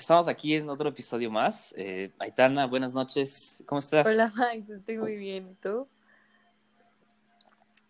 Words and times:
Estamos 0.00 0.28
aquí 0.28 0.54
en 0.54 0.70
otro 0.70 0.88
episodio 0.88 1.30
más. 1.30 1.74
Eh, 1.76 2.10
Aitana, 2.18 2.66
buenas 2.66 2.94
noches. 2.94 3.62
¿Cómo 3.66 3.80
estás? 3.80 4.06
Hola 4.06 4.32
Max, 4.34 4.70
estoy 4.70 4.96
muy 4.96 5.16
bien. 5.16 5.50
¿Y 5.50 5.54
tú? 5.62 5.86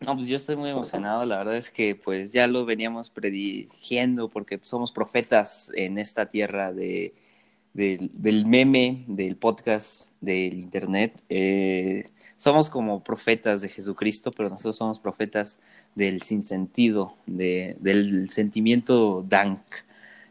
No, 0.00 0.16
pues 0.16 0.26
yo 0.26 0.36
estoy 0.36 0.56
muy 0.56 0.70
emocionado. 0.70 1.24
La 1.24 1.38
verdad 1.38 1.56
es 1.56 1.70
que 1.70 1.94
pues 1.94 2.32
ya 2.32 2.48
lo 2.48 2.64
veníamos 2.64 3.10
prediciendo 3.10 4.28
porque 4.28 4.58
somos 4.60 4.90
profetas 4.90 5.70
en 5.76 5.98
esta 5.98 6.26
tierra 6.26 6.72
de, 6.72 7.14
del 7.74 8.44
meme, 8.44 9.04
del 9.06 9.36
podcast, 9.36 10.12
del 10.20 10.54
internet. 10.54 11.22
Eh, 11.28 12.10
somos 12.36 12.68
como 12.68 13.04
profetas 13.04 13.60
de 13.60 13.68
Jesucristo, 13.68 14.32
pero 14.32 14.50
nosotros 14.50 14.76
somos 14.76 14.98
profetas 14.98 15.60
del 15.94 16.22
sinsentido, 16.22 17.14
de, 17.26 17.76
del 17.78 18.30
sentimiento 18.30 19.24
dank. 19.28 19.60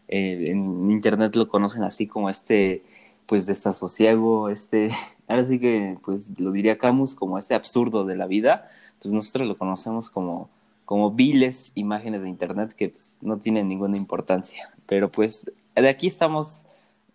Eh, 0.09 0.51
en 0.51 0.89
internet 0.91 1.35
lo 1.35 1.47
conocen 1.47 1.83
así 1.83 2.07
como 2.07 2.29
este, 2.29 2.83
pues, 3.25 3.45
desasosiego, 3.45 4.49
este, 4.49 4.89
ahora 5.27 5.45
sí 5.45 5.59
que, 5.59 5.97
pues, 6.03 6.37
lo 6.39 6.51
diría 6.51 6.77
Camus, 6.77 7.15
como 7.15 7.39
este 7.39 7.55
absurdo 7.55 8.03
de 8.05 8.17
la 8.17 8.27
vida, 8.27 8.69
pues 9.01 9.13
nosotros 9.13 9.47
lo 9.47 9.57
conocemos 9.57 10.09
como, 10.09 10.49
como 10.85 11.11
viles 11.11 11.71
imágenes 11.75 12.23
de 12.23 12.29
internet 12.29 12.73
que 12.73 12.89
pues, 12.89 13.17
no 13.21 13.37
tienen 13.37 13.67
ninguna 13.69 13.97
importancia. 13.97 14.71
Pero 14.85 15.11
pues 15.11 15.49
de 15.75 15.87
aquí 15.87 16.07
estamos 16.07 16.65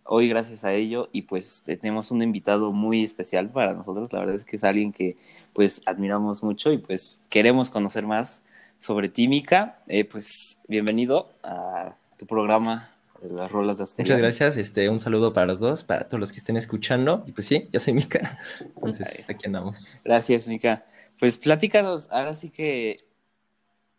hoy 0.04 0.29
gracias 0.29 0.65
a 0.65 0.73
ello 0.73 1.09
y 1.12 1.23
pues 1.23 1.62
tenemos 1.65 2.10
un 2.10 2.23
invitado 2.23 2.73
muy 2.73 3.04
especial 3.04 3.51
para 3.51 3.74
nosotros. 3.74 4.12
La 4.12 4.20
verdad 4.20 4.34
es 4.34 4.45
que 4.45 4.56
es 4.56 4.65
alguien 4.65 4.92
que 4.92 5.16
pues 5.52 5.82
admiramos 5.87 6.42
mucho 6.42 6.73
y 6.73 6.79
pues 6.79 7.23
queremos 7.29 7.70
conocer 7.70 8.06
más 8.06 8.45
sobre 8.79 9.09
ti, 9.09 9.29
Mica. 9.29 9.79
Eh, 9.87 10.04
pues 10.04 10.60
bienvenido 10.68 11.30
a 11.42 11.95
tu 12.16 12.26
programa 12.26 12.93
las 13.33 13.51
rolas 13.51 13.78
de 13.78 13.84
Muchas 13.98 14.19
gracias, 14.19 14.56
este, 14.56 14.88
un 14.88 15.01
saludo 15.01 15.32
para 15.32 15.46
los 15.46 15.60
dos, 15.60 15.84
para 15.84 16.09
todos 16.09 16.20
los 16.20 16.32
que 16.32 16.38
estén 16.38 16.56
escuchando. 16.56 17.24
Y 17.27 17.32
pues 17.32 17.46
sí, 17.46 17.69
yo 17.73 17.80
soy 17.80 17.95
Mica, 17.95 18.38
entonces 18.60 19.10
pues, 19.12 19.30
aquí 19.30 19.46
andamos. 19.46 19.98
Gracias, 20.04 20.48
Mica. 20.48 20.85
Pues 21.18 21.38
platícanos, 21.38 22.09
ahora 22.10 22.35
sí 22.35 22.51
que, 22.51 22.96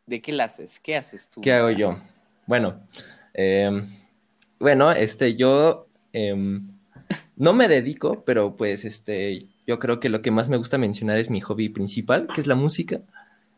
¿de 0.05 0.21
qué 0.21 0.31
la 0.31 0.45
haces? 0.45 0.79
¿Qué 0.79 0.95
haces 0.95 1.29
tú? 1.29 1.41
¿Qué 1.41 1.53
hago 1.53 1.71
yo? 1.71 1.97
Bueno, 2.45 2.81
em, 3.33 3.87
bueno, 4.59 4.91
este, 4.91 5.35
yo 5.35 5.87
em, 6.13 6.67
no 7.35 7.53
me 7.53 7.67
dedico, 7.67 8.23
pero 8.25 8.55
pues 8.55 8.85
este, 8.85 9.47
yo 9.65 9.79
creo 9.79 9.99
que 9.99 10.09
lo 10.09 10.21
que 10.21 10.31
más 10.31 10.49
me 10.49 10.57
gusta 10.57 10.77
mencionar 10.77 11.17
es 11.17 11.29
mi 11.29 11.41
hobby 11.41 11.69
principal, 11.69 12.27
que 12.33 12.41
es 12.41 12.47
la 12.47 12.55
música. 12.55 13.01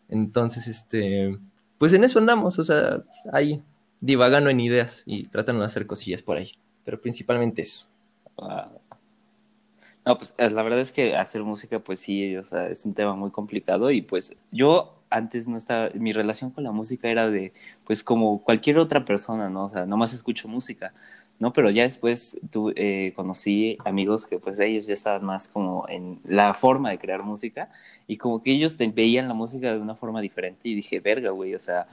Entonces, 0.09 0.67
este, 0.67 1.37
pues 1.77 1.93
en 1.93 2.03
eso 2.03 2.19
andamos, 2.19 2.59
o 2.59 2.63
sea, 2.63 3.03
ahí 3.33 3.61
divagando 4.01 4.49
en 4.49 4.59
ideas 4.59 5.03
y 5.05 5.23
tratando 5.27 5.61
de 5.61 5.67
hacer 5.67 5.87
cosillas 5.87 6.21
por 6.21 6.37
ahí, 6.37 6.51
pero 6.85 7.01
principalmente 7.01 7.61
eso. 7.61 7.87
No, 10.05 10.17
pues 10.17 10.33
eh, 10.37 10.49
la 10.49 10.63
verdad 10.63 10.79
es 10.79 10.91
que 10.91 11.17
hacer 11.17 11.43
música, 11.43 11.79
pues 11.79 11.99
sí, 11.99 12.37
o 12.37 12.43
sea, 12.43 12.67
es 12.67 12.85
un 12.85 12.93
tema 12.93 13.13
muy 13.15 13.29
complicado 13.29 13.91
y 13.91 14.01
pues 14.01 14.35
yo 14.51 14.97
antes 15.09 15.47
no 15.47 15.57
estaba, 15.57 15.89
mi 15.95 16.13
relación 16.13 16.51
con 16.51 16.63
la 16.63 16.71
música 16.71 17.09
era 17.09 17.29
de, 17.29 17.53
pues 17.85 18.03
como 18.03 18.41
cualquier 18.43 18.77
otra 18.77 19.03
persona, 19.05 19.49
¿no? 19.49 19.65
O 19.65 19.69
sea, 19.69 19.85
nomás 19.85 20.13
escucho 20.13 20.47
música, 20.47 20.93
¿no? 21.39 21.53
Pero 21.53 21.69
ya 21.69 21.83
después 21.83 22.39
tu, 22.51 22.71
eh, 22.75 23.13
conocí 23.15 23.77
amigos 23.85 24.25
que 24.25 24.39
pues 24.39 24.59
ellos 24.59 24.87
ya 24.87 24.93
estaban 24.93 25.25
más 25.25 25.47
como 25.47 25.87
en 25.89 26.19
la 26.25 26.53
forma 26.53 26.89
de 26.89 26.99
crear 26.99 27.23
música 27.23 27.69
y 28.07 28.17
como 28.17 28.41
que 28.41 28.51
ellos 28.51 28.77
veían 28.77 29.27
la 29.27 29.33
música 29.33 29.73
de 29.73 29.79
una 29.79 29.95
forma 29.95 30.21
diferente 30.21 30.69
y 30.69 30.75
dije, 30.75 30.99
verga, 30.99 31.31
güey, 31.31 31.53
o 31.53 31.59
sea, 31.59 31.87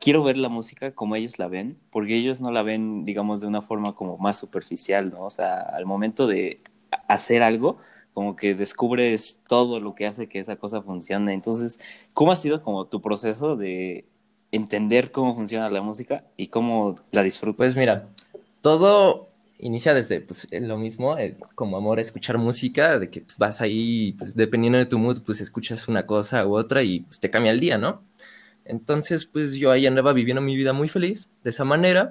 quiero 0.00 0.22
ver 0.22 0.36
la 0.36 0.48
música 0.48 0.92
como 0.92 1.16
ellos 1.16 1.38
la 1.38 1.48
ven, 1.48 1.78
porque 1.90 2.16
ellos 2.16 2.40
no 2.40 2.50
la 2.50 2.62
ven, 2.62 3.04
digamos, 3.04 3.40
de 3.40 3.46
una 3.46 3.62
forma 3.62 3.94
como 3.94 4.18
más 4.18 4.38
superficial, 4.38 5.10
¿no? 5.10 5.24
O 5.24 5.30
sea, 5.30 5.58
al 5.60 5.86
momento 5.86 6.26
de 6.26 6.60
hacer 7.06 7.42
algo, 7.42 7.78
como 8.14 8.36
que 8.36 8.54
descubres 8.54 9.40
todo 9.48 9.80
lo 9.80 9.94
que 9.94 10.06
hace 10.06 10.28
que 10.28 10.40
esa 10.40 10.56
cosa 10.56 10.82
funcione. 10.82 11.34
Entonces, 11.34 11.78
¿cómo 12.14 12.32
ha 12.32 12.36
sido 12.36 12.62
como 12.62 12.86
tu 12.86 13.00
proceso 13.00 13.56
de 13.56 14.06
entender 14.50 15.12
cómo 15.12 15.34
funciona 15.34 15.70
la 15.70 15.82
música 15.82 16.24
y 16.36 16.48
cómo 16.48 16.96
la 17.12 17.22
disfrutas? 17.22 17.58
Pues 17.58 17.76
mira, 17.76 18.08
todo 18.60 19.28
inicia 19.58 19.94
desde 19.94 20.20
pues, 20.20 20.46
lo 20.50 20.78
mismo, 20.78 21.16
eh, 21.18 21.36
como 21.54 21.76
amor 21.76 21.98
a 21.98 22.02
escuchar 22.02 22.38
música, 22.38 22.98
de 22.98 23.10
que 23.10 23.20
pues, 23.20 23.38
vas 23.38 23.60
ahí, 23.60 24.12
pues, 24.18 24.34
dependiendo 24.34 24.78
de 24.78 24.86
tu 24.86 24.98
mood, 24.98 25.22
pues 25.22 25.40
escuchas 25.40 25.88
una 25.88 26.06
cosa 26.06 26.46
u 26.46 26.56
otra 26.56 26.82
y 26.82 27.00
pues, 27.00 27.20
te 27.20 27.30
cambia 27.30 27.52
el 27.52 27.60
día, 27.60 27.78
¿no? 27.78 28.02
Entonces, 28.68 29.26
pues 29.26 29.54
yo 29.54 29.70
ahí 29.70 29.86
andaba 29.86 30.12
viviendo 30.12 30.40
mi 30.40 30.56
vida 30.56 30.72
muy 30.72 30.88
feliz 30.88 31.30
de 31.42 31.50
esa 31.50 31.64
manera. 31.64 32.10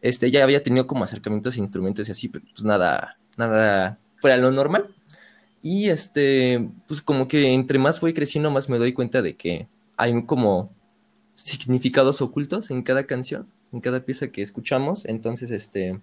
Este, 0.00 0.30
ya 0.30 0.44
había 0.44 0.62
tenido 0.62 0.86
como 0.86 1.04
acercamientos 1.04 1.56
a 1.56 1.60
instrumentos 1.60 2.08
y 2.08 2.12
así, 2.12 2.28
pero 2.28 2.44
pues 2.52 2.64
nada, 2.64 3.18
nada 3.36 3.98
fuera 4.16 4.36
lo 4.36 4.52
normal. 4.52 4.94
Y 5.60 5.88
este, 5.88 6.68
pues 6.86 7.02
como 7.02 7.26
que 7.26 7.52
entre 7.52 7.78
más 7.78 8.00
voy 8.00 8.14
creciendo, 8.14 8.50
más 8.50 8.68
me 8.68 8.78
doy 8.78 8.92
cuenta 8.92 9.22
de 9.22 9.34
que 9.36 9.68
hay 9.96 10.22
como 10.24 10.70
significados 11.34 12.22
ocultos 12.22 12.70
en 12.70 12.82
cada 12.82 13.04
canción, 13.04 13.48
en 13.72 13.80
cada 13.80 14.04
pieza 14.04 14.28
que 14.28 14.42
escuchamos. 14.42 15.04
Entonces, 15.06 15.50
este, 15.50 16.00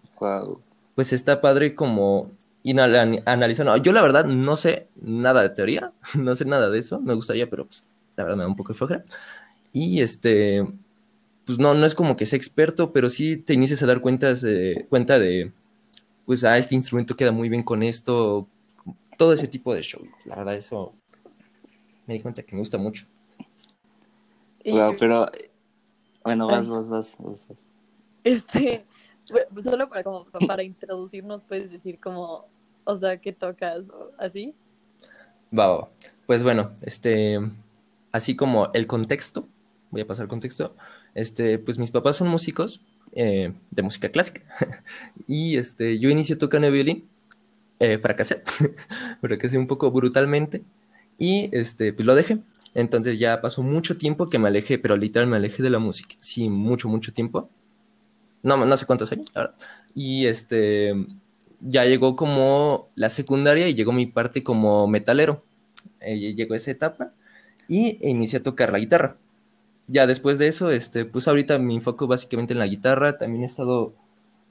pues 0.95 1.13
está 1.13 1.41
padre 1.41 1.75
como 1.75 2.31
ir 2.63 2.79
analizando. 2.79 3.77
Yo 3.77 3.93
la 3.93 4.01
verdad 4.01 4.25
no 4.25 4.57
sé 4.57 4.87
nada 4.95 5.43
de 5.43 5.49
teoría, 5.49 5.93
no 6.15 6.35
sé 6.35 6.45
nada 6.45 6.69
de 6.69 6.79
eso, 6.79 6.99
me 6.99 7.13
gustaría, 7.13 7.49
pero 7.49 7.65
pues 7.65 7.85
la 8.15 8.23
verdad 8.23 8.37
me 8.37 8.43
da 8.43 8.49
un 8.49 8.55
poco 8.55 8.73
de 8.73 8.77
flojera. 8.77 9.05
Y 9.75 9.99
este, 9.99 10.65
pues 11.45 11.59
no, 11.59 11.73
no 11.73 11.85
es 11.85 11.93
como 11.93 12.15
que 12.15 12.25
sea 12.25 12.37
experto, 12.37 12.93
pero 12.93 13.09
sí 13.09 13.35
te 13.35 13.53
inicias 13.53 13.83
a 13.83 13.85
dar 13.85 13.99
cuentas, 13.99 14.45
cuenta 14.87 15.19
de, 15.19 15.51
pues, 16.25 16.45
ah, 16.45 16.57
este 16.57 16.75
instrumento 16.75 17.17
queda 17.17 17.33
muy 17.33 17.49
bien 17.49 17.61
con 17.61 17.83
esto, 17.83 18.47
todo 19.17 19.33
ese 19.33 19.49
tipo 19.49 19.73
de 19.73 19.81
show. 19.81 20.01
La 20.23 20.37
verdad, 20.37 20.55
eso 20.55 20.93
me 22.07 22.13
di 22.13 22.21
cuenta 22.21 22.41
que 22.41 22.55
me 22.55 22.59
gusta 22.59 22.77
mucho. 22.77 23.05
pero, 24.63 25.29
bueno, 26.23 26.47
vas, 26.47 26.69
vas, 26.69 26.89
vas, 26.89 27.17
vas. 27.19 27.47
Este, 28.23 28.85
solo 29.61 29.89
para, 29.89 30.05
como, 30.05 30.23
para 30.47 30.63
introducirnos, 30.63 31.43
puedes 31.43 31.69
decir 31.69 31.99
como, 31.99 32.45
o 32.85 32.95
sea, 32.95 33.17
¿qué 33.17 33.33
tocas 33.33 33.89
o 33.89 34.13
así? 34.17 34.55
Va, 35.53 35.89
pues 36.27 36.43
bueno, 36.43 36.71
este, 36.81 37.41
así 38.13 38.37
como 38.37 38.71
el 38.73 38.87
contexto, 38.87 39.49
voy 39.95 40.01
a 40.01 40.07
pasar 40.07 40.27
contexto. 40.27 40.75
Este, 41.13 41.57
pues 41.57 41.79
mis 41.79 41.89
papás 41.89 42.17
son 42.17 42.27
músicos 42.27 42.81
eh, 43.13 43.53
de 43.71 43.81
música 43.81 44.09
clásica. 44.09 44.41
y 45.27 45.55
este, 45.55 45.99
yo 45.99 46.09
inicié 46.09 46.35
tocando 46.35 46.69
violín, 46.69 47.07
eh, 47.79 47.97
fracasé, 47.97 48.43
fracasé 49.21 49.57
un 49.57 49.67
poco 49.67 49.91
brutalmente 49.91 50.63
y 51.17 51.49
este, 51.53 51.93
pues 51.93 52.05
lo 52.05 52.13
dejé. 52.13 52.39
Entonces 52.73 53.17
ya 53.19 53.39
pasó 53.39 53.63
mucho 53.63 53.95
tiempo 53.95 54.29
que 54.29 54.37
me 54.37 54.49
alejé, 54.49 54.77
pero 54.77 54.97
literal 54.97 55.29
me 55.29 55.37
alejé 55.37 55.63
de 55.63 55.69
la 55.69 55.79
música. 55.79 56.15
Sí, 56.19 56.49
mucho, 56.49 56.89
mucho 56.89 57.13
tiempo. 57.13 57.49
No, 58.43 58.63
no 58.65 58.77
sé 58.77 58.85
cuántos 58.85 59.13
años, 59.13 59.31
la 59.33 59.55
Y 59.95 60.25
este, 60.25 60.93
ya 61.61 61.85
llegó 61.85 62.17
como 62.17 62.89
la 62.95 63.09
secundaria 63.09 63.69
y 63.69 63.75
llegó 63.75 63.93
mi 63.93 64.07
parte 64.07 64.43
como 64.43 64.87
metalero. 64.89 65.45
Eh, 66.01 66.33
llegó 66.35 66.53
esa 66.53 66.71
etapa 66.71 67.11
y 67.69 67.97
inicié 68.05 68.39
a 68.39 68.43
tocar 68.43 68.73
la 68.73 68.79
guitarra 68.79 69.17
ya 69.87 70.07
después 70.07 70.37
de 70.37 70.47
eso, 70.47 70.71
este, 70.71 71.05
pues 71.05 71.27
ahorita 71.27 71.57
me 71.59 71.73
enfoco 71.73 72.07
básicamente 72.07 72.53
en 72.53 72.59
la 72.59 72.67
guitarra, 72.67 73.17
también 73.17 73.43
he 73.43 73.45
estado 73.45 73.93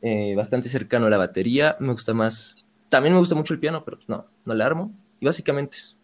eh, 0.03 0.35
bastante 0.37 0.69
cercano 0.69 1.07
a 1.07 1.11
la 1.11 1.19
batería, 1.19 1.77
me 1.81 1.93
gusta 1.93 2.15
más, 2.15 2.57
también 2.89 3.15
me 3.15 3.19
gusta 3.19 3.35
mucho 3.35 3.55
el 3.55 3.61
piano, 3.61 3.85
pero 3.85 3.97
pues 3.97 4.09
no, 4.09 4.27
no 4.45 4.55
le 4.55 4.65
armo, 4.65 4.93
y 5.21 5.27
básicamente 5.27 5.77
eso. 5.77 5.97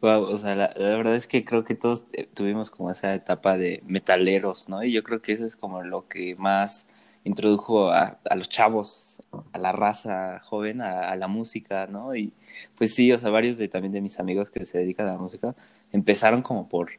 Wow, 0.00 0.22
o 0.24 0.38
sea, 0.38 0.54
la, 0.54 0.72
verdad 0.76 1.16
es 1.16 1.26
que 1.26 1.44
creo 1.44 1.64
que 1.64 1.74
todos 1.74 2.06
eh, 2.12 2.28
tuvimos 2.32 2.70
como 2.70 2.90
esa 2.90 3.14
etapa 3.14 3.56
de 3.56 3.82
metaleros, 3.84 4.68
¿no? 4.68 4.84
Y 4.84 4.92
yo 4.92 5.02
creo 5.02 5.20
que 5.20 5.32
eso 5.32 5.44
es 5.44 5.56
como 5.56 5.82
lo 5.82 6.06
que 6.06 6.36
más 6.36 6.88
introdujo 7.24 7.90
a, 7.90 8.18
a 8.24 8.34
los 8.36 8.48
chavos, 8.48 9.20
a 9.52 9.58
la 9.58 9.72
raza 9.72 10.40
joven, 10.44 10.82
a, 10.82 11.10
a, 11.10 11.16
la 11.16 11.26
música, 11.26 11.88
¿no? 11.88 12.14
Y 12.14 12.32
pues 12.76 12.94
sí, 12.94 13.12
o 13.12 13.18
sea, 13.18 13.30
varios 13.30 13.58
de 13.58 13.66
también 13.68 13.92
de 13.92 14.00
mis 14.00 14.20
amigos 14.20 14.50
que 14.50 14.64
se 14.64 14.78
dedican 14.78 15.08
a 15.08 15.12
la 15.12 15.18
música 15.18 15.54
empezaron 15.92 16.42
como 16.42 16.68
por 16.68 16.90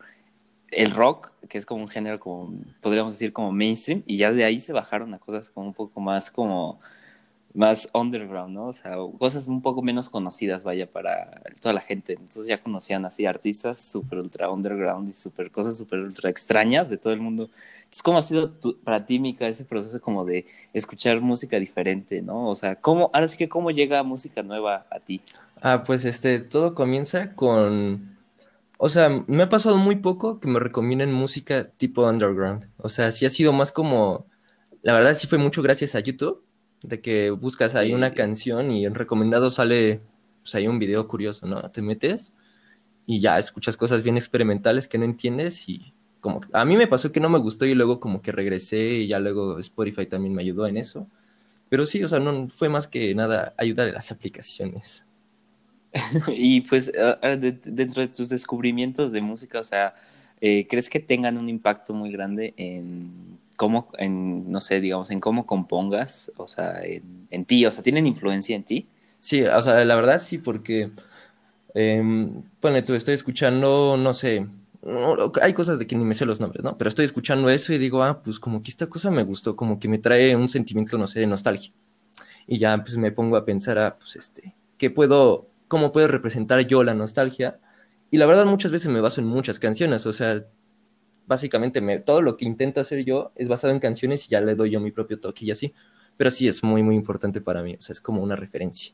el 0.72 0.92
rock, 0.92 1.32
que 1.48 1.58
es 1.58 1.66
como 1.66 1.82
un 1.82 1.88
género 1.88 2.20
como, 2.20 2.54
podríamos 2.82 3.14
decir, 3.14 3.34
como 3.34 3.52
mainstream, 3.52 4.04
y 4.06 4.18
ya 4.18 4.32
de 4.32 4.44
ahí 4.44 4.60
se 4.60 4.74
bajaron 4.74 5.14
a 5.14 5.20
cosas 5.20 5.50
como 5.50 5.68
un 5.68 5.74
poco 5.74 6.00
más 6.00 6.32
como 6.32 6.80
más 7.54 7.90
underground, 7.94 8.54
¿no? 8.54 8.68
O 8.68 8.74
sea, 8.74 8.94
cosas 9.18 9.48
un 9.48 9.62
poco 9.62 9.82
menos 9.82 10.10
conocidas, 10.10 10.64
vaya, 10.64 10.86
para 10.86 11.42
toda 11.60 11.74
la 11.74 11.82
gente. 11.82 12.14
Entonces 12.14 12.46
ya 12.46 12.62
conocían 12.62 13.06
así 13.06 13.26
artistas 13.26 13.80
súper 13.80 14.20
ultra 14.20 14.52
underground 14.52 15.10
y 15.10 15.14
super 15.14 15.52
cosas 15.52 15.78
súper 15.78 16.00
ultra 16.00 16.30
extrañas 16.30 16.90
de 16.90 16.98
todo 16.98 17.12
el 17.12 17.20
mundo. 17.20 17.50
Entonces, 17.80 18.04
¿cómo 18.04 18.20
ha 18.20 18.22
sido 18.22 18.54
para 18.84 19.06
ti, 19.06 19.20
Mika, 19.20 19.48
ese 19.48 19.66
proceso 19.66 20.00
como 20.00 20.26
de 20.26 20.46
escuchar 20.74 21.22
música 21.22 21.60
diferente, 21.60 22.22
¿no? 22.22 22.48
O 22.50 22.56
sea, 22.56 22.76
¿cómo, 22.76 23.10
ahora 23.14 23.28
sí 23.28 23.36
que 23.36 23.50
cómo 23.50 23.72
llega 23.72 24.04
música 24.04 24.44
nueva 24.44 24.86
a 24.92 25.00
ti? 25.00 25.22
Ah, 25.62 25.84
pues 25.84 26.06
este, 26.06 26.40
todo 26.40 26.76
comienza 26.76 27.34
con 27.34 28.19
o 28.80 28.90
sea, 28.90 29.10
me 29.28 29.44
ha 29.44 29.50
pasado 29.50 29.78
muy 29.78 29.98
poco 29.98 30.40
que 30.42 30.48
me 30.50 30.60
recomienden 30.60 31.14
música 31.14 31.66
tipo 31.66 32.08
underground. 32.08 32.72
O 32.78 32.90
sea, 32.90 33.12
sí 33.12 33.26
ha 33.28 33.32
sido 33.32 33.54
más 33.54 33.72
como 33.74 34.28
la 34.84 34.96
verdad 34.96 35.16
sí 35.16 35.28
fue 35.28 35.40
mucho 35.40 35.64
gracias 35.64 35.96
a 35.96 36.02
YouTube, 36.02 36.44
de 36.84 37.02
que 37.02 37.32
buscas 37.32 37.76
ahí 37.76 37.94
una 37.94 38.14
canción 38.16 38.72
y 38.72 38.86
en 38.88 38.96
recomendado 38.96 39.52
sale 39.52 40.02
pues, 40.44 40.56
ahí 40.56 40.68
un 40.68 40.80
video 40.80 41.08
curioso, 41.08 41.48
¿no? 41.48 41.62
Te 41.72 41.84
metes 41.84 42.34
y 43.08 43.20
ya 43.22 43.40
escuchas 43.40 43.78
cosas 43.78 44.04
bien 44.04 44.18
experimentales 44.18 44.88
que 44.88 44.98
no 45.00 45.06
entiendes 45.06 45.70
y 45.70 45.94
como 46.22 46.42
que- 46.42 46.50
a 46.54 46.66
mí 46.66 46.78
me 46.78 46.88
pasó 46.88 47.12
que 47.12 47.20
no 47.22 47.30
me 47.30 47.40
gustó 47.40 47.66
y 47.66 47.76
luego 47.76 48.00
como 48.00 48.22
que 48.22 48.32
regresé 48.34 48.80
y 48.96 49.08
ya 49.10 49.20
luego 49.20 49.60
Spotify 49.60 50.06
también 50.08 50.34
me 50.36 50.42
ayudó 50.44 50.68
en 50.68 50.78
eso. 50.78 51.08
Pero 51.70 51.86
sí, 51.88 52.04
o 52.04 52.10
sea, 52.10 52.20
no 52.20 52.48
fue 52.50 52.70
más 52.70 52.88
que 52.90 53.16
nada 53.16 53.54
ayudar 53.58 53.90
a 53.90 53.94
las 53.94 54.12
aplicaciones. 54.12 55.06
Y 56.28 56.62
pues 56.62 56.92
de- 56.92 57.60
dentro 57.66 58.02
de 58.02 58.08
tus 58.08 58.30
descubrimientos 58.30 59.12
de 59.12 59.22
música, 59.22 59.60
o 59.60 59.64
sea, 59.64 59.96
eh, 60.42 60.68
¿crees 60.70 60.90
que 60.90 61.00
tengan 61.00 61.38
un 61.38 61.50
impacto 61.50 61.94
muy 61.94 62.12
grande 62.12 62.54
en 62.58 63.40
cómo, 63.56 63.90
en, 63.98 64.52
no 64.52 64.60
sé, 64.60 64.80
digamos, 64.82 65.12
en 65.12 65.20
cómo 65.20 65.46
compongas, 65.46 66.32
o 66.38 66.48
sea, 66.48 66.82
en, 66.84 67.28
en 67.32 67.46
ti, 67.46 67.66
o 67.66 67.72
sea, 67.72 67.84
¿tienen 67.84 68.08
influencia 68.08 68.56
en 68.56 68.64
ti? 68.64 68.88
Sí, 69.20 69.44
o 69.44 69.62
sea, 69.62 69.84
la 69.84 69.96
verdad 69.96 70.22
sí, 70.22 70.38
porque, 70.38 70.92
eh, 71.76 72.04
ponle 72.60 72.82
tú, 72.84 72.94
estoy 72.96 73.14
escuchando, 73.16 73.98
no 73.98 74.14
sé, 74.14 74.48
hay 75.42 75.54
cosas 75.54 75.80
de 75.80 75.88
que 75.88 75.96
ni 75.96 76.06
me 76.06 76.16
sé 76.16 76.26
los 76.26 76.40
nombres, 76.40 76.64
¿no? 76.64 76.78
Pero 76.78 76.90
estoy 76.90 77.06
escuchando 77.06 77.50
eso 77.50 77.74
y 77.74 77.78
digo, 77.78 78.04
ah, 78.04 78.22
pues 78.24 78.40
como 78.40 78.62
que 78.62 78.70
esta 78.72 78.88
cosa 78.88 79.12
me 79.12 79.24
gustó, 79.24 79.56
como 79.56 79.80
que 79.80 79.88
me 79.88 80.00
trae 80.00 80.36
un 80.36 80.50
sentimiento, 80.50 80.98
no 80.98 81.08
sé, 81.08 81.20
de 81.22 81.28
nostalgia. 81.28 81.72
Y 82.48 82.60
ya 82.60 82.78
pues 82.80 82.98
me 82.98 83.12
pongo 83.14 83.38
a 83.38 83.46
pensar, 83.46 83.80
ah, 83.80 83.98
pues 84.00 84.18
este, 84.18 84.56
¿qué 84.78 84.90
puedo, 84.92 85.49
cómo 85.70 85.94
puedo 85.94 86.10
representar 86.10 86.60
yo 86.68 86.84
la 86.84 86.94
nostalgia? 86.94 87.62
Y 88.12 88.18
la 88.18 88.26
verdad 88.26 88.46
muchas 88.46 88.72
veces 88.72 88.92
me 88.92 89.00
baso 89.00 89.22
en 89.22 89.28
muchas 89.28 89.60
canciones, 89.60 90.06
o 90.06 90.12
sea, 90.12 90.44
básicamente 91.28 91.80
me, 91.80 92.00
todo 92.00 92.22
lo 92.22 92.36
que 92.36 92.44
intento 92.44 92.82
hacer 92.82 93.06
yo 93.06 93.32
es 93.36 93.48
basado 93.48 93.72
en 93.72 93.80
canciones 93.80 94.26
y 94.26 94.30
ya 94.30 94.42
le 94.42 94.56
doy 94.56 94.72
yo 94.72 94.82
mi 94.82 94.92
propio 94.92 95.20
toque 95.20 95.46
y 95.46 95.52
así. 95.52 95.74
Pero 96.18 96.32
sí 96.32 96.48
es 96.48 96.64
muy, 96.64 96.84
muy 96.84 96.96
importante 96.96 97.40
para 97.40 97.62
mí, 97.62 97.76
o 97.76 97.82
sea, 97.82 97.94
es 97.94 98.02
como 98.02 98.22
una 98.22 98.36
referencia. 98.36 98.94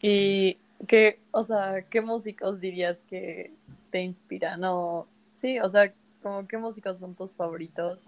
Y 0.00 0.56
qué, 0.86 1.18
o 1.32 1.42
sea, 1.44 1.82
¿qué 1.90 2.00
músicos 2.00 2.60
dirías 2.60 3.02
que 3.02 3.52
te 3.90 4.00
inspiran? 4.00 4.62
O 4.64 5.08
sí, 5.34 5.58
o 5.58 5.68
sea, 5.68 5.92
como 6.22 6.46
qué 6.46 6.56
músicos 6.58 6.98
son 7.00 7.14
tus 7.14 7.34
favoritos 7.34 8.04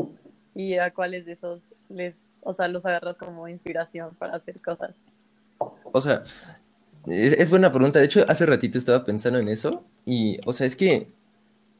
y 0.55 0.75
a 0.75 0.93
cuáles 0.93 1.27
de 1.27 1.33
esos 1.33 1.75
les, 1.89 2.29
o 2.41 2.53
sea, 2.53 2.69
los 2.69 2.87
agarras 2.87 3.19
como 3.19 3.49
inspiración 3.49 4.15
para 4.15 4.37
hacer 4.37 4.61
cosas. 4.63 4.95
O 5.93 6.01
sea, 6.01 6.23
es, 7.07 7.33
es 7.33 7.51
buena 7.51 7.73
pregunta. 7.73 7.99
De 7.99 8.05
hecho, 8.07 8.25
hace 8.29 8.47
ratito 8.47 8.79
estaba 8.79 9.05
pensando 9.05 9.39
en 9.39 9.49
eso. 9.49 9.85
Y, 10.05 10.39
o 10.47 10.53
sea, 10.53 10.67
es 10.67 10.77
que 10.77 11.09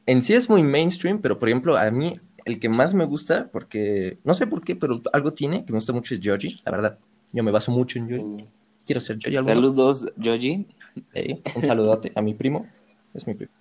en 0.05 0.21
sí 0.21 0.33
es 0.33 0.49
muy 0.49 0.63
mainstream, 0.63 1.21
pero 1.21 1.37
por 1.39 1.49
ejemplo, 1.49 1.77
a 1.77 1.89
mí 1.91 2.19
el 2.45 2.59
que 2.59 2.69
más 2.69 2.93
me 2.93 3.05
gusta, 3.05 3.49
porque 3.51 4.17
no 4.23 4.33
sé 4.33 4.47
por 4.47 4.63
qué, 4.63 4.75
pero 4.75 5.01
algo 5.13 5.33
tiene 5.33 5.63
que 5.65 5.71
me 5.71 5.77
gusta 5.77 5.93
mucho 5.93 6.13
es 6.15 6.19
Georgie. 6.21 6.59
La 6.65 6.71
verdad, 6.71 6.99
yo 7.33 7.43
me 7.43 7.51
baso 7.51 7.71
mucho 7.71 7.99
en 7.99 8.07
Georgie. 8.07 8.45
Quiero 8.85 8.99
ser 9.01 9.17
Georgie. 9.19 9.43
Saludos, 9.43 10.11
Yoji. 10.17 10.67
Ey, 11.13 11.41
un 11.55 11.61
saludote 11.61 12.11
a 12.15 12.21
mi 12.21 12.33
primo. 12.33 12.67
Es 13.13 13.27
mi 13.27 13.35
primo. 13.35 13.51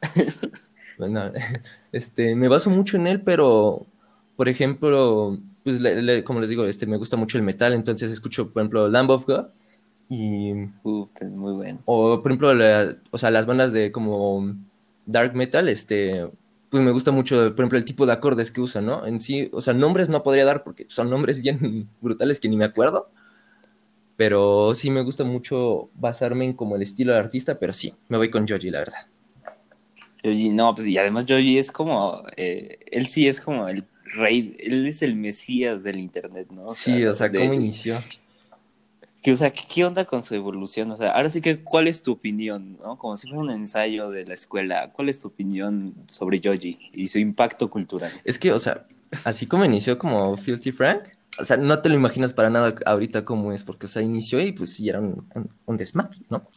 Bueno, 0.98 1.30
este, 1.92 2.34
me 2.34 2.48
baso 2.48 2.70
mucho 2.70 2.96
en 2.96 3.06
él, 3.06 3.20
pero, 3.22 3.86
por 4.36 4.48
ejemplo, 4.48 5.38
pues, 5.62 5.80
le- 5.80 6.02
le- 6.02 6.24
como 6.24 6.40
les 6.40 6.48
digo, 6.48 6.64
este, 6.64 6.86
me 6.86 6.96
gusta 6.96 7.16
mucho 7.16 7.36
el 7.38 7.44
metal, 7.44 7.74
entonces 7.74 8.10
escucho, 8.10 8.50
por 8.50 8.62
ejemplo, 8.62 8.88
Lamb 8.88 9.10
of 9.10 9.26
God 9.26 9.46
y, 10.10 10.52
Uf, 10.82 11.10
muy 11.22 11.52
bueno. 11.54 11.78
o, 11.86 12.20
por 12.22 12.30
ejemplo, 12.32 12.52
la- 12.54 12.96
o 13.10 13.16
sea, 13.18 13.30
las 13.30 13.46
bandas 13.46 13.72
de 13.72 13.92
como 13.92 14.54
dark 15.06 15.34
metal, 15.34 15.68
este, 15.68 16.28
pues 16.68 16.82
me 16.82 16.90
gusta 16.90 17.12
mucho, 17.12 17.36
por 17.54 17.60
ejemplo, 17.64 17.78
el 17.78 17.84
tipo 17.84 18.04
de 18.06 18.12
acordes 18.12 18.50
que 18.50 18.60
usan, 18.60 18.86
¿no? 18.86 19.06
En 19.06 19.20
sí, 19.20 19.48
o 19.52 19.60
sea, 19.62 19.72
nombres 19.74 20.08
no 20.08 20.22
podría 20.22 20.44
dar 20.44 20.62
porque 20.64 20.84
son 20.88 21.08
nombres 21.10 21.40
bien 21.40 21.88
brutales 22.02 22.40
que 22.40 22.48
ni 22.48 22.56
me 22.56 22.64
acuerdo, 22.66 23.10
pero 24.16 24.74
sí 24.74 24.90
me 24.90 25.02
gusta 25.02 25.24
mucho 25.24 25.88
basarme 25.94 26.44
en 26.44 26.52
como 26.52 26.76
el 26.76 26.82
estilo 26.82 27.12
del 27.12 27.22
artista, 27.22 27.58
pero 27.58 27.72
sí, 27.72 27.94
me 28.08 28.18
voy 28.18 28.30
con 28.30 28.46
Joji, 28.46 28.70
la 28.70 28.80
verdad. 28.80 29.06
Yoji, 30.22 30.50
no, 30.50 30.74
pues 30.74 30.86
y 30.86 30.98
además 30.98 31.24
Yoji 31.24 31.56
es 31.58 31.72
como, 31.72 32.22
eh, 32.36 32.78
él 32.90 33.06
sí 33.06 33.26
es 33.26 33.40
como 33.40 33.66
el 33.68 33.84
rey, 34.16 34.54
él 34.58 34.86
es 34.86 35.02
el 35.02 35.16
mesías 35.16 35.82
del 35.82 35.98
internet, 35.98 36.48
¿no? 36.50 36.72
sí, 36.72 37.04
o 37.06 37.14
sea, 37.14 37.28
de- 37.28 37.38
¿cómo 37.38 37.54
inició? 37.54 38.02
Que, 39.22 39.32
o 39.32 39.36
sea, 39.36 39.52
¿qué, 39.52 39.84
onda 39.84 40.04
con 40.04 40.22
su 40.22 40.34
evolución? 40.34 40.90
O 40.90 40.96
sea, 40.96 41.10
ahora 41.10 41.28
sí 41.28 41.40
que, 41.40 41.62
¿cuál 41.62 41.88
es 41.88 42.02
tu 42.02 42.12
opinión, 42.12 42.78
no? 42.82 42.96
Como 42.98 43.16
si 43.16 43.28
fuera 43.28 43.42
un 43.42 43.50
ensayo 43.50 44.10
de 44.10 44.24
la 44.24 44.34
escuela, 44.34 44.90
¿cuál 44.92 45.08
es 45.08 45.20
tu 45.20 45.28
opinión 45.28 45.94
sobre 46.10 46.40
Yoji 46.40 46.78
y 46.94 47.08
su 47.08 47.18
impacto 47.18 47.68
cultural? 47.68 48.12
Es 48.24 48.38
que, 48.38 48.52
o 48.52 48.58
sea, 48.58 48.86
así 49.24 49.46
como 49.46 49.64
inició 49.64 49.98
como 49.98 50.36
Filthy 50.36 50.72
Frank, 50.72 51.02
o 51.38 51.44
sea, 51.44 51.56
no 51.56 51.80
te 51.80 51.88
lo 51.88 51.94
imaginas 51.94 52.32
para 52.32 52.50
nada 52.50 52.74
ahorita 52.86 53.24
cómo 53.24 53.52
es, 53.52 53.62
porque, 53.64 53.86
o 53.86 53.88
sea, 53.88 54.02
inició 54.02 54.40
y 54.40 54.52
pues 54.52 54.72
sí 54.72 54.88
era 54.88 55.00
un, 55.00 55.28
un, 55.66 55.76
desmadre, 55.76 56.18
¿no? 56.28 56.48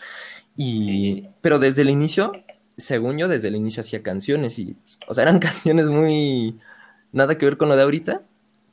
Y, 0.55 0.77
Sí. 0.77 1.29
pero 1.41 1.59
desde 1.59 1.81
el 1.81 1.89
inicio, 1.89 2.31
según 2.77 3.17
yo, 3.17 3.27
desde 3.27 3.49
el 3.49 3.55
inicio 3.55 3.81
hacía 3.81 4.03
canciones 4.03 4.57
y, 4.59 4.75
o 5.07 5.13
sea, 5.13 5.23
eran 5.23 5.39
canciones 5.39 5.87
muy, 5.87 6.59
nada 7.11 7.37
que 7.37 7.45
ver 7.45 7.57
con 7.57 7.69
lo 7.69 7.75
de 7.75 7.83
ahorita, 7.83 8.21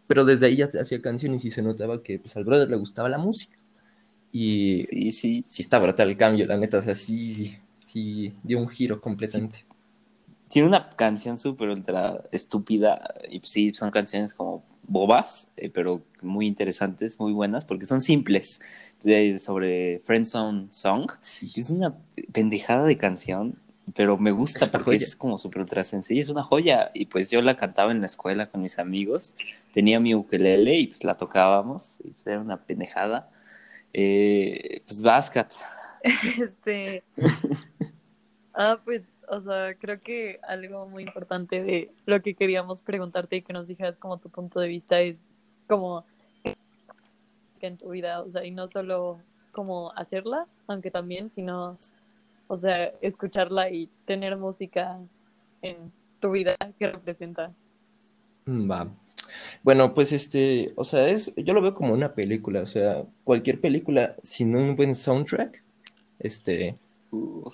pero 0.06 0.24
desde 0.24 0.46
ahí 0.46 0.56
ya 0.56 0.68
hacía 0.80 1.00
canciones 1.00 1.44
y 1.44 1.50
se 1.50 1.62
notaba 1.62 2.02
que, 2.02 2.18
pues, 2.18 2.36
al 2.36 2.44
brother 2.44 2.68
le 2.68 2.76
gustaba 2.76 3.08
la 3.08 3.18
música. 3.18 3.56
Y 4.32 4.82
Sí, 4.82 5.12
sí. 5.12 5.44
sí 5.46 5.62
está 5.62 5.78
brutal 5.78 6.08
el 6.08 6.16
cambio, 6.16 6.46
la 6.46 6.56
neta, 6.56 6.78
o 6.78 6.82
sea, 6.82 6.94
sí, 6.94 7.56
sí, 7.80 8.32
dio 8.42 8.58
un 8.58 8.68
giro 8.68 9.00
completamente. 9.00 9.64
Tiene 10.48 10.66
una 10.68 10.90
canción 10.90 11.38
súper 11.38 11.68
ultra 11.68 12.24
estúpida 12.32 13.14
y 13.30 13.38
pues, 13.38 13.52
sí, 13.52 13.72
son 13.72 13.90
canciones 13.90 14.34
como 14.34 14.64
bobas, 14.82 15.52
eh, 15.56 15.70
pero 15.70 16.02
muy 16.22 16.46
interesantes, 16.48 17.20
muy 17.20 17.32
buenas, 17.32 17.64
porque 17.64 17.84
son 17.84 18.00
simples, 18.00 18.60
de- 19.04 19.38
sobre 19.38 20.00
Friendzone 20.04 20.66
Song. 20.70 21.08
Sí, 21.22 21.52
Es 21.54 21.70
una 21.70 21.94
pendejada 22.32 22.84
de 22.86 22.96
canción, 22.96 23.56
pero 23.94 24.18
me 24.18 24.32
gusta 24.32 24.64
Es 24.64 24.70
porque 24.70 24.96
joya. 24.96 25.06
es 25.06 25.14
como 25.14 25.38
súper 25.38 25.62
ultra 25.62 25.84
sencilla, 25.84 26.20
es 26.20 26.28
una 26.28 26.42
joya. 26.42 26.90
Y 26.94 27.06
pues 27.06 27.30
yo 27.30 27.40
la 27.42 27.54
cantaba 27.56 27.92
en 27.92 28.00
la 28.00 28.06
escuela 28.06 28.46
con 28.50 28.62
mis 28.62 28.80
amigos, 28.80 29.36
tenía 29.72 30.00
mi 30.00 30.16
ukelele 30.16 30.76
y 30.78 30.86
pues 30.88 31.04
la 31.04 31.14
tocábamos, 31.16 31.98
y 32.04 32.10
pues 32.10 32.26
era 32.26 32.40
una 32.40 32.56
pendejada. 32.56 33.30
Eh, 33.92 34.82
pues 34.86 35.02
Bascat. 35.02 35.52
Este. 36.38 37.02
Ah, 38.52 38.80
pues, 38.84 39.14
o 39.28 39.40
sea, 39.40 39.74
creo 39.76 40.00
que 40.00 40.40
algo 40.46 40.86
muy 40.88 41.04
importante 41.04 41.62
de 41.62 41.90
lo 42.04 42.20
que 42.20 42.34
queríamos 42.34 42.82
preguntarte 42.82 43.36
y 43.36 43.42
que 43.42 43.52
nos 43.52 43.68
dijeras 43.68 43.96
como 43.96 44.18
tu 44.18 44.28
punto 44.28 44.58
de 44.58 44.66
vista 44.66 45.00
es 45.00 45.24
como 45.68 46.04
que 47.60 47.66
en 47.68 47.78
tu 47.78 47.90
vida, 47.90 48.20
o 48.20 48.30
sea, 48.30 48.44
y 48.44 48.50
no 48.50 48.66
solo 48.66 49.20
como 49.52 49.92
hacerla, 49.92 50.46
aunque 50.66 50.90
también, 50.90 51.30
sino, 51.30 51.78
o 52.48 52.56
sea, 52.56 52.86
escucharla 53.00 53.70
y 53.70 53.88
tener 54.04 54.36
música 54.36 54.98
en 55.62 55.92
tu 56.18 56.32
vida 56.32 56.56
que 56.78 56.88
representa. 56.90 57.52
Mm, 58.46 58.70
Va. 58.70 58.88
Bueno, 59.62 59.94
pues 59.94 60.12
este, 60.12 60.72
o 60.76 60.84
sea, 60.84 61.08
es, 61.08 61.32
yo 61.36 61.54
lo 61.54 61.62
veo 61.62 61.74
como 61.74 61.92
una 61.94 62.14
película, 62.14 62.62
o 62.62 62.66
sea, 62.66 63.04
cualquier 63.24 63.60
película 63.60 64.16
sin 64.22 64.56
un 64.56 64.76
buen 64.76 64.94
soundtrack, 64.94 65.62
este, 66.20 66.76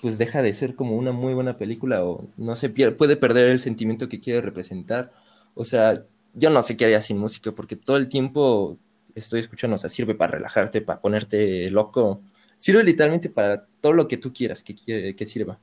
pues 0.01 0.17
deja 0.17 0.41
de 0.41 0.53
ser 0.53 0.75
como 0.75 0.95
una 0.97 1.11
muy 1.11 1.33
buena 1.33 1.57
película 1.57 2.03
o 2.05 2.25
no 2.37 2.55
sé, 2.55 2.73
pier- 2.73 2.95
puede 2.97 3.17
perder 3.17 3.49
el 3.51 3.59
sentimiento 3.59 4.09
que 4.09 4.19
quiere 4.19 4.41
representar. 4.41 5.11
O 5.55 5.65
sea, 5.65 6.03
yo 6.33 6.49
no 6.49 6.61
sé 6.63 6.77
qué 6.77 6.85
haría 6.85 7.01
sin 7.01 7.17
música 7.19 7.51
porque 7.53 7.75
todo 7.75 7.97
el 7.97 8.09
tiempo 8.09 8.77
estoy 9.15 9.39
escuchando, 9.41 9.75
o 9.75 9.77
sea, 9.79 9.89
sirve 9.89 10.15
para 10.15 10.33
relajarte, 10.33 10.81
para 10.81 11.01
ponerte 11.01 11.69
loco, 11.71 12.21
sirve 12.57 12.83
literalmente 12.83 13.29
para 13.29 13.65
todo 13.81 13.93
lo 13.93 14.07
que 14.07 14.17
tú 14.17 14.33
quieras 14.33 14.63
que, 14.63 14.75
quiere- 14.75 15.15
que 15.15 15.25
sirva. 15.25 15.59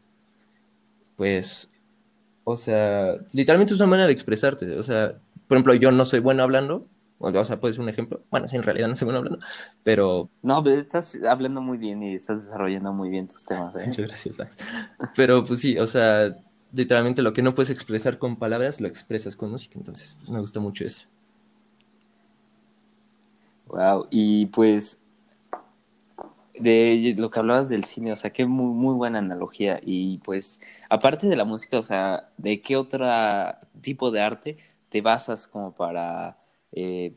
Pues, 1.17 1.71
o 2.45 2.57
sea, 2.57 3.17
literalmente 3.33 3.75
es 3.75 3.81
una 3.81 3.89
manera 3.89 4.09
de 4.09 4.15
expresarte. 4.15 4.73
O 4.79 4.83
sea, 4.85 5.21
por 5.63 5.71
ejemplo, 5.71 5.75
yo 5.75 5.93
no 5.93 6.05
soy 6.05 6.21
bueno 6.21 6.43
hablando, 6.43 6.89
o 7.19 7.45
sea, 7.45 7.61
puede 7.61 7.75
ser 7.75 7.83
un 7.83 7.89
ejemplo. 7.89 8.23
Bueno, 8.31 8.49
sí, 8.49 8.57
en 8.57 8.63
realidad 8.63 8.89
no 8.89 8.97
soy 8.97 9.07
bueno 9.07 9.19
hablando, 9.19 9.39
pero 9.83 10.31
No, 10.43 10.63
pero 10.63 10.81
estás 10.81 11.17
hablando 11.25 11.61
muy 11.61 11.79
bien 11.79 12.03
y 12.03 12.15
estás 12.15 12.45
desarrollando 12.45 12.93
muy 12.93 13.09
bien 13.09 13.29
tus 13.29 13.45
temas, 13.45 13.75
¿eh? 13.77 13.85
Muchas 13.87 14.07
gracias, 14.07 14.39
Max. 14.39 14.59
Pero 15.15 15.45
pues 15.45 15.61
sí, 15.61 15.79
o 15.79 15.87
sea, 15.87 16.37
literalmente 16.73 17.23
lo 17.23 17.33
que 17.33 17.43
no 17.43 17.55
puedes 17.55 17.71
expresar 17.71 18.19
con 18.19 18.37
palabras 18.37 18.81
lo 18.81 18.89
expresas 18.89 19.37
con 19.37 19.51
música, 19.51 19.79
entonces 19.79 20.17
pues, 20.17 20.31
me 20.31 20.41
gusta 20.41 20.61
mucho 20.61 20.85
eso. 20.85 21.07
Wow, 23.69 24.07
y 24.11 24.47
pues 24.47 25.05
de 26.55 27.15
lo 27.19 27.31
que 27.31 27.39
hablabas 27.41 27.69
del 27.69 27.85
cine, 27.85 28.13
o 28.13 28.17
sea, 28.17 28.33
qué 28.33 28.47
muy, 28.47 28.73
muy 28.73 28.95
buena 28.95 29.19
analogía. 29.19 29.81
Y 29.83 30.19
pues, 30.19 30.61
aparte 30.89 31.27
de 31.27 31.37
la 31.37 31.45
música, 31.45 31.79
o 31.79 31.83
sea, 31.83 32.31
¿de 32.37 32.61
qué 32.61 32.77
otro 32.77 33.07
tipo 33.81 34.11
de 34.11 34.21
arte 34.21 34.59
te 34.95 35.01
basas 35.01 35.49
como 35.49 35.73
para 35.73 36.39
eh, 36.71 37.13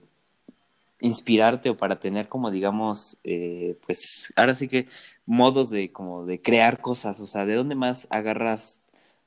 inspirarte 1.00 1.69
o 1.69 1.77
para 1.77 2.00
tener 2.00 2.27
como, 2.27 2.50
digamos, 2.50 3.19
eh, 3.24 3.77
pues, 3.86 4.34
ahora 4.36 4.55
sí 4.55 4.67
que 4.67 4.88
modos 5.27 5.69
de 5.69 5.91
como 5.91 6.25
de 6.25 6.41
crear 6.41 6.81
cosas, 6.81 7.19
o 7.19 7.27
sea, 7.27 7.46
¿de 7.46 7.53
dónde 7.53 7.75
más 7.75 8.07
agarras 8.10 8.81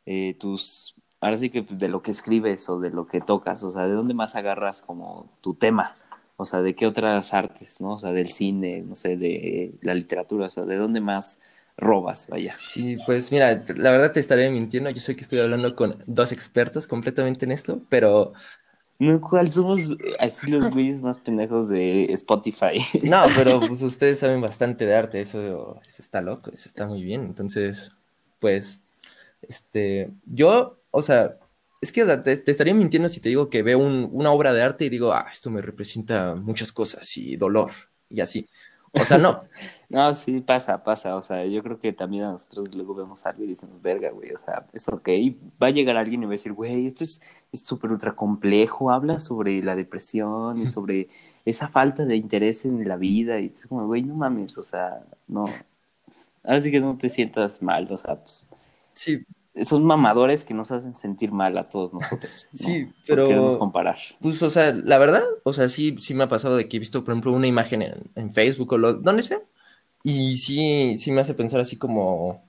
eh, 0.04 0.34
tus 0.34 0.96
ahora 1.20 1.36
sí 1.36 1.50
que 1.50 1.62
de 1.62 1.86
lo 1.86 2.02
que 2.02 2.10
escribes 2.10 2.68
o 2.68 2.80
de 2.80 2.90
lo 2.90 3.06
que 3.06 3.20
tocas, 3.20 3.62
o 3.62 3.70
sea, 3.70 3.86
¿de 3.86 3.94
dónde 3.94 4.14
más 4.14 4.34
agarras 4.34 4.80
como 4.82 5.30
tu 5.40 5.54
tema? 5.54 5.96
O 6.36 6.44
sea, 6.44 6.60
¿de 6.60 6.74
qué 6.74 6.88
otras 6.88 7.32
artes, 7.32 7.80
no? 7.80 7.92
O 7.92 7.98
sea, 8.00 8.10
del 8.10 8.32
cine, 8.32 8.82
no 8.82 8.96
sé, 8.96 9.16
de 9.16 9.78
la 9.82 9.94
literatura, 9.94 10.46
o 10.46 10.50
sea, 10.50 10.64
¿de 10.64 10.74
dónde 10.74 11.00
más 11.00 11.40
robas, 11.80 12.28
vaya? 12.28 12.56
Sí, 12.66 12.98
pues 13.06 13.32
mira, 13.32 13.64
la 13.76 13.90
verdad 13.90 14.12
te 14.12 14.20
estaré 14.20 14.50
mintiendo, 14.50 14.90
yo 14.90 15.00
sé 15.00 15.16
que 15.16 15.22
estoy 15.22 15.40
hablando 15.40 15.74
con 15.74 16.02
dos 16.06 16.32
expertos 16.32 16.86
completamente 16.86 17.44
en 17.44 17.52
esto, 17.52 17.80
pero... 17.88 18.32
No, 18.98 19.18
¿cuál? 19.20 19.50
Somos 19.50 19.96
así 20.18 20.50
los 20.50 20.70
güeyes 20.72 21.00
más 21.00 21.18
pendejos 21.18 21.70
de 21.70 22.04
Spotify. 22.12 22.76
No, 23.02 23.24
pero 23.34 23.58
pues 23.66 23.82
ustedes 23.82 24.18
saben 24.18 24.40
bastante 24.40 24.84
de 24.86 24.94
arte, 24.94 25.20
eso, 25.20 25.80
eso 25.84 26.02
está 26.02 26.20
loco, 26.20 26.50
eso 26.52 26.68
está 26.68 26.86
muy 26.86 27.02
bien, 27.02 27.22
entonces, 27.22 27.90
pues, 28.38 28.80
este, 29.42 30.10
yo, 30.26 30.78
o 30.90 31.02
sea, 31.02 31.38
es 31.80 31.92
que 31.92 32.04
te, 32.04 32.32
estaría 32.32 32.74
mintiendo 32.74 33.08
si 33.08 33.20
te 33.20 33.30
digo 33.30 33.48
que 33.48 33.62
veo 33.62 33.78
una 33.78 34.30
obra 34.32 34.52
de 34.52 34.62
arte 34.62 34.84
y 34.84 34.90
digo, 34.90 35.12
ah, 35.12 35.26
esto 35.32 35.50
me 35.50 35.62
representa 35.62 36.34
muchas 36.34 36.72
cosas 36.72 37.16
y 37.16 37.36
dolor 37.36 37.70
y 38.10 38.20
así. 38.20 38.48
O 38.92 39.04
sea, 39.04 39.18
no. 39.18 39.42
no, 39.88 40.14
sí, 40.14 40.40
pasa, 40.40 40.82
pasa. 40.82 41.16
O 41.16 41.22
sea, 41.22 41.44
yo 41.46 41.62
creo 41.62 41.78
que 41.78 41.92
también 41.92 42.24
a 42.24 42.32
nosotros 42.32 42.74
luego 42.74 42.94
vemos 42.94 43.24
algo 43.26 43.44
y 43.44 43.48
decimos, 43.48 43.80
verga, 43.80 44.10
güey. 44.10 44.32
O 44.32 44.38
sea, 44.38 44.66
es 44.72 44.88
ok. 44.88 45.08
Va 45.62 45.68
a 45.68 45.70
llegar 45.70 45.96
alguien 45.96 46.22
y 46.22 46.26
va 46.26 46.32
a 46.32 46.32
decir, 46.32 46.52
güey, 46.52 46.86
esto 46.86 47.04
es 47.04 47.20
súper 47.52 47.92
ultra 47.92 48.14
complejo. 48.16 48.90
Habla 48.90 49.18
sobre 49.20 49.62
la 49.62 49.76
depresión 49.76 50.60
y 50.60 50.68
sobre 50.68 51.08
esa 51.44 51.68
falta 51.68 52.04
de 52.04 52.16
interés 52.16 52.64
en 52.64 52.86
la 52.88 52.96
vida. 52.96 53.40
Y 53.40 53.52
es 53.54 53.66
como, 53.66 53.86
güey, 53.86 54.02
no 54.02 54.14
mames. 54.14 54.58
O 54.58 54.64
sea, 54.64 55.04
no. 55.28 55.46
Ahora 56.42 56.60
sí 56.60 56.70
que 56.70 56.80
no 56.80 56.96
te 56.98 57.08
sientas 57.08 57.62
mal. 57.62 57.90
O 57.90 57.96
sea, 57.98 58.16
pues. 58.16 58.44
Sí, 58.92 59.24
son 59.64 59.84
mamadores 59.84 60.44
que 60.44 60.54
nos 60.54 60.70
hacen 60.70 60.94
sentir 60.94 61.32
mal 61.32 61.58
a 61.58 61.68
todos 61.68 61.92
nosotros. 61.92 62.48
Sí, 62.52 62.88
pero. 63.06 63.58
comparar. 63.58 63.98
Pues, 64.20 64.42
o 64.42 64.50
sea, 64.50 64.72
la 64.72 64.98
verdad, 64.98 65.22
o 65.44 65.52
sea, 65.52 65.68
sí, 65.68 65.96
sí 65.98 66.14
me 66.14 66.24
ha 66.24 66.28
pasado 66.28 66.56
de 66.56 66.68
que 66.68 66.76
he 66.76 66.80
visto, 66.80 67.04
por 67.04 67.12
ejemplo, 67.12 67.32
una 67.32 67.46
imagen 67.46 67.82
en, 68.14 68.32
Facebook 68.32 68.72
o 68.72 68.78
lo, 68.78 68.94
donde 68.94 69.22
sea. 69.22 69.40
Y 70.02 70.38
sí, 70.38 70.96
sí 70.96 71.12
me 71.12 71.20
hace 71.20 71.34
pensar 71.34 71.60
así 71.60 71.76
como. 71.76 72.48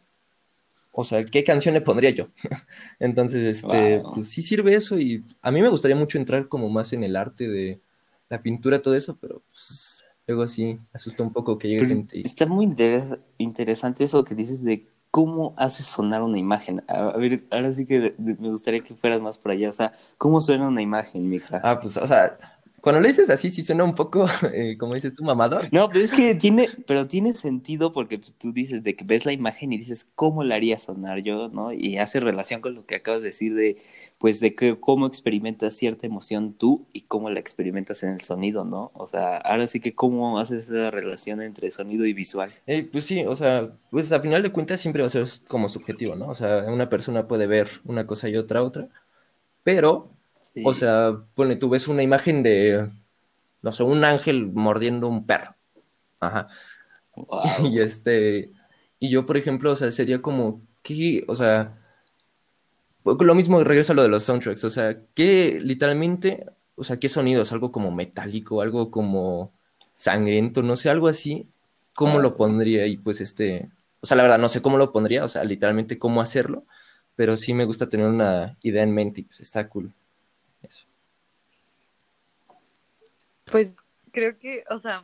O 0.94 1.06
sea, 1.06 1.24
¿qué 1.26 1.44
canción 1.44 1.74
le 1.74 1.82
pondría 1.82 2.10
yo? 2.10 2.28
Entonces, 3.00 3.58
este, 3.58 4.02
pues 4.14 4.28
sí 4.28 4.42
sirve 4.42 4.76
eso. 4.76 5.00
Y 5.00 5.24
a 5.42 5.50
mí 5.52 5.62
me 5.62 5.70
gustaría 5.70 5.96
mucho 5.96 6.18
entrar 6.18 6.48
como 6.50 6.70
más 6.70 6.94
en 6.94 7.04
el 7.04 7.16
arte 7.16 7.48
de 7.48 7.82
la 8.30 8.42
pintura, 8.42 8.82
todo 8.82 8.96
eso, 8.96 9.18
pero 9.20 9.42
pues 9.48 10.04
luego 10.28 10.48
sí 10.48 10.80
asusta 10.94 11.24
un 11.24 11.34
poco 11.34 11.58
que 11.58 11.68
llegue 11.70 11.88
gente. 11.88 12.20
Y... 12.20 12.26
Está 12.26 12.46
muy 12.46 12.74
interesante 13.38 14.04
eso 14.04 14.24
que 14.24 14.36
dices 14.36 14.64
de 14.64 14.88
¿cómo 15.12 15.54
haces 15.58 15.86
sonar 15.86 16.24
una 16.24 16.40
imagen? 16.40 16.84
A, 16.88 17.18
ver, 17.18 17.44
ahora 17.52 17.72
sí 17.72 17.86
que 17.86 18.16
me 18.18 18.50
gustaría 18.50 18.80
que 18.82 18.96
fueras 18.96 19.22
más 19.22 19.38
por 19.38 19.52
allá. 19.52 19.70
O 19.70 19.74
sea, 19.74 19.94
¿cómo 20.18 20.42
suena 20.42 20.68
una 20.68 20.82
imagen, 20.82 21.30
Mika? 21.30 21.62
Ah, 21.64 21.80
pues, 21.80 21.98
o 21.98 22.08
sea, 22.08 22.38
cuando 22.82 23.00
le 23.00 23.10
dices 23.10 23.30
así, 23.30 23.52
sí 23.52 23.62
suena 23.62 23.84
un 23.84 23.94
poco, 23.94 24.26
eh, 24.54 24.76
como 24.78 24.96
dices 24.96 25.14
tú, 25.14 25.24
mamador. 25.24 25.68
No, 25.72 25.88
pero 25.90 26.04
es 26.04 26.12
que 26.12 26.34
tiene, 26.34 26.68
pero 26.88 27.08
tiene 27.08 27.34
sentido 27.34 27.92
porque 27.92 28.18
pues, 28.18 28.34
tú 28.34 28.52
dices 28.52 28.84
de 28.84 28.96
que 28.96 29.04
ves 29.04 29.26
la 29.26 29.34
imagen 29.34 29.72
y 29.72 29.78
dices, 29.78 30.10
¿cómo 30.16 30.44
la 30.44 30.56
haría 30.56 30.78
sonar 30.80 31.20
yo? 31.20 31.50
¿no? 31.50 31.72
Y 31.74 31.98
hace 31.98 32.20
relación 32.20 32.62
con 32.62 32.74
lo 32.74 32.86
que 32.86 32.96
acabas 32.96 33.22
de 33.22 33.28
decir 33.28 33.54
de, 33.54 33.78
pues, 34.22 34.40
de 34.40 34.56
que 34.56 34.80
cómo 34.80 35.08
experimentas 35.08 35.76
cierta 35.76 36.08
emoción 36.08 36.54
tú 36.54 36.86
y 36.94 37.02
cómo 37.02 37.30
la 37.30 37.40
experimentas 37.40 38.04
en 38.04 38.12
el 38.12 38.22
sonido, 38.22 38.64
¿no? 38.64 38.92
O 38.94 39.08
sea, 39.08 39.38
ahora 39.38 39.68
sí 39.68 39.82
que 39.82 39.94
cómo 39.94 40.40
haces 40.40 40.70
esa 40.70 40.92
relación 40.92 41.42
entre 41.42 41.72
sonido 41.72 42.06
y 42.06 42.14
visual. 42.14 42.54
Eh, 42.68 42.88
pues 42.90 43.06
sí, 43.06 43.26
o 43.26 43.36
sea, 43.36 43.72
pues 43.90 44.12
a 44.12 44.22
final 44.22 44.44
de 44.44 44.52
cuentas 44.52 44.80
siempre 44.80 45.02
va 45.02 45.08
a 45.08 45.10
ser 45.10 45.26
como 45.48 45.68
subjetivo, 45.68 46.16
¿no? 46.16 46.30
O 46.30 46.36
sea, 46.36 46.66
una 46.68 46.88
persona 46.88 47.28
puede 47.28 47.48
ver 47.48 47.68
una 47.84 48.06
cosa 48.06 48.30
y 48.30 48.38
otra 48.38 48.64
otra, 48.64 48.88
pero 49.64 50.12
o 50.64 50.74
sea, 50.74 51.18
pone, 51.36 51.56
tú 51.56 51.70
ves 51.70 51.88
una 51.88 52.04
imagen 52.04 52.44
de, 52.44 52.90
no 53.62 53.72
sé, 53.72 53.84
un 53.84 54.04
ángel 54.04 54.48
mordiendo 54.48 55.08
un 55.08 55.26
perro. 55.26 55.56
Ajá. 56.20 56.48
Y 57.72 57.80
este, 57.80 58.52
y 59.00 59.10
yo, 59.10 59.26
por 59.26 59.38
ejemplo, 59.38 59.72
o 59.72 59.76
sea, 59.76 59.92
sería 59.92 60.22
como, 60.22 60.62
¿qué? 60.82 61.24
O 61.28 61.36
sea, 61.36 61.81
lo 63.04 63.36
mismo 63.36 63.64
regreso 63.64 63.94
a 63.94 63.96
lo 63.96 64.04
de 64.04 64.10
los 64.10 64.24
soundtracks, 64.24 64.64
o 64.64 64.70
sea, 64.70 64.98
¿qué 65.14 65.60
literalmente, 65.62 66.46
o 66.76 66.84
sea, 66.84 66.98
qué 66.98 67.10
sonidos? 67.10 67.52
Algo 67.52 67.72
como 67.72 67.92
metálico, 67.92 68.62
algo 68.62 68.92
como 68.92 69.52
sangriento, 69.92 70.64
no 70.64 70.76
sé, 70.76 70.90
algo 70.90 71.08
así, 71.08 71.48
¿cómo 71.94 72.20
lo 72.20 72.38
pondría? 72.38 72.86
Y 72.88 72.98
pues 72.98 73.22
este, 73.22 73.70
o 74.02 74.08
sea, 74.08 74.18
la 74.18 74.24
verdad, 74.24 74.40
no 74.40 74.48
sé 74.48 74.62
cómo 74.62 74.78
lo 74.78 74.92
pondría, 74.92 75.24
o 75.24 75.28
sea, 75.28 75.44
literalmente 75.44 76.00
cómo 76.00 76.22
hacerlo, 76.22 76.66
pero 77.16 77.36
sí 77.36 77.54
me 77.54 77.66
gusta 77.66 77.90
tener 77.90 78.08
una 78.08 78.58
idea 78.62 78.84
en 78.84 78.94
mente 78.94 79.22
y 79.22 79.24
pues 79.26 79.40
está 79.42 79.68
cool. 79.70 79.92
Eso. 80.64 80.86
Pues 83.46 83.78
creo 84.12 84.38
que, 84.40 84.64
o 84.70 84.80
sea, 84.80 85.04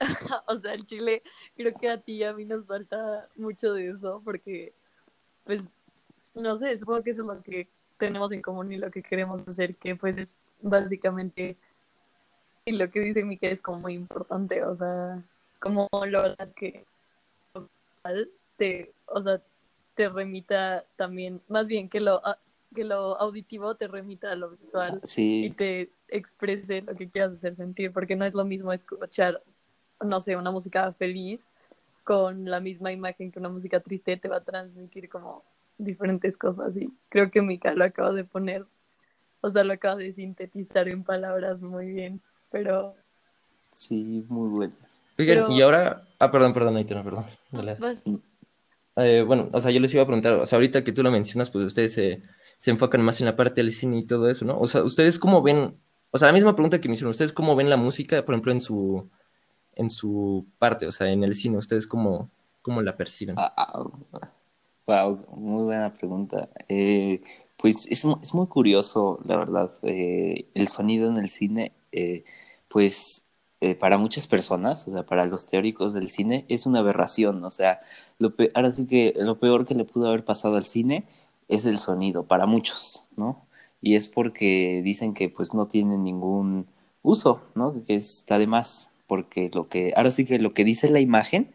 o 0.46 0.58
sea, 0.58 0.74
el 0.74 0.84
chile, 0.84 1.22
creo 1.56 1.74
que 1.74 1.88
a 1.88 2.00
ti 2.00 2.14
y 2.14 2.24
a 2.24 2.32
mí 2.32 2.44
nos 2.44 2.66
falta 2.66 3.28
mucho 3.36 3.72
de 3.72 3.90
eso, 3.90 4.20
porque, 4.24 4.74
pues, 5.44 5.62
no 6.36 6.58
sé, 6.58 6.78
supongo 6.78 7.02
que 7.02 7.10
eso 7.10 7.22
es 7.22 7.28
lo 7.28 7.42
que 7.42 7.68
tenemos 7.98 8.30
en 8.30 8.42
común 8.42 8.70
y 8.72 8.76
lo 8.76 8.90
que 8.90 9.02
queremos 9.02 9.46
hacer, 9.48 9.74
que 9.76 9.96
pues 9.96 10.18
es 10.18 10.42
básicamente, 10.60 11.56
y 12.64 12.72
lo 12.72 12.90
que 12.90 13.00
dice 13.00 13.24
Mika 13.24 13.48
es 13.48 13.62
como 13.62 13.80
muy 13.80 13.94
importante, 13.94 14.62
o 14.64 14.76
sea, 14.76 15.22
como 15.58 15.88
logras 16.06 16.54
que 16.54 16.84
te, 18.56 18.92
o 19.06 19.20
sea, 19.20 19.40
te 19.94 20.08
remita 20.08 20.84
también, 20.96 21.40
más 21.48 21.66
bien 21.66 21.88
que 21.88 22.00
lo 22.00 22.20
que 22.74 22.84
lo 22.84 23.18
auditivo 23.18 23.74
te 23.74 23.88
remita 23.88 24.32
a 24.32 24.36
lo 24.36 24.50
visual 24.50 25.00
y 25.16 25.50
te 25.50 25.90
exprese 26.08 26.82
lo 26.82 26.94
que 26.94 27.08
quieras 27.08 27.32
hacer 27.32 27.56
sentir, 27.56 27.90
porque 27.90 28.16
no 28.16 28.26
es 28.26 28.34
lo 28.34 28.44
mismo 28.44 28.72
escuchar, 28.72 29.42
no 30.04 30.20
sé, 30.20 30.36
una 30.36 30.50
música 30.50 30.92
feliz 30.92 31.48
con 32.04 32.44
la 32.44 32.60
misma 32.60 32.92
imagen 32.92 33.32
que 33.32 33.38
una 33.38 33.48
música 33.48 33.80
triste 33.80 34.16
te 34.18 34.28
va 34.28 34.36
a 34.36 34.44
transmitir 34.44 35.08
como 35.08 35.42
diferentes 35.78 36.36
cosas 36.36 36.76
y 36.76 36.90
creo 37.08 37.30
que 37.30 37.42
Mika 37.42 37.74
lo 37.74 37.84
acaba 37.84 38.12
de 38.12 38.24
poner, 38.24 38.66
o 39.40 39.50
sea, 39.50 39.64
lo 39.64 39.72
acaba 39.72 39.96
de 39.96 40.12
sintetizar 40.12 40.88
en 40.88 41.04
palabras 41.04 41.62
muy 41.62 41.86
bien, 41.86 42.20
pero... 42.50 42.94
Sí, 43.74 44.24
muy 44.28 44.48
bueno. 44.48 44.74
y 45.18 45.60
ahora... 45.60 46.02
Ah, 46.18 46.30
perdón, 46.30 46.52
perdón, 46.54 46.76
ahí 46.76 46.84
perdón. 46.84 47.26
Eh, 48.96 49.22
bueno, 49.26 49.48
o 49.52 49.60
sea, 49.60 49.70
yo 49.70 49.80
les 49.80 49.92
iba 49.92 50.02
a 50.02 50.06
preguntar, 50.06 50.32
o 50.32 50.46
sea, 50.46 50.56
ahorita 50.56 50.82
que 50.82 50.92
tú 50.92 51.02
lo 51.02 51.10
mencionas, 51.10 51.50
pues 51.50 51.66
ustedes 51.66 51.92
se 51.92 52.22
se 52.58 52.70
enfocan 52.70 53.02
más 53.02 53.20
en 53.20 53.26
la 53.26 53.36
parte 53.36 53.62
del 53.62 53.72
cine 53.72 53.98
y 53.98 54.06
todo 54.06 54.28
eso, 54.30 54.44
¿no? 54.44 54.58
O 54.58 54.66
sea, 54.66 54.82
¿ustedes 54.82 55.18
cómo 55.18 55.42
ven, 55.42 55.78
o 56.10 56.18
sea, 56.18 56.28
la 56.28 56.34
misma 56.34 56.54
pregunta 56.54 56.80
que 56.80 56.88
me 56.88 56.94
hicieron, 56.94 57.10
¿ustedes 57.10 57.32
cómo 57.32 57.54
ven 57.56 57.70
la 57.70 57.76
música, 57.76 58.24
por 58.24 58.34
ejemplo, 58.34 58.52
en 58.52 58.60
su, 58.60 59.08
en 59.74 59.90
su 59.90 60.46
parte, 60.58 60.86
o 60.86 60.92
sea, 60.92 61.08
en 61.10 61.22
el 61.22 61.34
cine, 61.34 61.58
¿ustedes 61.58 61.86
cómo, 61.86 62.30
cómo 62.62 62.82
la 62.82 62.96
perciben? 62.96 63.36
Wow, 64.86 65.18
muy 65.36 65.64
buena 65.64 65.92
pregunta. 65.92 66.48
Eh, 66.68 67.22
pues 67.56 67.86
es, 67.90 68.04
es, 68.22 68.34
muy 68.34 68.46
curioso, 68.46 69.20
la 69.24 69.36
verdad, 69.36 69.72
eh, 69.82 70.46
el 70.54 70.68
sonido 70.68 71.10
en 71.10 71.16
el 71.18 71.28
cine, 71.28 71.72
eh, 71.92 72.24
pues 72.68 73.22
para 73.80 73.98
muchas 73.98 74.26
personas, 74.28 74.86
o 74.86 74.92
sea, 74.92 75.04
para 75.04 75.26
los 75.26 75.46
teóricos 75.46 75.92
del 75.94 76.10
cine, 76.10 76.44
es 76.48 76.66
una 76.66 76.80
aberración, 76.80 77.42
o 77.44 77.50
sea, 77.50 77.80
lo 78.18 78.32
ahora 78.54 78.70
sí 78.72 78.86
que 78.86 79.14
lo 79.16 79.40
peor 79.40 79.66
que 79.66 79.74
le 79.74 79.84
pudo 79.84 80.08
haber 80.08 80.24
pasado 80.24 80.56
al 80.56 80.66
cine 80.66 81.04
es 81.48 81.64
el 81.66 81.78
sonido 81.78 82.24
para 82.24 82.46
muchos, 82.46 83.08
¿no? 83.16 83.46
Y 83.80 83.96
es 83.96 84.08
porque 84.08 84.82
dicen 84.84 85.14
que 85.14 85.28
pues 85.28 85.54
no 85.54 85.66
tiene 85.66 85.96
ningún 85.98 86.66
uso, 87.02 87.42
¿no? 87.54 87.84
Que 87.86 87.96
está 87.96 88.38
de 88.38 88.46
más, 88.46 88.92
porque 89.06 89.50
lo 89.52 89.68
que, 89.68 89.92
ahora 89.96 90.10
sí 90.10 90.26
que 90.26 90.38
lo 90.38 90.50
que 90.50 90.64
dice 90.64 90.90
la 90.90 91.00
imagen, 91.00 91.50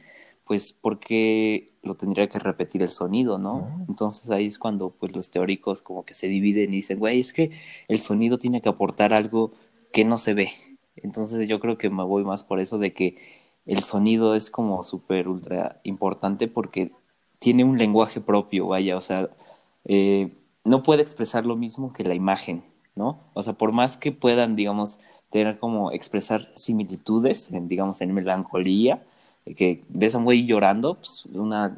pues 0.46 0.74
porque 0.74 1.71
lo 1.84 1.96
tendría 1.96 2.30
que 2.30 2.40
repetir 2.40 2.84
el 2.84 2.92
sonido, 2.92 3.38
¿no? 3.40 3.86
Entonces 3.88 4.30
ahí 4.30 4.46
es 4.46 4.60
cuando 4.60 4.92
pues 4.92 5.16
los 5.16 5.32
teóricos 5.32 5.82
como 5.82 6.06
que 6.06 6.14
se 6.14 6.28
dividen 6.28 6.74
y 6.74 6.78
dicen, 6.78 7.00
güey, 7.00 7.20
es 7.20 7.34
que 7.34 7.52
el 7.88 8.00
sonido 8.00 8.38
tiene 8.38 8.62
que 8.62 8.70
aportar 8.70 9.14
algo 9.14 9.52
que 9.92 10.06
no 10.06 10.18
se 10.18 10.34
ve. 10.34 10.50
Entonces 10.96 11.48
yo 11.48 11.60
creo 11.60 11.78
que 11.78 11.90
me 11.90 12.04
voy 12.04 12.24
más 12.24 12.44
por 12.44 12.60
eso 12.60 12.78
de 12.78 12.94
que 12.94 13.18
el 13.66 13.82
sonido 13.82 14.36
es 14.36 14.50
como 14.50 14.84
súper 14.84 15.28
ultra 15.28 15.80
importante 15.84 16.48
porque 16.48 16.92
tiene 17.40 17.64
un 17.64 17.78
lenguaje 17.78 18.22
propio, 18.22 18.68
vaya, 18.68 18.98
o 18.98 19.02
sea, 19.02 19.30
eh, 19.86 20.32
no 20.64 20.84
puede 20.84 21.02
expresar 21.02 21.46
lo 21.46 21.56
mismo 21.56 21.94
que 21.94 22.04
la 22.04 22.14
imagen, 22.14 22.64
¿no? 22.96 23.20
O 23.34 23.42
sea, 23.42 23.54
por 23.54 23.72
más 23.72 23.98
que 23.98 24.12
puedan, 24.12 24.56
digamos, 24.56 25.00
tener 25.32 25.58
como 25.58 25.92
expresar 25.92 26.52
similitudes, 26.56 27.52
en, 27.52 27.68
digamos, 27.68 28.02
en 28.02 28.14
melancolía, 28.14 29.04
que 29.46 29.84
ves 29.90 30.16
a 30.16 30.20
un 30.20 30.26
güey 30.26 30.46
llorando, 30.46 30.96
pues 30.96 31.26
una, 31.34 31.78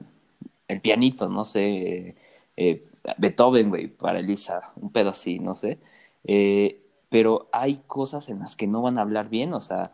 el 0.68 0.82
pianito, 0.82 1.30
no 1.30 1.46
sé, 1.46 2.16
eh, 2.58 2.88
Beethoven, 3.18 3.70
güey, 3.70 3.88
para 3.88 4.20
Elisa, 4.20 4.72
un 4.76 4.92
pedo 4.92 5.10
así, 5.10 5.40
no 5.40 5.56
sé. 5.56 5.80
Eh, 6.24 6.82
pero 7.10 7.50
hay 7.52 7.82
cosas 7.88 8.30
en 8.30 8.40
las 8.40 8.56
que 8.56 8.68
no 8.68 8.82
van 8.82 8.98
a 8.98 9.02
hablar 9.02 9.30
bien, 9.30 9.54
o 9.54 9.62
sea, 9.62 9.92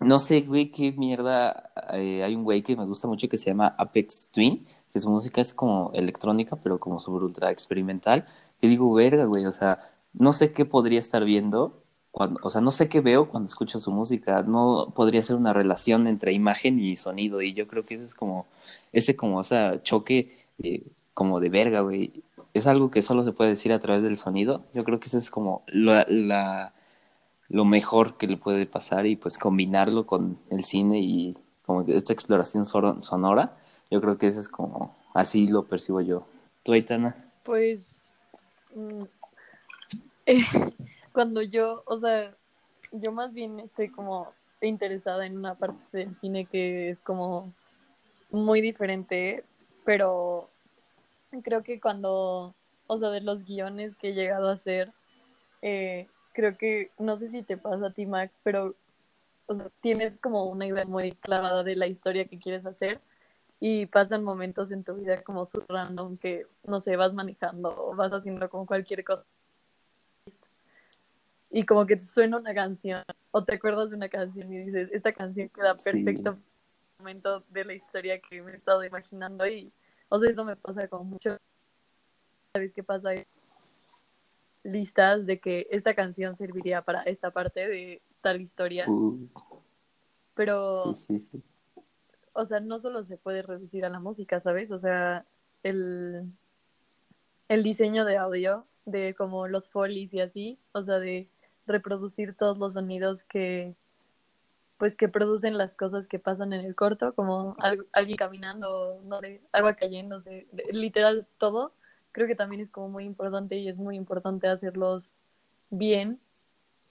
no 0.00 0.18
sé, 0.18 0.42
güey, 0.42 0.70
qué 0.70 0.92
mierda. 0.92 1.72
hay 1.88 2.34
un 2.34 2.44
güey 2.44 2.62
que 2.62 2.76
me 2.76 2.86
gusta 2.86 3.08
mucho 3.08 3.28
que 3.28 3.36
se 3.36 3.50
llama 3.50 3.74
Apex 3.78 4.30
Twin, 4.32 4.66
que 4.92 5.00
su 5.00 5.10
música 5.10 5.40
es 5.40 5.54
como 5.54 5.90
electrónica, 5.94 6.56
pero 6.56 6.80
como 6.80 6.98
super 6.98 7.22
ultra 7.22 7.50
experimental, 7.50 8.26
que 8.60 8.68
digo, 8.68 8.92
verga, 8.92 9.24
güey, 9.24 9.46
o 9.46 9.52
sea, 9.52 9.78
no 10.12 10.32
sé 10.32 10.52
qué 10.52 10.64
podría 10.64 10.98
estar 10.98 11.24
viendo, 11.24 11.82
o 12.12 12.50
sea, 12.50 12.60
no 12.60 12.70
sé 12.70 12.88
qué 12.88 13.00
veo 13.00 13.28
cuando 13.28 13.46
escucho 13.46 13.78
su 13.78 13.92
música, 13.92 14.42
no 14.42 14.92
podría 14.94 15.22
ser 15.22 15.36
una 15.36 15.52
relación 15.52 16.06
entre 16.06 16.32
imagen 16.32 16.78
y 16.80 16.96
sonido, 16.96 17.40
y 17.42 17.54
yo 17.54 17.68
creo 17.68 17.86
que 17.86 17.94
ese 17.94 18.04
es 18.04 18.14
como, 18.14 18.46
ese 18.92 19.16
como, 19.16 19.38
o 19.38 19.44
sea, 19.44 19.82
choque 19.82 20.44
como 21.14 21.40
de 21.40 21.48
verga, 21.48 21.80
güey, 21.80 22.12
es 22.52 22.66
algo 22.66 22.90
que 22.90 23.02
solo 23.02 23.24
se 23.24 23.32
puede 23.32 23.50
decir 23.50 23.72
a 23.72 23.78
través 23.78 24.02
del 24.02 24.16
sonido, 24.16 24.64
yo 24.74 24.84
creo 24.84 24.98
que 24.98 25.06
eso 25.06 25.18
es 25.18 25.30
como 25.30 25.62
la, 25.68 26.72
lo 27.48 27.64
mejor 27.64 28.16
que 28.16 28.26
le 28.26 28.36
puede 28.36 28.66
pasar 28.66 29.06
y 29.06 29.16
pues 29.16 29.38
combinarlo 29.38 30.06
con 30.06 30.38
el 30.50 30.64
cine 30.64 31.00
y 31.00 31.36
como 31.64 31.82
esta 31.82 32.12
exploración 32.12 32.66
sonora, 32.66 33.56
yo 33.90 34.00
creo 34.00 34.18
que 34.18 34.26
eso 34.26 34.40
es 34.40 34.48
como, 34.48 34.96
así 35.14 35.46
lo 35.46 35.64
percibo 35.64 36.00
yo. 36.00 36.26
¿Tú, 36.64 36.72
Aitana? 36.72 37.16
Pues, 37.44 38.10
mm, 38.74 39.04
cuando 41.12 41.42
yo, 41.42 41.82
o 41.86 41.98
sea, 41.98 42.34
yo 42.92 43.12
más 43.12 43.34
bien 43.34 43.60
estoy 43.60 43.88
como 43.88 44.32
interesada 44.60 45.26
en 45.26 45.38
una 45.38 45.54
parte 45.54 45.98
del 45.98 46.14
cine 46.16 46.46
que 46.46 46.90
es 46.90 47.00
como 47.00 47.52
muy 48.30 48.60
diferente, 48.60 49.44
pero 49.84 50.50
creo 51.42 51.62
que 51.62 51.80
cuando, 51.80 52.54
o 52.86 52.96
sea, 52.98 53.10
de 53.10 53.20
los 53.20 53.44
guiones 53.44 53.94
que 53.96 54.10
he 54.10 54.14
llegado 54.14 54.48
a 54.48 54.54
hacer, 54.54 54.92
eh, 55.62 56.08
creo 56.32 56.56
que, 56.56 56.90
no 56.98 57.16
sé 57.16 57.28
si 57.28 57.42
te 57.42 57.56
pasa 57.56 57.86
a 57.86 57.92
ti, 57.92 58.06
Max, 58.06 58.40
pero 58.42 58.74
o 59.46 59.54
sea, 59.54 59.68
tienes 59.80 60.18
como 60.20 60.44
una 60.44 60.66
idea 60.66 60.84
muy 60.84 61.12
clavada 61.12 61.64
de 61.64 61.74
la 61.74 61.88
historia 61.88 62.26
que 62.26 62.38
quieres 62.38 62.64
hacer 62.66 63.00
y 63.58 63.86
pasan 63.86 64.22
momentos 64.22 64.70
en 64.70 64.84
tu 64.84 64.94
vida 64.94 65.22
como 65.22 65.44
su 65.44 65.60
random 65.68 66.16
que, 66.18 66.46
no 66.64 66.80
sé, 66.80 66.96
vas 66.96 67.12
manejando 67.12 67.74
o 67.76 67.96
vas 67.96 68.12
haciendo 68.12 68.48
como 68.48 68.64
cualquier 68.64 69.04
cosa. 69.04 69.24
Y 71.50 71.66
como 71.66 71.84
que 71.86 71.98
suena 71.98 72.38
una 72.38 72.54
canción 72.54 73.02
o 73.32 73.44
te 73.44 73.54
acuerdas 73.54 73.90
de 73.90 73.96
una 73.96 74.08
canción 74.08 74.52
y 74.52 74.58
dices, 74.58 74.88
esta 74.92 75.12
canción 75.12 75.48
queda 75.48 75.76
perfecto 75.76 76.34
sí. 76.34 76.40
momento 76.98 77.44
de 77.48 77.64
la 77.64 77.74
historia 77.74 78.20
que 78.20 78.40
me 78.40 78.52
he 78.52 78.54
estado 78.54 78.84
imaginando 78.84 79.46
y, 79.46 79.72
o 80.08 80.18
sea, 80.20 80.30
eso 80.30 80.44
me 80.44 80.56
pasa 80.56 80.86
como 80.88 81.04
mucho. 81.04 81.36
¿Sabes 82.54 82.72
qué 82.72 82.82
pasa? 82.82 83.10
listas 84.62 85.26
de 85.26 85.40
que 85.40 85.66
esta 85.70 85.94
canción 85.94 86.36
serviría 86.36 86.82
para 86.82 87.02
esta 87.02 87.30
parte 87.30 87.66
de 87.66 88.02
tal 88.20 88.40
historia. 88.40 88.88
Uh. 88.88 89.28
Pero, 90.34 90.94
sí, 90.94 91.18
sí, 91.18 91.30
sí. 91.32 91.42
o 92.32 92.44
sea, 92.44 92.60
no 92.60 92.78
solo 92.78 93.04
se 93.04 93.16
puede 93.16 93.42
reducir 93.42 93.84
a 93.84 93.90
la 93.90 94.00
música, 94.00 94.40
¿sabes? 94.40 94.70
O 94.70 94.78
sea, 94.78 95.26
el, 95.62 96.30
el 97.48 97.62
diseño 97.62 98.04
de 98.04 98.16
audio, 98.16 98.66
de 98.86 99.14
como 99.14 99.48
los 99.48 99.68
folies 99.68 100.14
y 100.14 100.20
así, 100.20 100.58
o 100.72 100.82
sea, 100.82 100.98
de 100.98 101.28
reproducir 101.70 102.34
todos 102.34 102.58
los 102.58 102.74
sonidos 102.74 103.24
que 103.24 103.74
pues 104.80 104.96
que 104.96 105.08
producen 105.08 105.58
las 105.58 105.74
cosas 105.76 106.08
que 106.08 106.18
pasan 106.18 106.54
en 106.54 106.64
el 106.64 106.74
corto, 106.74 107.14
como 107.14 107.54
algo, 107.58 107.84
alguien 107.92 108.16
caminando, 108.16 108.98
no 109.04 109.20
sé, 109.20 109.42
agua 109.52 109.74
cayéndose, 109.74 110.46
literal 110.72 111.26
todo, 111.36 111.74
creo 112.12 112.26
que 112.26 112.34
también 112.34 112.62
es 112.62 112.70
como 112.70 112.88
muy 112.88 113.04
importante 113.04 113.56
y 113.58 113.68
es 113.68 113.76
muy 113.76 113.94
importante 113.94 114.48
hacerlos 114.48 115.18
bien 115.68 116.18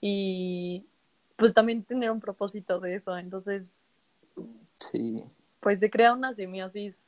y 0.00 0.86
pues 1.34 1.52
también 1.52 1.82
tener 1.82 2.12
un 2.12 2.20
propósito 2.20 2.78
de 2.78 2.94
eso. 2.94 3.18
Entonces, 3.18 3.90
sí. 4.78 5.24
pues 5.58 5.80
se 5.80 5.90
crea 5.90 6.12
una 6.12 6.32
semiosis, 6.32 7.04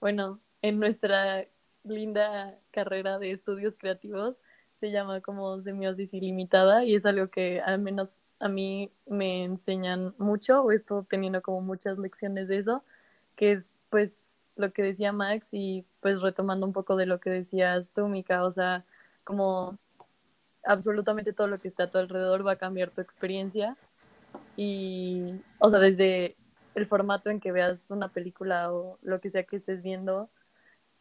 bueno, 0.00 0.38
en 0.62 0.78
nuestra 0.78 1.48
linda 1.82 2.56
carrera 2.70 3.18
de 3.18 3.32
estudios 3.32 3.76
creativos 3.76 4.36
se 4.82 4.90
llama 4.90 5.20
como 5.20 5.60
semiosis 5.60 6.12
ilimitada 6.12 6.84
y 6.84 6.96
es 6.96 7.06
algo 7.06 7.28
que 7.28 7.60
al 7.60 7.78
menos 7.78 8.16
a 8.40 8.48
mí 8.48 8.90
me 9.06 9.44
enseñan 9.44 10.12
mucho 10.18 10.60
o 10.64 10.72
estoy 10.72 11.04
teniendo 11.04 11.40
como 11.40 11.60
muchas 11.60 11.98
lecciones 11.98 12.48
de 12.48 12.58
eso, 12.58 12.82
que 13.36 13.52
es 13.52 13.76
pues 13.90 14.38
lo 14.56 14.72
que 14.72 14.82
decía 14.82 15.12
Max 15.12 15.50
y 15.52 15.86
pues 16.00 16.20
retomando 16.20 16.66
un 16.66 16.72
poco 16.72 16.96
de 16.96 17.06
lo 17.06 17.20
que 17.20 17.30
decías 17.30 17.90
tú, 17.90 18.08
Mika, 18.08 18.44
o 18.44 18.50
sea, 18.50 18.84
como 19.22 19.78
absolutamente 20.64 21.32
todo 21.32 21.46
lo 21.46 21.60
que 21.60 21.68
está 21.68 21.84
a 21.84 21.90
tu 21.90 21.98
alrededor 21.98 22.44
va 22.44 22.52
a 22.52 22.56
cambiar 22.56 22.90
tu 22.90 23.00
experiencia 23.02 23.76
y, 24.56 25.40
o 25.60 25.70
sea, 25.70 25.78
desde 25.78 26.34
el 26.74 26.86
formato 26.86 27.30
en 27.30 27.38
que 27.38 27.52
veas 27.52 27.88
una 27.92 28.08
película 28.08 28.72
o 28.72 28.98
lo 29.02 29.20
que 29.20 29.30
sea 29.30 29.44
que 29.44 29.54
estés 29.54 29.80
viendo 29.80 30.28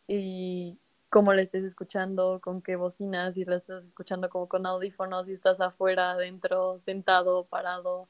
y 0.08 0.78
cómo 1.12 1.34
la 1.34 1.42
estés 1.42 1.66
escuchando, 1.66 2.40
con 2.42 2.62
qué 2.62 2.78
bocinas, 2.78 3.36
si 3.36 3.44
la 3.44 3.58
estás 3.58 3.84
escuchando 3.84 4.30
como 4.30 4.48
con 4.48 4.66
audífonos, 4.66 5.28
si 5.28 5.34
estás 5.34 5.60
afuera, 5.60 6.12
adentro, 6.12 6.80
sentado, 6.80 7.44
parado, 7.44 8.08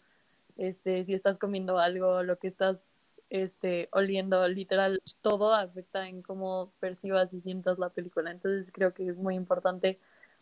este, 0.56 1.04
si 1.04 1.16
estás 1.16 1.40
comiendo 1.40 1.80
algo, 1.80 2.22
lo 2.22 2.38
que 2.38 2.48
estás 2.48 3.18
este, 3.32 3.90
oliendo, 3.92 4.48
literal, 4.48 5.02
todo 5.22 5.56
afecta 5.56 6.08
en 6.08 6.22
cómo 6.22 6.72
percibas 6.80 7.34
y 7.34 7.42
sientas 7.42 7.80
la 7.80 7.90
película. 7.90 8.30
Entonces 8.30 8.72
creo 8.72 8.94
que 8.94 9.08
es 9.08 9.18
muy 9.18 9.34
importante 9.34 10.00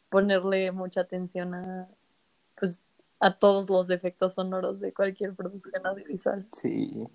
ponerle 0.09 0.73
mucha 0.73 1.01
atención 1.01 1.53
a, 1.53 1.87
pues, 2.59 2.81
a 3.21 3.37
todos 3.37 3.69
los 3.69 3.89
efectos 3.89 4.33
sonoros 4.33 4.81
de 4.81 4.93
cualquier 4.93 5.33
producción 5.33 5.87
audiovisual. 5.87 6.45
Sí. 6.51 7.07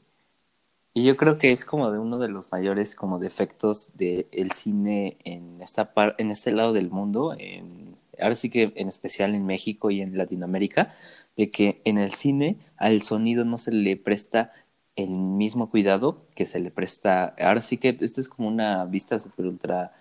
Y 0.97 1.03
yo 1.03 1.17
creo 1.17 1.39
que 1.39 1.51
es 1.51 1.65
como 1.65 1.91
de 1.91 1.99
uno 1.99 2.19
de 2.19 2.29
los 2.29 2.53
mayores 2.53 2.95
como 2.95 3.19
defectos 3.19 3.97
del 3.97 4.53
cine 4.53 5.19
en 5.25 5.61
esta 5.61 5.93
par 5.93 6.15
en 6.19 6.31
este 6.31 6.53
lado 6.53 6.73
del 6.73 6.89
mundo, 6.89 7.35
en, 7.37 7.97
ahora 8.21 8.37
sí 8.37 8.49
que 8.49 8.73
en 8.77 8.89
especial 8.89 9.35
en 9.35 9.45
México 9.45 9.91
y 9.91 10.01
en 10.03 10.17
Latinoamérica, 10.17 10.95
de 11.37 11.51
que 11.51 11.83
en 11.85 11.99
el 11.99 12.13
cine 12.13 12.59
al 12.77 13.03
sonido 13.03 13.45
no 13.45 13.59
se 13.59 13.73
le 13.73 13.97
presta 13.97 14.53
el 14.95 15.11
mismo 15.11 15.69
cuidado 15.69 16.29
que 16.37 16.45
se 16.47 16.61
le 16.61 16.71
presta. 16.71 17.35
Ahora 17.41 17.61
sí 17.61 17.79
que 17.79 17.99
esto 18.01 18.21
es 18.21 18.29
como 18.29 18.47
una 18.49 18.85
vista 18.85 19.19
super 19.19 19.47
ultra 19.47 19.93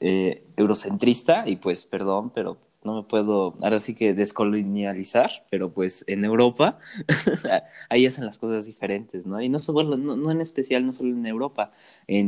eh, 0.00 0.44
eurocentrista 0.56 1.48
y 1.48 1.56
pues 1.56 1.86
perdón, 1.86 2.30
pero 2.34 2.58
no 2.88 3.02
me 3.02 3.08
puedo, 3.08 3.54
ahora 3.62 3.80
sí 3.80 3.94
que 3.94 4.14
descolonializar, 4.14 5.46
pero 5.50 5.72
pues 5.72 6.04
en 6.08 6.24
Europa 6.24 6.78
ahí 7.90 8.06
hacen 8.06 8.24
las 8.26 8.38
cosas 8.38 8.66
diferentes, 8.66 9.26
¿no? 9.26 9.40
Y 9.40 9.48
no, 9.48 9.58
solo, 9.60 9.96
no, 9.96 10.16
no 10.16 10.30
en 10.30 10.40
especial, 10.40 10.86
no 10.86 10.92
solo 10.92 11.10
en 11.10 11.26
Europa, 11.26 11.72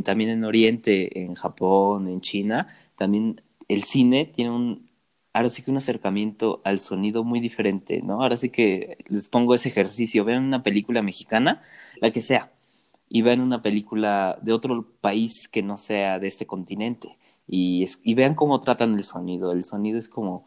también 0.03 0.29
en 0.29 0.43
Oriente, 0.45 1.23
en 1.23 1.35
Japón, 1.35 2.07
en 2.07 2.21
China, 2.21 2.67
también 2.95 3.41
el 3.67 3.83
cine 3.83 4.25
tiene 4.25 4.51
un 4.51 4.91
ahora 5.33 5.49
sí 5.49 5.61
que 5.63 5.71
un 5.71 5.77
acercamiento 5.77 6.61
al 6.63 6.79
sonido 6.79 7.23
muy 7.23 7.39
diferente, 7.39 8.01
¿no? 8.01 8.21
Ahora 8.21 8.37
sí 8.37 8.49
que 8.49 8.97
les 9.07 9.29
pongo 9.29 9.55
ese 9.55 9.69
ejercicio, 9.69 10.25
vean 10.25 10.43
una 10.43 10.63
película 10.63 11.01
mexicana, 11.01 11.61
la 12.01 12.11
que 12.11 12.21
sea, 12.21 12.51
y 13.09 13.21
vean 13.21 13.41
una 13.41 13.61
película 13.61 14.37
de 14.41 14.53
otro 14.53 14.85
país 15.01 15.47
que 15.47 15.63
no 15.63 15.77
sea 15.77 16.19
de 16.19 16.27
este 16.27 16.45
continente, 16.45 17.17
y, 17.47 17.85
y 18.03 18.13
vean 18.13 18.35
cómo 18.35 18.59
tratan 18.59 18.95
el 18.95 19.03
sonido, 19.03 19.51
el 19.51 19.63
sonido 19.65 19.97
es 19.99 20.09
como, 20.09 20.45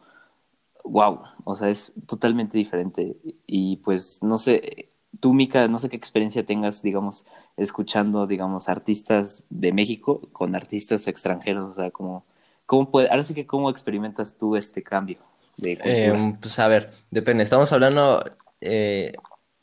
wow, 0.85 1.19
o 1.43 1.55
sea, 1.55 1.69
es 1.69 1.93
totalmente 2.07 2.57
diferente, 2.57 3.17
y 3.47 3.77
pues 3.77 4.21
no 4.23 4.37
sé, 4.37 4.89
tú, 5.19 5.33
Mika, 5.33 5.67
no 5.67 5.79
sé 5.79 5.89
qué 5.89 5.95
experiencia 5.95 6.45
tengas, 6.45 6.81
digamos, 6.81 7.25
escuchando, 7.57 8.27
digamos, 8.27 8.69
artistas 8.69 9.45
de 9.49 9.71
México 9.71 10.21
con 10.31 10.55
artistas 10.55 11.07
extranjeros, 11.07 11.71
o 11.71 11.73
sea, 11.75 11.91
como 11.91 12.25
¿Cómo 12.65 12.89
puede, 12.89 13.09
ahora 13.09 13.23
sí 13.23 13.33
que 13.33 13.45
cómo 13.45 13.69
experimentas 13.69 14.37
tú 14.37 14.55
este 14.55 14.81
cambio 14.81 15.17
de 15.57 15.79
eh, 15.83 16.35
pues 16.41 16.57
a 16.59 16.67
ver, 16.67 16.89
depende. 17.11 17.43
¿Estamos 17.43 17.71
hablando 17.71 18.23
eh, 18.59 19.13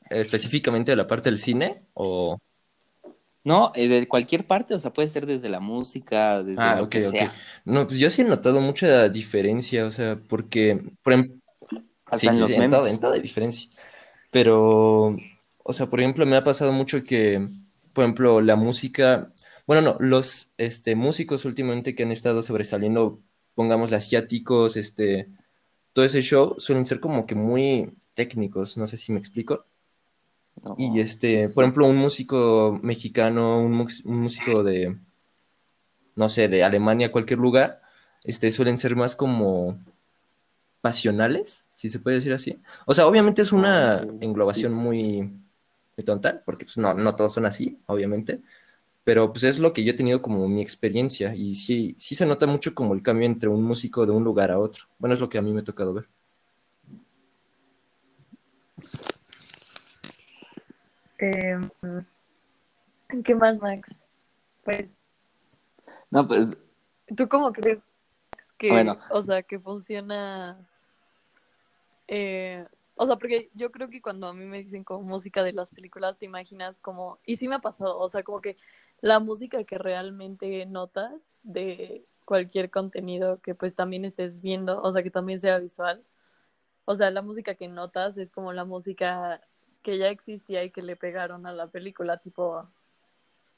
específicamente 0.08 0.92
de 0.92 0.96
la 0.96 1.06
parte 1.06 1.28
del 1.28 1.38
cine 1.38 1.82
o...? 1.94 2.38
No, 3.44 3.72
eh, 3.74 3.88
de 3.88 4.06
cualquier 4.06 4.46
parte, 4.46 4.74
o 4.74 4.78
sea, 4.78 4.92
puede 4.92 5.08
ser 5.08 5.26
desde 5.26 5.48
la 5.48 5.58
música, 5.58 6.42
desde 6.42 6.62
ah, 6.62 6.76
lo 6.76 6.84
okay, 6.84 7.00
que 7.00 7.08
okay. 7.08 7.20
sea. 7.20 7.34
No, 7.64 7.86
pues 7.86 7.98
yo 7.98 8.08
sí 8.08 8.22
he 8.22 8.24
notado 8.24 8.60
mucha 8.60 9.08
diferencia, 9.08 9.84
o 9.84 9.90
sea, 9.90 10.20
porque, 10.28 10.80
por 11.02 11.12
ejemplo, 11.12 11.40
Hasta 12.06 12.18
sí, 12.18 12.26
en 12.28 12.34
sí, 12.34 12.40
los 12.40 12.50
sí, 12.52 12.58
memes. 12.58 13.00
en 13.02 13.22
diferencia. 13.22 13.70
Pero, 14.30 15.16
o 15.64 15.72
sea, 15.72 15.86
por 15.86 16.00
ejemplo, 16.00 16.24
me 16.24 16.36
ha 16.36 16.44
pasado 16.44 16.72
mucho 16.72 17.02
que, 17.02 17.48
por 17.92 18.04
ejemplo, 18.04 18.40
la 18.40 18.54
música, 18.54 19.32
bueno, 19.66 19.82
no, 19.82 19.96
los 19.98 20.52
este, 20.56 20.94
músicos 20.94 21.44
últimamente 21.44 21.94
que 21.96 22.04
han 22.04 22.12
estado 22.12 22.42
sobresaliendo, 22.42 23.20
pongamos, 23.54 23.92
asiáticos, 23.92 24.76
este, 24.76 25.28
todo 25.92 26.04
ese 26.04 26.22
show, 26.22 26.54
suelen 26.58 26.86
ser 26.86 27.00
como 27.00 27.26
que 27.26 27.34
muy 27.34 27.92
técnicos, 28.14 28.76
no 28.76 28.86
sé 28.86 28.96
si 28.96 29.12
me 29.12 29.18
explico. 29.18 29.66
No, 30.60 30.74
Y 30.78 31.00
este, 31.00 31.48
por 31.48 31.64
ejemplo, 31.64 31.86
un 31.86 31.96
músico 31.96 32.78
mexicano, 32.82 33.60
un, 33.60 33.88
músico 34.04 34.62
de, 34.62 34.96
no 36.14 36.28
sé, 36.28 36.48
de 36.48 36.62
Alemania, 36.64 37.12
cualquier 37.12 37.38
lugar, 37.38 37.82
este, 38.24 38.50
suelen 38.50 38.78
ser 38.78 38.94
más 38.96 39.16
como 39.16 39.78
pasionales, 40.80 41.66
si 41.74 41.88
se 41.88 41.98
puede 41.98 42.16
decir 42.16 42.32
así. 42.32 42.60
O 42.86 42.94
sea, 42.94 43.06
obviamente 43.06 43.42
es 43.42 43.52
una 43.52 44.02
Ok, 44.02 44.22
englobación 44.22 44.72
muy, 44.74 45.22
muy 45.22 46.04
tonta, 46.04 46.42
porque 46.44 46.64
pues, 46.64 46.76
no, 46.78 46.94
no 46.94 47.16
todos 47.16 47.32
son 47.32 47.46
así, 47.46 47.78
obviamente, 47.86 48.42
pero 49.04 49.32
pues 49.32 49.44
es 49.44 49.58
lo 49.58 49.72
que 49.72 49.84
yo 49.84 49.92
he 49.92 49.96
tenido 49.96 50.22
como 50.22 50.48
mi 50.48 50.62
experiencia 50.62 51.34
y 51.34 51.54
sí, 51.54 51.94
sí 51.98 52.14
se 52.14 52.26
nota 52.26 52.46
mucho 52.46 52.74
como 52.74 52.94
el 52.94 53.02
cambio 53.02 53.26
entre 53.26 53.48
un 53.48 53.62
músico 53.64 54.06
de 54.06 54.12
un 54.12 54.24
lugar 54.24 54.50
a 54.50 54.58
otro. 54.58 54.84
Bueno, 54.98 55.14
es 55.14 55.20
lo 55.20 55.28
que 55.28 55.38
a 55.38 55.42
mí 55.42 55.52
me 55.52 55.60
ha 55.60 55.64
tocado 55.64 55.94
ver. 55.94 56.08
Eh, 61.22 61.56
¿Qué 63.24 63.34
más, 63.36 63.60
Max? 63.60 64.02
Pues, 64.64 64.96
No, 66.10 66.26
pues 66.26 66.58
¿tú 67.16 67.28
cómo 67.28 67.52
crees 67.52 67.90
que, 68.58 68.70
Bueno. 68.70 68.98
o 69.10 69.22
sea, 69.22 69.44
que 69.44 69.60
funciona? 69.60 70.58
eh, 72.08 72.66
o 72.96 73.06
sea, 73.06 73.16
porque 73.16 73.50
yo 73.54 73.70
creo 73.70 73.88
que 73.88 74.02
cuando 74.02 74.26
a 74.26 74.34
mí 74.34 74.44
me 74.44 74.58
dicen 74.64 74.82
como 74.82 75.02
música 75.02 75.44
de 75.44 75.52
las 75.52 75.70
películas, 75.70 76.18
te 76.18 76.26
imaginas 76.26 76.80
como, 76.80 77.20
y 77.24 77.36
sí 77.36 77.46
me 77.46 77.54
ha 77.54 77.60
pasado, 77.60 77.98
o 77.98 78.08
sea, 78.08 78.24
como 78.24 78.40
que 78.40 78.56
la 79.00 79.20
música 79.20 79.62
que 79.62 79.78
realmente 79.78 80.66
notas 80.66 81.36
de 81.44 82.04
cualquier 82.24 82.68
contenido 82.70 83.40
que 83.40 83.54
pues 83.54 83.76
también 83.76 84.04
estés 84.04 84.40
viendo, 84.40 84.82
o 84.82 84.90
sea, 84.90 85.04
que 85.04 85.10
también 85.10 85.38
sea 85.38 85.60
visual. 85.60 86.02
O 86.84 86.96
sea, 86.96 87.12
la 87.12 87.22
música 87.22 87.54
que 87.54 87.68
notas 87.68 88.18
es 88.18 88.32
como 88.32 88.52
la 88.52 88.64
música 88.64 89.40
que 89.82 89.98
ya 89.98 90.08
existía 90.08 90.64
y 90.64 90.70
que 90.70 90.82
le 90.82 90.96
pegaron 90.96 91.46
a 91.46 91.52
la 91.52 91.66
película, 91.66 92.18
tipo, 92.18 92.66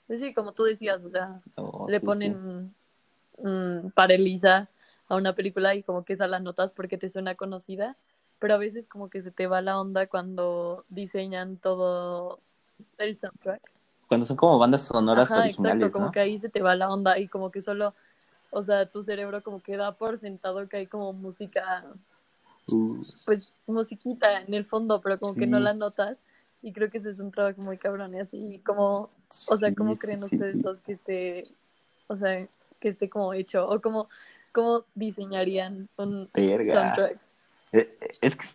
pues 0.06 0.20
sí, 0.20 0.34
como 0.34 0.52
tú 0.52 0.64
decías, 0.64 1.02
o 1.04 1.10
sea, 1.10 1.40
no, 1.56 1.86
le 1.88 1.94
sí, 1.94 2.00
sí. 2.00 2.06
ponen 2.06 2.74
mm, 3.38 3.90
paraliza 3.94 4.68
a 5.08 5.16
una 5.16 5.34
película 5.34 5.74
y 5.74 5.82
como 5.82 6.04
que 6.04 6.14
esa 6.14 6.26
la 6.26 6.40
notas 6.40 6.72
porque 6.72 6.98
te 6.98 7.08
suena 7.08 7.34
conocida, 7.34 7.96
pero 8.38 8.54
a 8.54 8.58
veces 8.58 8.86
como 8.86 9.08
que 9.08 9.22
se 9.22 9.30
te 9.30 9.46
va 9.46 9.60
la 9.62 9.80
onda 9.80 10.06
cuando 10.06 10.84
diseñan 10.88 11.56
todo 11.56 12.40
el 12.98 13.16
soundtrack. 13.16 13.62
Cuando 14.08 14.26
son 14.26 14.36
como 14.36 14.58
bandas 14.58 14.86
sonoras 14.86 15.30
Ajá, 15.30 15.42
originales, 15.42 15.76
exacto, 15.76 15.92
como 15.92 16.06
¿no? 16.06 16.12
que 16.12 16.20
ahí 16.20 16.38
se 16.38 16.48
te 16.48 16.62
va 16.62 16.76
la 16.76 16.90
onda 16.90 17.18
y 17.18 17.28
como 17.28 17.50
que 17.50 17.60
solo, 17.60 17.94
o 18.50 18.62
sea, 18.62 18.86
tu 18.86 19.02
cerebro 19.02 19.42
como 19.42 19.62
que 19.62 19.76
da 19.76 19.92
por 19.92 20.18
sentado 20.18 20.68
que 20.68 20.78
hay 20.78 20.86
como 20.86 21.12
música, 21.12 21.84
Uh, 22.66 23.02
pues 23.24 23.52
musiquita 23.66 24.40
en 24.40 24.54
el 24.54 24.64
fondo, 24.64 25.00
pero 25.00 25.18
como 25.18 25.34
que 25.34 25.46
no 25.46 25.60
la 25.60 25.74
notas 25.74 26.16
y 26.62 26.72
creo 26.72 26.90
que 26.90 26.96
ese 26.96 27.10
es 27.10 27.18
un 27.18 27.30
trabajo 27.30 27.60
muy 27.60 27.76
cabrón 27.76 28.14
y 28.14 28.20
así, 28.20 28.62
como, 28.64 29.10
o 29.48 29.56
sea, 29.58 29.74
¿cómo 29.74 29.94
sí, 29.94 30.00
creen 30.00 30.18
sí. 30.20 30.36
ustedes 30.36 30.62
dos 30.62 30.80
que 30.80 30.92
esté, 30.92 31.44
o 32.06 32.16
sea, 32.16 32.48
que 32.80 32.88
esté 32.88 33.10
como 33.10 33.34
hecho 33.34 33.68
o 33.68 33.82
cómo, 33.82 34.08
cómo 34.50 34.84
diseñarían 34.94 35.90
un 35.98 36.30
Verga. 36.32 36.86
soundtrack? 36.86 37.18
Eh, 37.72 37.98
Es 38.22 38.34
que 38.34 38.46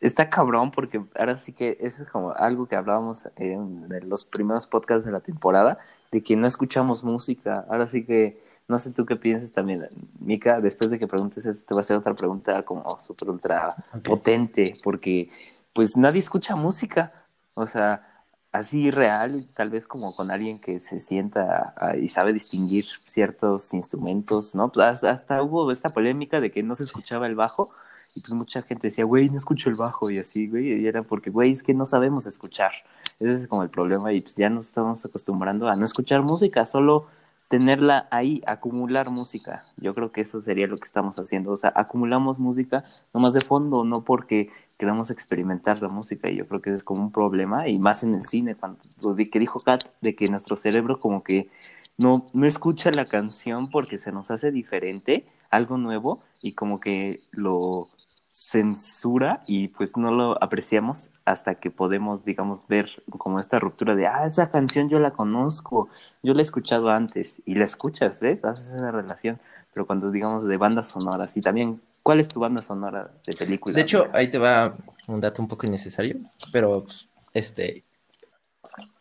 está 0.00 0.30
cabrón 0.30 0.70
porque 0.70 1.04
ahora 1.14 1.36
sí 1.36 1.52
que 1.52 1.76
eso 1.80 2.04
es 2.04 2.08
como 2.08 2.32
algo 2.32 2.66
que 2.66 2.76
hablábamos 2.76 3.28
en 3.36 3.86
los 4.08 4.24
primeros 4.24 4.66
podcasts 4.66 5.04
de 5.04 5.12
la 5.12 5.20
temporada, 5.20 5.78
de 6.10 6.22
que 6.22 6.36
no 6.36 6.46
escuchamos 6.46 7.04
música. 7.04 7.66
Ahora 7.68 7.86
sí 7.86 8.04
que 8.04 8.40
no 8.68 8.78
sé 8.78 8.92
tú 8.92 9.06
qué 9.06 9.16
piensas 9.16 9.52
también, 9.52 9.88
Mika, 10.20 10.60
después 10.60 10.90
de 10.90 10.98
que 10.98 11.06
preguntes 11.06 11.46
esto, 11.46 11.66
te 11.66 11.74
voy 11.74 11.80
a 11.80 11.82
hacer 11.82 11.96
otra 11.96 12.14
pregunta 12.14 12.62
como 12.62 13.00
súper 13.00 13.30
ultra 13.30 13.74
potente, 14.04 14.78
porque 14.84 15.30
pues 15.72 15.96
nadie 15.96 16.20
escucha 16.20 16.54
música, 16.54 17.12
o 17.54 17.66
sea, 17.66 18.24
así 18.52 18.90
real, 18.90 19.46
tal 19.54 19.70
vez 19.70 19.86
como 19.86 20.14
con 20.14 20.30
alguien 20.30 20.60
que 20.60 20.80
se 20.80 21.00
sienta 21.00 21.74
y 22.00 22.08
sabe 22.08 22.32
distinguir 22.32 22.84
ciertos 23.06 23.72
instrumentos, 23.72 24.54
¿no? 24.54 24.70
Pues 24.70 24.86
hasta, 24.86 25.10
hasta 25.10 25.42
hubo 25.42 25.70
esta 25.70 25.88
polémica 25.88 26.40
de 26.40 26.50
que 26.50 26.62
no 26.62 26.74
se 26.74 26.84
escuchaba 26.84 27.26
el 27.26 27.36
bajo 27.36 27.70
y 28.14 28.20
pues 28.20 28.32
mucha 28.32 28.62
gente 28.62 28.88
decía, 28.88 29.04
güey, 29.04 29.30
no 29.30 29.38
escucho 29.38 29.70
el 29.70 29.76
bajo 29.76 30.10
y 30.10 30.18
así, 30.18 30.48
güey, 30.48 30.82
y 30.82 30.86
era 30.86 31.02
porque, 31.02 31.30
güey, 31.30 31.52
es 31.52 31.62
que 31.62 31.74
no 31.74 31.86
sabemos 31.86 32.26
escuchar. 32.26 32.72
Ese 33.18 33.32
es 33.32 33.48
como 33.48 33.62
el 33.62 33.70
problema 33.70 34.12
y 34.12 34.20
pues 34.20 34.36
ya 34.36 34.50
nos 34.50 34.66
estamos 34.66 35.04
acostumbrando 35.04 35.68
a 35.68 35.76
no 35.76 35.84
escuchar 35.84 36.22
música, 36.22 36.66
solo 36.66 37.06
tenerla 37.48 38.06
ahí, 38.10 38.42
acumular 38.46 39.10
música. 39.10 39.64
Yo 39.78 39.94
creo 39.94 40.12
que 40.12 40.20
eso 40.20 40.38
sería 40.38 40.66
lo 40.66 40.76
que 40.76 40.84
estamos 40.84 41.18
haciendo. 41.18 41.50
O 41.50 41.56
sea, 41.56 41.72
acumulamos 41.74 42.38
música 42.38 42.84
nomás 43.14 43.32
de 43.32 43.40
fondo, 43.40 43.84
no 43.84 44.04
porque 44.04 44.50
queramos 44.78 45.10
experimentar 45.10 45.82
la 45.82 45.88
música. 45.88 46.30
Y 46.30 46.36
yo 46.36 46.46
creo 46.46 46.60
que 46.60 46.74
es 46.74 46.84
como 46.84 47.02
un 47.02 47.10
problema, 47.10 47.68
y 47.68 47.78
más 47.78 48.02
en 48.02 48.14
el 48.14 48.24
cine, 48.24 48.54
cuando 48.54 48.78
lo 49.02 49.16
que 49.16 49.38
dijo 49.38 49.60
Kat, 49.60 49.84
de 50.02 50.14
que 50.14 50.28
nuestro 50.28 50.56
cerebro 50.56 51.00
como 51.00 51.24
que 51.24 51.48
no, 51.96 52.26
no 52.32 52.46
escucha 52.46 52.90
la 52.90 53.06
canción 53.06 53.70
porque 53.70 53.98
se 53.98 54.12
nos 54.12 54.30
hace 54.30 54.52
diferente, 54.52 55.26
algo 55.50 55.78
nuevo, 55.78 56.20
y 56.42 56.52
como 56.52 56.80
que 56.80 57.20
lo 57.32 57.88
censura 58.28 59.42
y 59.46 59.68
pues 59.68 59.96
no 59.96 60.10
lo 60.10 60.42
apreciamos 60.42 61.10
hasta 61.24 61.54
que 61.56 61.70
podemos, 61.70 62.24
digamos, 62.24 62.66
ver 62.68 63.02
como 63.08 63.40
esta 63.40 63.58
ruptura 63.58 63.94
de, 63.94 64.06
ah, 64.06 64.24
esa 64.24 64.50
canción 64.50 64.88
yo 64.88 64.98
la 64.98 65.12
conozco, 65.12 65.88
yo 66.22 66.34
la 66.34 66.40
he 66.40 66.42
escuchado 66.42 66.90
antes 66.90 67.42
y 67.46 67.54
la 67.54 67.64
escuchas, 67.64 68.20
¿ves? 68.20 68.44
Haces 68.44 68.74
esa 68.74 68.90
relación, 68.90 69.40
pero 69.72 69.86
cuando 69.86 70.10
digamos 70.10 70.46
de 70.46 70.56
bandas 70.56 70.88
sonoras 70.88 71.36
y 71.36 71.40
también, 71.40 71.80
¿cuál 72.02 72.20
es 72.20 72.28
tu 72.28 72.40
banda 72.40 72.60
sonora 72.60 73.10
de 73.26 73.34
película? 73.34 73.74
De 73.74 73.82
hecho, 73.82 74.08
ahí 74.12 74.30
te 74.30 74.38
va 74.38 74.76
un 75.06 75.20
dato 75.20 75.40
un 75.40 75.48
poco 75.48 75.66
innecesario, 75.66 76.18
pero 76.52 76.84
pues, 76.84 77.08
este, 77.32 77.84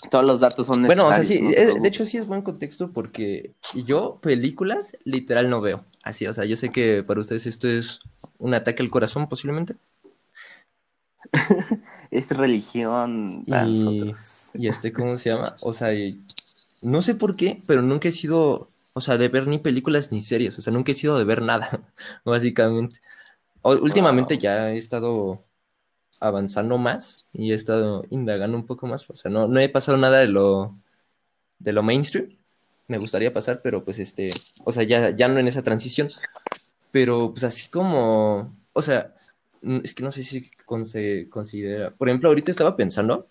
todos 0.10 0.24
los 0.24 0.40
datos 0.40 0.68
son 0.68 0.84
bueno, 0.84 1.08
o 1.08 1.10
sea, 1.10 1.20
necesarios. 1.20 1.54
sí, 1.54 1.62
¿no? 1.62 1.72
Todo. 1.74 1.82
de 1.82 1.88
hecho 1.90 2.06
sí 2.06 2.18
es 2.18 2.28
buen 2.28 2.42
contexto 2.42 2.92
porque 2.92 3.54
yo 3.74 4.20
películas 4.22 4.96
literal 5.04 5.50
no 5.50 5.60
veo. 5.60 5.84
Así, 6.02 6.26
o 6.28 6.34
sea, 6.34 6.46
yo 6.46 6.56
sé 6.56 6.70
que 6.70 7.04
para 7.04 7.20
ustedes 7.20 7.46
esto 7.46 7.68
es 7.68 8.00
un 8.40 8.54
ataque 8.54 8.84
al 8.84 8.90
corazón 8.90 9.28
posiblemente. 9.30 9.76
es 12.12 12.32
religión 12.36 13.46
para 13.48 13.66
Y- 13.68 14.00
nosotros. 14.00 14.50
Y 14.54 14.68
este, 14.68 14.94
¿cómo 14.94 15.18
se 15.18 15.30
llama? 15.30 15.56
O 15.62 15.74
sea, 15.74 15.90
no 16.82 17.02
sé 17.02 17.16
por 17.16 17.36
qué, 17.36 17.62
pero 17.68 17.82
nunca 17.82 18.08
he 18.08 18.12
sido, 18.12 18.70
o 18.94 19.02
sea, 19.02 19.18
de 19.18 19.28
ver 19.30 19.48
ni 19.48 19.58
películas 19.60 20.12
ni 20.12 20.22
series, 20.22 20.58
o 20.58 20.62
sea, 20.62 20.74
nunca 20.74 20.92
he 20.92 20.96
sido 20.96 21.18
de 21.18 21.26
ver 21.26 21.42
nada, 21.42 21.82
básicamente. 22.26 23.00
O- 23.62 23.74
últimamente 23.78 24.36
Wow. 24.36 24.42
ya 24.42 24.72
he 24.72 24.78
estado 24.78 25.44
avanzando 26.20 26.78
más 26.78 27.26
y 27.34 27.52
he 27.52 27.56
estado 27.56 28.06
indagando 28.10 28.58
un 28.58 28.66
poco 28.66 28.88
más, 28.88 29.10
o 29.10 29.16
sea, 29.16 29.32
no, 29.32 29.48
no 29.48 29.60
he 29.60 29.70
pasado 29.70 29.98
nada 29.98 30.20
de 30.20 30.28
lo, 30.28 30.76
de 31.60 31.74
lo 31.74 31.84
mainstream, 31.84 32.38
me 32.88 32.98
gustaría 33.00 33.34
pasar, 33.34 33.62
pero 33.64 33.84
pues 33.84 34.00
este, 34.00 34.32
o 34.66 34.72
sea, 34.72 34.84
ya, 34.84 35.12
ya 35.12 35.28
no 35.28 35.40
en 35.40 35.48
esa 35.48 35.64
transición, 35.64 36.10
pero 36.92 37.32
pues 37.32 37.44
así 37.44 37.70
como, 37.70 38.56
o 38.74 38.82
sea, 38.82 39.14
es 39.84 39.94
que 39.94 40.04
no 40.04 40.12
sé 40.12 40.24
si 40.24 40.50
con- 40.66 40.86
se 40.86 41.28
considera, 41.30 41.92
por 41.92 42.10
ejemplo, 42.10 42.30
ahorita 42.30 42.52
estaba 42.52 42.76
pensando, 42.76 43.28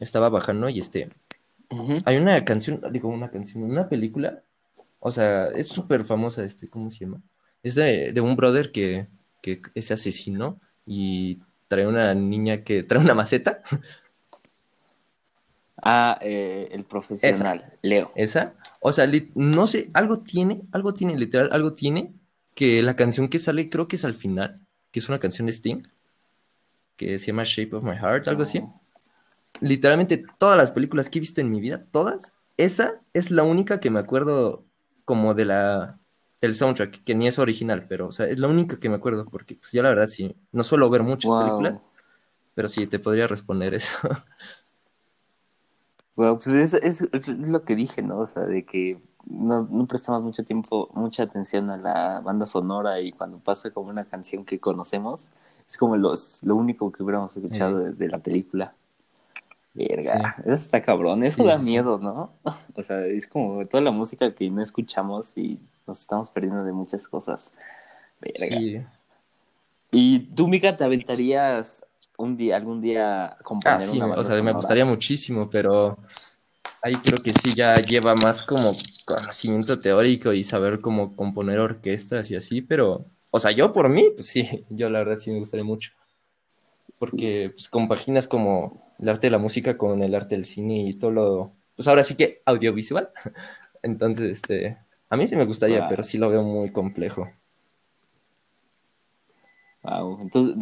estaba 0.00 0.28
bajando 0.28 0.68
y 0.68 0.80
este, 0.80 1.08
hay 2.04 2.16
una 2.16 2.44
canción, 2.44 2.80
digo 2.92 3.08
una 3.08 3.30
canción, 3.30 3.64
una 3.64 3.88
película, 3.88 4.42
o 5.00 5.10
sea, 5.10 5.48
es 5.48 5.68
súper 5.68 6.04
famosa, 6.04 6.44
este, 6.44 6.68
¿cómo 6.68 6.90
se 6.90 7.04
llama? 7.04 7.22
Es 7.62 7.74
de, 7.74 8.12
de 8.12 8.20
un 8.20 8.36
brother 8.36 8.72
que, 8.72 9.08
que 9.42 9.62
es 9.74 9.90
asesino 9.90 10.60
y 10.86 11.40
trae 11.68 11.86
una 11.86 12.14
niña 12.14 12.62
que 12.64 12.82
trae 12.82 13.00
una 13.02 13.14
maceta, 13.14 13.62
Ah, 15.82 16.18
eh, 16.22 16.68
el 16.72 16.84
profesional, 16.84 17.74
Leo. 17.82 18.10
esa, 18.16 18.54
o 18.80 18.92
sea, 18.92 19.08
no 19.34 19.66
sé, 19.66 19.90
algo 19.92 20.20
tiene, 20.20 20.62
algo 20.72 20.94
tiene, 20.94 21.16
literal, 21.16 21.50
algo 21.52 21.74
tiene, 21.74 22.14
que 22.56 22.82
la 22.82 22.96
canción 22.96 23.28
que 23.28 23.38
sale, 23.38 23.70
creo 23.70 23.88
que 23.88 23.96
es 23.96 24.06
al 24.06 24.14
final, 24.14 24.66
que 24.92 24.98
es 25.00 25.08
una 25.10 25.20
canción 25.20 25.46
de 25.46 25.52
Sting, 25.52 25.84
que 26.96 27.18
se 27.18 27.26
llama 27.26 27.44
Shape 27.44 27.76
of 27.76 27.84
My 27.84 27.96
Heart, 27.96 28.28
algo 28.28 28.42
así. 28.42 28.62
Literalmente 29.60 30.22
todas 30.38 30.56
las 30.56 30.72
películas 30.72 31.08
que 31.08 31.18
he 31.18 31.20
visto 31.20 31.40
en 31.40 31.50
mi 31.50 31.60
vida, 31.60 31.86
todas, 31.90 32.32
esa 32.56 33.00
es 33.14 33.30
la 33.30 33.42
única 33.42 33.80
que 33.80 33.90
me 33.90 34.00
acuerdo 34.00 34.66
como 35.04 35.34
de 35.34 35.46
la 35.46 35.98
del 36.42 36.54
soundtrack, 36.54 37.02
que 37.04 37.14
ni 37.14 37.28
es 37.28 37.38
original, 37.38 37.86
pero 37.88 38.08
o 38.08 38.12
sea, 38.12 38.26
es 38.26 38.38
la 38.38 38.48
única 38.48 38.78
que 38.78 38.88
me 38.90 38.96
acuerdo, 38.96 39.24
porque 39.26 39.54
pues 39.56 39.72
yo 39.72 39.82
la 39.82 39.88
verdad 39.88 40.06
sí, 40.08 40.36
no 40.52 40.64
suelo 40.64 40.90
ver 40.90 41.02
muchas 41.02 41.30
Wow. 41.30 41.38
películas, 41.38 41.80
pero 42.54 42.68
sí 42.68 42.86
te 42.86 42.98
podría 42.98 43.26
responder 43.28 43.74
eso. 43.74 43.96
Bueno, 46.16 46.36
pues 46.36 46.48
es, 46.48 46.74
es, 46.74 47.02
es- 47.12 47.28
lo 47.48 47.64
que 47.64 47.76
dije, 47.76 48.02
¿no? 48.02 48.18
O 48.20 48.26
sea, 48.26 48.42
de 48.44 48.64
que 48.64 49.00
no, 49.26 49.64
no 49.70 49.86
prestamos 49.86 50.22
mucho 50.22 50.44
tiempo, 50.44 50.90
mucha 50.94 51.24
atención 51.24 51.70
a 51.70 51.76
la 51.76 52.20
banda 52.20 52.46
sonora 52.46 53.00
y 53.00 53.12
cuando 53.12 53.38
pasa 53.38 53.70
como 53.72 53.90
una 53.90 54.06
canción 54.06 54.44
que 54.44 54.58
conocemos, 54.60 55.30
es 55.68 55.76
como 55.76 55.96
los, 55.96 56.42
lo 56.44 56.56
único 56.56 56.90
que 56.92 57.02
hubiéramos 57.02 57.36
escuchado 57.36 57.78
de, 57.80 57.92
de 57.92 58.08
la 58.08 58.18
película. 58.18 58.74
Verga, 59.74 60.36
eso 60.38 60.54
está 60.54 60.80
cabrón, 60.80 61.22
eso 61.22 61.44
Sí, 61.44 61.44
da 61.44 61.58
miedo, 61.58 61.98
¿no? 61.98 62.32
O 62.74 62.82
sea, 62.82 63.04
es 63.06 63.26
como 63.26 63.66
toda 63.66 63.82
la 63.82 63.90
música 63.90 64.34
que 64.34 64.50
no 64.50 64.62
escuchamos 64.62 65.36
y 65.36 65.60
nos 65.86 66.00
estamos 66.00 66.30
perdiendo 66.30 66.64
de 66.64 66.72
muchas 66.72 67.08
cosas. 67.08 67.52
Verga. 68.20 68.58
Sí. 68.58 68.86
¿Y 69.90 70.20
tú, 70.34 70.48
Mika, 70.48 70.76
te 70.76 70.84
aventarías 70.84 71.85
un 72.18 72.36
día, 72.36 72.56
algún 72.56 72.80
día 72.80 73.36
Ah, 73.64 73.78
sí, 73.80 73.96
una 73.96 74.06
me- 74.06 74.06
banda 74.06 74.20
o 74.20 74.24
sea, 74.24 74.42
me 74.42 74.52
gustaría 74.52 74.84
muchísimo, 74.84 75.50
pero 75.50 75.98
ahí 76.82 76.94
creo 76.96 77.22
que 77.22 77.32
sí 77.32 77.54
ya 77.54 77.74
lleva 77.76 78.14
más 78.14 78.42
como 78.42 78.76
conocimiento 79.06 79.80
teórico 79.80 80.32
y 80.32 80.44
saber 80.44 80.80
cómo 80.80 81.16
componer 81.16 81.58
orquestas 81.60 82.30
y 82.30 82.36
así, 82.36 82.62
pero, 82.62 83.06
o 83.30 83.40
sea, 83.40 83.52
yo 83.52 83.72
por 83.72 83.88
mí, 83.88 84.04
pues 84.14 84.28
sí, 84.28 84.64
yo 84.70 84.90
la 84.90 85.00
verdad 85.00 85.18
sí 85.18 85.30
me 85.32 85.40
gustaría 85.40 85.64
mucho, 85.64 85.92
porque 86.98 87.50
pues 87.54 87.68
compaginas 87.68 88.26
como 88.28 88.94
el 88.98 89.08
arte 89.08 89.26
de 89.26 89.30
la 89.32 89.38
música 89.38 89.76
con 89.76 90.02
el 90.02 90.14
arte 90.14 90.34
del 90.36 90.44
cine 90.44 90.88
y 90.88 90.94
todo 90.94 91.10
lo, 91.10 91.52
pues 91.74 91.88
ahora 91.88 92.04
sí 92.04 92.14
que 92.16 92.42
audiovisual. 92.46 93.10
Entonces, 93.82 94.30
este, 94.32 94.78
a 95.10 95.16
mí 95.16 95.26
sí 95.28 95.36
me 95.36 95.44
gustaría, 95.44 95.86
pero 95.86 96.02
sí 96.02 96.18
lo 96.18 96.30
veo 96.30 96.42
muy 96.42 96.72
complejo. 96.72 97.28
Wow. 99.86 100.18
Entonces, 100.20 100.56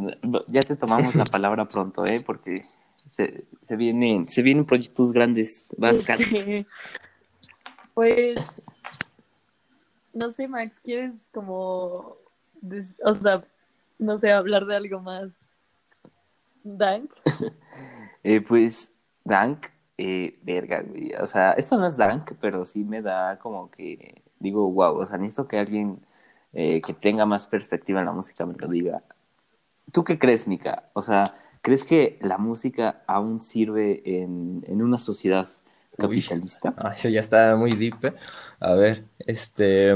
ya 0.49 0.61
te 0.61 0.77
tomamos 0.77 1.15
la 1.15 1.25
palabra 1.37 1.67
pronto, 1.67 2.05
¿eh? 2.05 2.21
Porque 2.25 2.67
se, 3.11 3.45
se 3.67 3.77
vienen, 3.77 4.29
se 4.29 4.43
vienen 4.43 4.67
proyectos 4.67 5.13
grandes. 5.13 5.69
Vas. 5.79 6.09
Este, 6.09 6.67
Pues, 7.95 8.83
no 10.13 10.31
sé, 10.31 10.49
Max, 10.49 10.81
¿quieres 10.81 11.31
como, 11.33 12.17
o 13.05 13.15
sea, 13.15 13.45
no 13.99 14.19
sé, 14.19 14.33
hablar 14.33 14.67
de 14.67 14.77
algo 14.77 15.01
más 15.01 15.51
dank? 16.63 17.11
Eh, 18.27 18.41
pues, 18.41 18.99
Dank, 19.23 19.67
eh, 19.99 20.39
verga, 20.43 20.81
güey. 20.81 21.13
O 21.21 21.27
sea, 21.27 21.53
esto 21.53 21.77
no 21.77 21.87
es 21.87 21.99
Dank, 21.99 22.33
pero 22.41 22.65
sí 22.65 22.83
me 22.83 23.03
da 23.03 23.39
como 23.39 23.71
que, 23.71 24.23
digo, 24.39 24.71
wow, 24.71 24.97
o 24.97 25.07
sea, 25.07 25.19
necesito 25.19 25.47
que 25.47 25.59
alguien 25.59 26.01
eh, 26.55 26.81
que 26.81 26.95
tenga 26.95 27.27
más 27.27 27.49
perspectiva 27.49 28.01
en 28.01 28.07
la 28.07 28.13
música 28.13 28.47
me 28.47 28.55
lo 28.55 28.67
diga. 28.69 29.03
¿Tú 29.93 30.05
qué 30.05 30.19
crees, 30.19 30.49
Mika? 30.49 30.85
O 30.93 31.03
sea, 31.03 31.35
¿crees 31.63 31.85
que 31.85 32.19
la 32.21 32.39
música 32.39 33.03
aún 33.07 33.41
sirve 33.41 34.03
en, 34.05 34.65
en 34.67 34.83
una 34.83 34.99
sociedad 34.99 35.49
Uy. 35.99 36.25
capitalista? 36.27 36.75
Ah, 36.77 36.91
eso 36.91 37.09
ya 37.09 37.21
está 37.21 37.57
muy 37.57 37.71
deep, 37.73 38.05
¿eh? 38.05 38.15
A 38.61 38.75
ver, 38.75 39.05
este, 39.19 39.95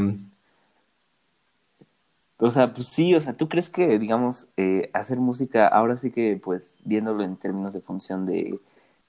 O 2.40 2.50
sea, 2.50 2.72
pues 2.72 2.86
sí, 2.88 3.14
o 3.14 3.20
sea, 3.20 3.36
¿tú 3.36 3.48
crees 3.48 3.68
que, 3.68 3.98
digamos, 3.98 4.50
eh, 4.56 4.90
hacer 4.94 5.18
música, 5.18 5.66
ahora 5.66 5.96
sí 5.96 6.12
que, 6.12 6.40
pues, 6.42 6.82
viéndolo 6.84 7.24
en 7.24 7.36
términos 7.36 7.74
de 7.74 7.80
función 7.80 8.26
de, 8.26 8.60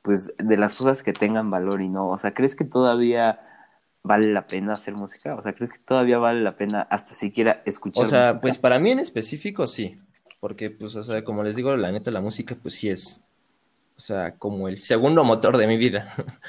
pues, 0.01 0.33
de 0.37 0.57
las 0.57 0.73
cosas 0.73 1.03
que 1.03 1.13
tengan 1.13 1.51
valor 1.51 1.81
y 1.81 1.89
no, 1.89 2.09
o 2.09 2.17
sea, 2.17 2.33
¿crees 2.33 2.55
que 2.55 2.65
todavía 2.65 3.39
vale 4.03 4.33
la 4.33 4.47
pena 4.47 4.73
hacer 4.73 4.95
música? 4.95 5.35
O 5.35 5.43
sea, 5.43 5.53
¿crees 5.53 5.73
que 5.73 5.79
todavía 5.79 6.17
vale 6.17 6.41
la 6.41 6.57
pena 6.57 6.81
hasta 6.89 7.13
siquiera 7.13 7.61
escuchar 7.65 8.03
o 8.03 8.05
sea, 8.05 8.39
música? 8.39 8.41
pues 8.41 8.57
para 8.57 8.79
mí 8.79 8.91
en 8.91 8.99
específico 8.99 9.67
sí, 9.67 9.99
porque 10.39 10.69
pues, 10.71 10.95
o 10.95 11.03
sea, 11.03 11.23
como 11.23 11.43
les 11.43 11.55
digo, 11.55 11.75
la 11.75 11.91
neta, 11.91 12.11
la 12.11 12.21
música 12.21 12.55
pues 12.61 12.75
sí 12.75 12.89
es, 12.89 13.21
o 13.97 13.99
sea, 13.99 14.35
como 14.37 14.67
el 14.67 14.77
segundo 14.77 15.23
motor 15.23 15.57
de 15.57 15.67
mi 15.67 15.77
vida. 15.77 16.13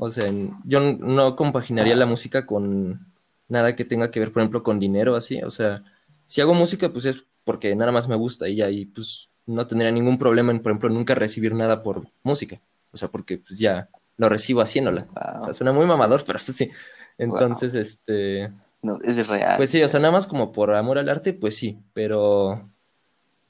O 0.00 0.10
sea, 0.10 0.30
yo 0.64 0.78
no 0.80 1.34
compaginaría 1.34 1.96
la 1.96 2.06
música 2.06 2.46
con 2.46 3.08
nada 3.48 3.74
que 3.74 3.84
tenga 3.84 4.12
que 4.12 4.20
ver, 4.20 4.32
por 4.32 4.42
ejemplo, 4.42 4.62
con 4.62 4.78
dinero, 4.78 5.16
así. 5.16 5.42
O 5.42 5.50
sea, 5.50 5.82
si 6.24 6.40
hago 6.40 6.54
música, 6.54 6.88
pues 6.92 7.04
es 7.04 7.24
porque 7.42 7.74
nada 7.74 7.90
más 7.90 8.06
me 8.06 8.14
gusta 8.14 8.48
y 8.48 8.54
ya, 8.54 8.70
y 8.70 8.84
pues 8.86 9.28
no 9.46 9.66
tendría 9.66 9.90
ningún 9.90 10.16
problema 10.16 10.52
en, 10.52 10.60
por 10.62 10.70
ejemplo, 10.70 10.88
nunca 10.90 11.16
recibir 11.16 11.52
nada 11.52 11.82
por 11.82 12.06
música. 12.22 12.60
O 12.92 12.96
sea, 12.96 13.08
porque 13.08 13.38
pues 13.38 13.58
ya 13.58 13.88
lo 14.16 14.28
recibo 14.28 14.60
haciéndola. 14.60 15.08
O 15.10 15.14
sea, 15.14 15.38
Wow. 15.46 15.52
suena 15.54 15.72
muy 15.72 15.84
mamador, 15.84 16.22
pero 16.26 16.38
pues 16.46 16.56
sí. 16.56 16.70
Entonces, 17.18 17.74
este, 17.74 18.52
No, 18.82 19.00
es 19.02 19.26
real. 19.26 19.56
pues 19.56 19.70
sí, 19.70 19.82
o 19.82 19.88
sea, 19.88 19.98
nada 19.98 20.12
más 20.12 20.28
como 20.28 20.52
por 20.52 20.72
amor 20.76 20.98
al 20.98 21.08
arte, 21.08 21.32
pues 21.32 21.56
sí, 21.56 21.76
pero 21.92 22.70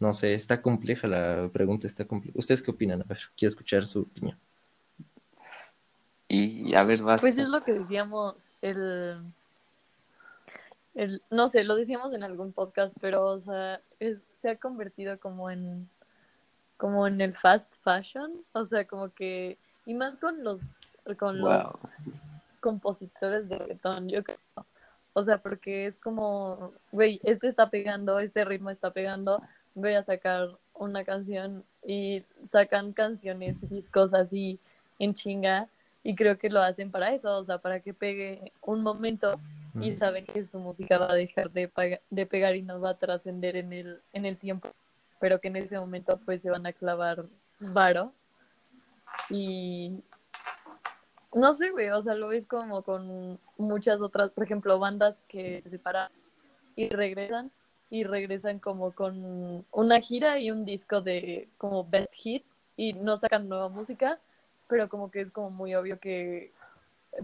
no 0.00 0.12
sé, 0.12 0.34
está 0.34 0.62
compleja 0.62 1.08
la 1.08 1.48
pregunta, 1.52 1.86
está 1.86 2.04
compleja. 2.06 2.38
¿Ustedes 2.38 2.62
qué 2.62 2.70
opinan? 2.70 3.00
A 3.02 3.04
ver, 3.04 3.18
quiero 3.36 3.50
escuchar 3.50 3.86
su 3.86 4.02
opinión. 4.02 4.38
Y 6.28 6.74
a 6.74 6.84
ver, 6.84 7.02
vas. 7.02 7.20
Pues 7.20 7.38
es 7.38 7.48
lo 7.48 7.62
que 7.64 7.72
decíamos, 7.72 8.34
el, 8.60 9.22
el, 10.94 11.22
no 11.30 11.48
sé, 11.48 11.64
lo 11.64 11.74
decíamos 11.74 12.12
en 12.12 12.22
algún 12.22 12.52
podcast, 12.52 12.96
pero, 13.00 13.24
o 13.26 13.40
sea, 13.40 13.80
es- 13.98 14.22
se 14.36 14.50
ha 14.50 14.56
convertido 14.56 15.18
como 15.18 15.50
en, 15.50 15.88
como 16.76 17.06
en 17.06 17.20
el 17.20 17.34
fast 17.34 17.74
fashion, 17.82 18.32
o 18.52 18.64
sea, 18.64 18.86
como 18.86 19.08
que, 19.10 19.56
y 19.86 19.94
más 19.94 20.16
con 20.16 20.44
los, 20.44 20.60
con 21.18 21.40
los 21.40 21.66
compositores 22.60 23.48
de 23.48 23.56
reggaetón, 23.58 24.08
yo 24.08 24.22
creo. 24.22 24.38
O 25.14 25.22
sea, 25.22 25.38
porque 25.38 25.86
es 25.86 25.98
como, 25.98 26.72
güey, 26.92 27.20
este 27.24 27.48
está 27.48 27.70
pegando, 27.70 28.18
este 28.20 28.44
ritmo 28.44 28.70
está 28.70 28.92
pegando, 28.92 29.42
voy 29.80 29.94
a 29.94 30.02
sacar 30.02 30.58
una 30.74 31.04
canción 31.04 31.64
y 31.84 32.24
sacan 32.42 32.92
canciones, 32.92 33.56
discos 33.68 34.14
así 34.14 34.58
en 34.98 35.14
chinga 35.14 35.68
y 36.02 36.14
creo 36.14 36.38
que 36.38 36.50
lo 36.50 36.60
hacen 36.60 36.90
para 36.90 37.12
eso, 37.12 37.36
o 37.36 37.44
sea, 37.44 37.58
para 37.58 37.80
que 37.80 37.94
pegue 37.94 38.52
un 38.62 38.82
momento 38.82 39.40
y 39.80 39.96
saben 39.96 40.24
que 40.24 40.44
su 40.44 40.58
música 40.58 40.98
va 40.98 41.12
a 41.12 41.14
dejar 41.14 41.50
de, 41.50 41.70
de 42.10 42.26
pegar 42.26 42.56
y 42.56 42.62
no 42.62 42.80
va 42.80 42.90
a 42.90 42.98
trascender 42.98 43.56
en 43.56 43.72
el, 43.72 44.00
en 44.12 44.26
el 44.26 44.36
tiempo, 44.36 44.70
pero 45.20 45.40
que 45.40 45.48
en 45.48 45.56
ese 45.56 45.78
momento 45.78 46.18
pues 46.24 46.42
se 46.42 46.50
van 46.50 46.66
a 46.66 46.72
clavar 46.72 47.26
varo. 47.60 48.12
Y 49.30 50.02
no 51.34 51.52
sé, 51.52 51.70
güey, 51.70 51.90
o 51.90 52.02
sea, 52.02 52.14
lo 52.14 52.28
ves 52.28 52.46
como 52.46 52.82
con 52.82 53.38
muchas 53.56 54.00
otras, 54.00 54.30
por 54.30 54.44
ejemplo, 54.44 54.78
bandas 54.78 55.22
que 55.28 55.60
se 55.60 55.70
separan 55.70 56.10
y 56.74 56.88
regresan 56.88 57.50
y 57.90 58.04
regresan 58.04 58.58
como 58.58 58.92
con 58.92 59.64
una 59.72 60.00
gira 60.00 60.38
y 60.38 60.50
un 60.50 60.64
disco 60.64 61.00
de 61.00 61.48
como 61.58 61.84
best 61.84 62.12
hits 62.22 62.56
y 62.76 62.92
no 62.92 63.16
sacan 63.16 63.48
nueva 63.48 63.68
música, 63.68 64.18
pero 64.68 64.88
como 64.88 65.10
que 65.10 65.20
es 65.20 65.30
como 65.32 65.50
muy 65.50 65.74
obvio 65.74 65.98
que 65.98 66.52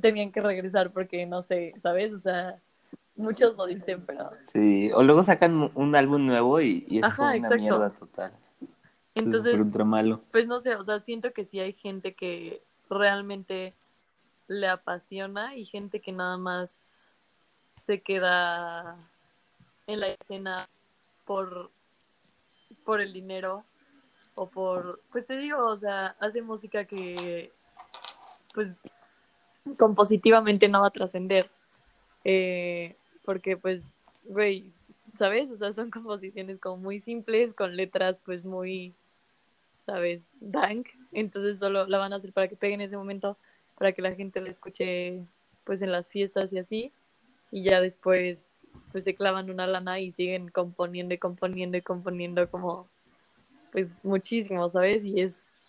tenían 0.01 0.33
que 0.33 0.41
regresar 0.41 0.91
porque 0.93 1.27
no 1.27 1.43
sé, 1.43 1.75
¿sabes? 1.83 2.13
O 2.13 2.19
sea, 2.19 2.59
muchos 3.17 3.57
lo 3.57 3.67
dicen, 3.67 4.05
pero 4.07 4.31
Sí, 4.45 4.91
o 4.93 5.03
luego 5.03 5.23
sacan 5.23 5.71
un 5.75 5.95
álbum 5.95 6.27
nuevo 6.27 6.61
y, 6.61 6.85
y 6.89 6.99
es 6.99 7.05
Ajá, 7.05 7.17
como 7.17 7.29
una 7.29 7.37
exacto. 7.37 7.57
mierda 7.63 7.91
total. 7.91 8.33
Es 9.15 9.25
entonces 9.27 9.61
ultra 9.61 9.85
malo. 9.85 10.23
pues 10.33 10.47
no 10.47 10.59
sé, 10.61 10.75
o 10.77 10.83
sea, 10.85 10.99
siento 10.99 11.33
que 11.33 11.45
sí 11.45 11.61
hay 11.61 11.75
gente 11.75 12.15
que 12.15 12.63
realmente 12.91 13.75
le 14.49 14.69
apasiona 14.69 15.55
y 15.57 15.65
gente 15.65 16.01
que 16.01 16.13
nada 16.13 16.37
más 16.37 17.13
se 17.73 18.01
queda 18.03 18.97
en 19.87 20.01
la 20.01 20.09
escena 20.09 20.69
por, 21.25 21.71
por 22.85 23.01
el 23.01 23.13
dinero 23.13 23.65
o 24.35 24.49
por, 24.49 25.01
pues 25.13 25.27
te 25.27 25.37
digo, 25.37 25.65
o 25.67 25.77
sea, 25.77 26.17
hace 26.19 26.43
música 26.43 26.85
que 26.85 27.53
pues 28.53 28.75
compositivamente 29.79 30.69
no 30.69 30.81
va 30.81 30.89
a 30.89 30.91
trascender. 30.91 31.49
Eh, 32.25 32.97
porque 33.25 33.57
pues, 33.57 33.97
güey, 34.25 34.73
¿sabes? 35.15 35.51
O 35.51 35.57
sea, 35.57 35.73
son 35.73 35.91
composiciones 35.91 36.59
como 36.59 36.79
muy 36.79 37.01
simples, 37.01 37.55
con 37.55 37.77
letras 37.77 38.19
pues 38.25 38.45
muy, 38.45 38.95
¿sabes? 39.77 40.31
Dank. 40.41 40.89
Entonces 41.13 41.59
solo 41.59 41.87
la 41.87 41.99
van 41.99 42.13
a 42.13 42.17
hacer 42.17 42.33
para 42.33 42.49
que 42.49 42.57
pegue 42.57 42.75
en 42.75 42.81
ese 42.81 42.97
momento, 42.97 43.37
para 43.77 43.93
que 43.93 44.03
la 44.03 44.15
gente 44.15 44.41
la 44.41 44.51
escuche 44.51 45.25
pues 45.65 45.83
en 45.83 45.93
las 45.93 46.09
fiestas 46.09 46.53
y 46.53 46.59
así. 46.59 46.93
Y 47.51 47.63
ya 47.63 47.81
después 47.81 48.67
pues 48.93 49.05
se 49.05 49.15
clavan 49.15 49.51
una 49.51 49.67
lana 49.67 49.99
y 50.01 50.13
siguen 50.13 50.49
componiendo 50.51 51.15
y 51.15 51.19
componiendo 51.19 51.77
y 51.77 51.83
componiendo 51.83 52.49
como 52.49 52.89
pues 53.73 54.05
muchísimo, 54.05 54.69
¿sabes? 54.69 55.05
Y 55.05 55.21
es, 55.21 55.61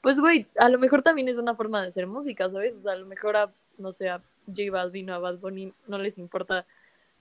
pues 0.00 0.18
güey, 0.18 0.46
a 0.58 0.70
lo 0.70 0.78
mejor 0.78 1.02
también 1.02 1.28
es 1.28 1.36
una 1.36 1.54
forma 1.54 1.82
de 1.82 1.88
hacer 1.88 2.06
música, 2.06 2.48
¿sabes? 2.50 2.78
O 2.78 2.82
sea, 2.82 2.92
a 2.92 2.96
lo 2.96 3.04
mejor 3.04 3.36
a, 3.36 3.52
no 3.76 3.92
sé, 3.92 4.08
a 4.08 4.22
J 4.46 4.70
Balvin 4.70 5.10
o 5.10 5.14
a 5.14 5.18
Bad 5.18 5.38
Bunny 5.38 5.74
no 5.86 5.98
les 5.98 6.16
importa 6.16 6.64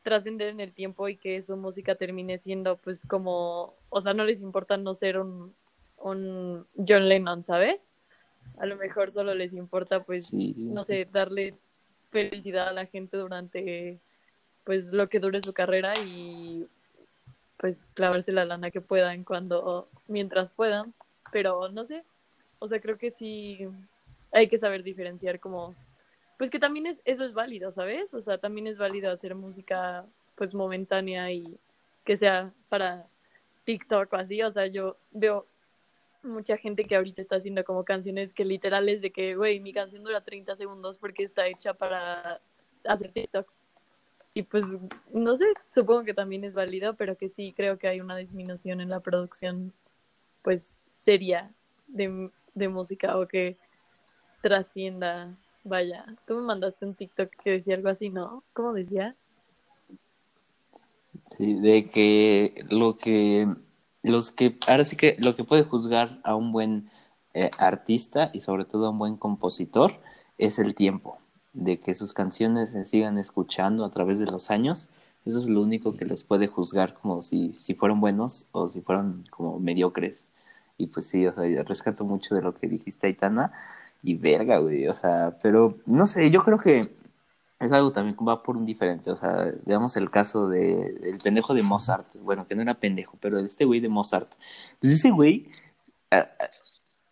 trascender 0.01 0.47
en 0.49 0.59
el 0.61 0.71
tiempo 0.73 1.09
y 1.09 1.17
que 1.17 1.41
su 1.41 1.57
música 1.57 1.95
termine 1.95 2.37
siendo 2.37 2.77
pues 2.77 3.05
como, 3.05 3.73
o 3.89 4.01
sea, 4.01 4.13
no 4.13 4.23
les 4.23 4.41
importa 4.41 4.77
no 4.77 4.93
ser 4.93 5.17
un, 5.19 5.53
un 5.97 6.65
John 6.87 7.09
Lennon, 7.09 7.43
¿sabes? 7.43 7.89
A 8.59 8.65
lo 8.65 8.77
mejor 8.77 9.11
solo 9.11 9.33
les 9.33 9.53
importa 9.53 10.03
pues, 10.03 10.27
Sí. 10.27 10.53
no 10.57 10.83
sé, 10.85 11.05
darles 11.11 11.72
felicidad 12.13 12.69
a 12.69 12.73
la 12.73 12.85
gente 12.85 13.17
durante 13.17 13.99
pues 14.63 14.93
lo 14.93 15.09
que 15.09 15.19
dure 15.19 15.41
su 15.41 15.51
carrera 15.51 15.91
y 16.05 16.65
pues 17.57 17.87
clavarse 17.93 18.31
la 18.31 18.45
lana 18.45 18.71
que 18.71 18.79
puedan 18.79 19.23
cuando, 19.23 19.89
mientras 20.07 20.51
puedan, 20.51 20.93
pero 21.31 21.69
no 21.69 21.83
sé, 21.83 22.03
o 22.59 22.67
sea, 22.67 22.79
creo 22.79 22.97
que 22.97 23.11
sí 23.11 23.67
hay 24.31 24.47
que 24.47 24.57
saber 24.57 24.83
diferenciar 24.83 25.39
como, 25.39 25.75
pues 26.37 26.49
que 26.49 26.59
también 26.59 26.87
es, 26.87 27.01
eso 27.03 27.25
es 27.25 27.33
válido, 27.33 27.71
¿sabes? 27.71 28.13
O 28.13 28.21
sea, 28.21 28.37
también 28.37 28.67
es 28.67 28.77
válido 28.77 29.11
hacer 29.11 29.35
música 29.35 30.05
pues 30.35 30.53
momentánea 30.53 31.31
y 31.31 31.57
que 32.05 32.17
sea 32.17 32.51
para 32.69 33.05
TikTok 33.65 34.11
o 34.11 34.15
así, 34.15 34.41
o 34.41 34.51
sea, 34.51 34.67
yo 34.67 34.97
veo 35.11 35.45
mucha 36.23 36.57
gente 36.57 36.85
que 36.85 36.95
ahorita 36.95 37.21
está 37.21 37.35
haciendo 37.35 37.63
como 37.63 37.83
canciones 37.83 38.33
que 38.33 38.45
literal 38.45 38.89
es 38.89 39.01
de 39.01 39.11
que, 39.11 39.35
güey, 39.35 39.59
mi 39.59 39.73
canción 39.73 40.03
dura 40.03 40.21
30 40.21 40.55
segundos 40.55 40.97
porque 40.97 41.23
está 41.23 41.47
hecha 41.47 41.73
para 41.73 42.41
hacer 42.85 43.11
TikToks. 43.11 43.59
Y 44.33 44.43
pues, 44.43 44.67
no 45.13 45.35
sé, 45.35 45.45
supongo 45.69 46.03
que 46.03 46.13
también 46.13 46.43
es 46.43 46.55
válido, 46.55 46.95
pero 46.95 47.15
que 47.17 47.29
sí 47.29 47.53
creo 47.55 47.77
que 47.77 47.87
hay 47.87 48.01
una 48.01 48.17
disminución 48.17 48.81
en 48.81 48.89
la 48.89 48.99
producción, 48.99 49.73
pues, 50.41 50.79
seria 50.87 51.51
de, 51.87 52.31
de 52.55 52.67
música 52.67 53.17
o 53.19 53.27
que 53.27 53.57
trascienda. 54.41 55.37
Vaya, 55.63 56.05
tú 56.25 56.35
me 56.35 56.41
mandaste 56.41 56.85
un 56.85 56.95
TikTok 56.95 57.29
que 57.43 57.51
decía 57.51 57.75
algo 57.75 57.89
así, 57.89 58.09
¿no? 58.09 58.43
¿Cómo 58.53 58.73
decía? 58.73 59.15
Sí, 61.29 61.59
de 61.59 61.87
que 61.87 62.65
lo 62.69 62.97
que 62.97 63.47
los 64.03 64.31
que 64.31 64.57
ahora 64.67 64.83
sí 64.83 64.95
que 64.95 65.15
lo 65.19 65.35
que 65.35 65.43
puede 65.43 65.63
juzgar 65.63 66.19
a 66.23 66.35
un 66.35 66.51
buen 66.51 66.89
eh, 67.33 67.49
artista 67.57 68.29
y 68.33 68.41
sobre 68.41 68.65
todo 68.65 68.85
a 68.87 68.89
un 68.91 68.99
buen 68.99 69.17
compositor 69.17 69.99
es 70.37 70.59
el 70.59 70.75
tiempo, 70.75 71.17
de 71.53 71.79
que 71.79 71.95
sus 71.95 72.13
canciones 72.13 72.71
se 72.71 72.85
sigan 72.85 73.17
escuchando 73.17 73.85
a 73.85 73.91
través 73.91 74.19
de 74.19 74.25
los 74.25 74.51
años. 74.51 74.89
Eso 75.25 75.39
es 75.39 75.47
lo 75.47 75.61
único 75.61 75.95
que 75.95 76.05
los 76.05 76.23
puede 76.23 76.47
juzgar 76.47 76.93
como 76.95 77.21
si, 77.21 77.53
si 77.55 77.75
fueron 77.75 78.01
buenos 78.01 78.47
o 78.51 78.67
si 78.67 78.81
fueron 78.81 79.23
como 79.29 79.59
mediocres. 79.59 80.29
Y 80.77 80.87
pues 80.87 81.07
sí, 81.07 81.25
o 81.27 81.33
sea, 81.33 81.63
rescato 81.63 82.03
mucho 82.05 82.35
de 82.35 82.41
lo 82.41 82.53
que 82.53 82.67
dijiste, 82.67 83.07
Aitana. 83.07 83.53
Y 84.03 84.15
verga, 84.15 84.57
güey, 84.59 84.87
o 84.87 84.93
sea, 84.93 85.37
pero 85.41 85.77
no 85.85 86.05
sé, 86.05 86.29
yo 86.29 86.43
creo 86.43 86.57
que 86.57 86.93
es 87.63 87.71
algo 87.71 87.91
también 87.91 88.15
que 88.15 88.23
va 88.23 88.43
por 88.43 88.57
un 88.57 88.65
diferente. 88.65 89.11
O 89.11 89.17
sea, 89.17 89.51
veamos 89.65 89.95
el 89.97 90.09
caso 90.09 90.47
de, 90.49 90.93
del 91.01 91.17
pendejo 91.17 91.53
de 91.53 91.63
Mozart. 91.63 92.15
Bueno, 92.17 92.47
que 92.47 92.55
no 92.55 92.61
era 92.61 92.75
pendejo, 92.75 93.17
pero 93.21 93.39
este 93.39 93.65
güey 93.65 93.79
de 93.79 93.89
Mozart. 93.89 94.31
Pues 94.79 94.93
ese 94.93 95.11
güey, 95.11 95.49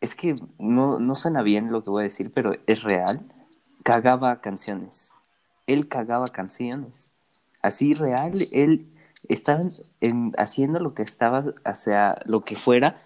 es 0.01 0.15
que 0.15 0.35
no, 0.57 0.99
no 0.99 1.15
suena 1.15 1.41
bien 1.43 1.71
lo 1.71 1.83
que 1.83 1.89
voy 1.89 2.01
a 2.01 2.03
decir, 2.03 2.31
pero 2.33 2.53
es 2.67 2.83
real. 2.83 3.21
Cagaba 3.83 4.41
canciones. 4.41 5.13
Él 5.67 5.87
cagaba 5.87 6.29
canciones. 6.29 7.11
Así 7.61 7.93
real, 7.93 8.33
él 8.51 8.87
estaba 9.29 9.63
en, 10.01 10.33
haciendo 10.37 10.79
lo 10.79 10.93
que 10.93 11.03
estaba, 11.03 11.53
hacia 11.63 12.17
lo 12.25 12.43
que 12.43 12.55
fuera, 12.55 13.01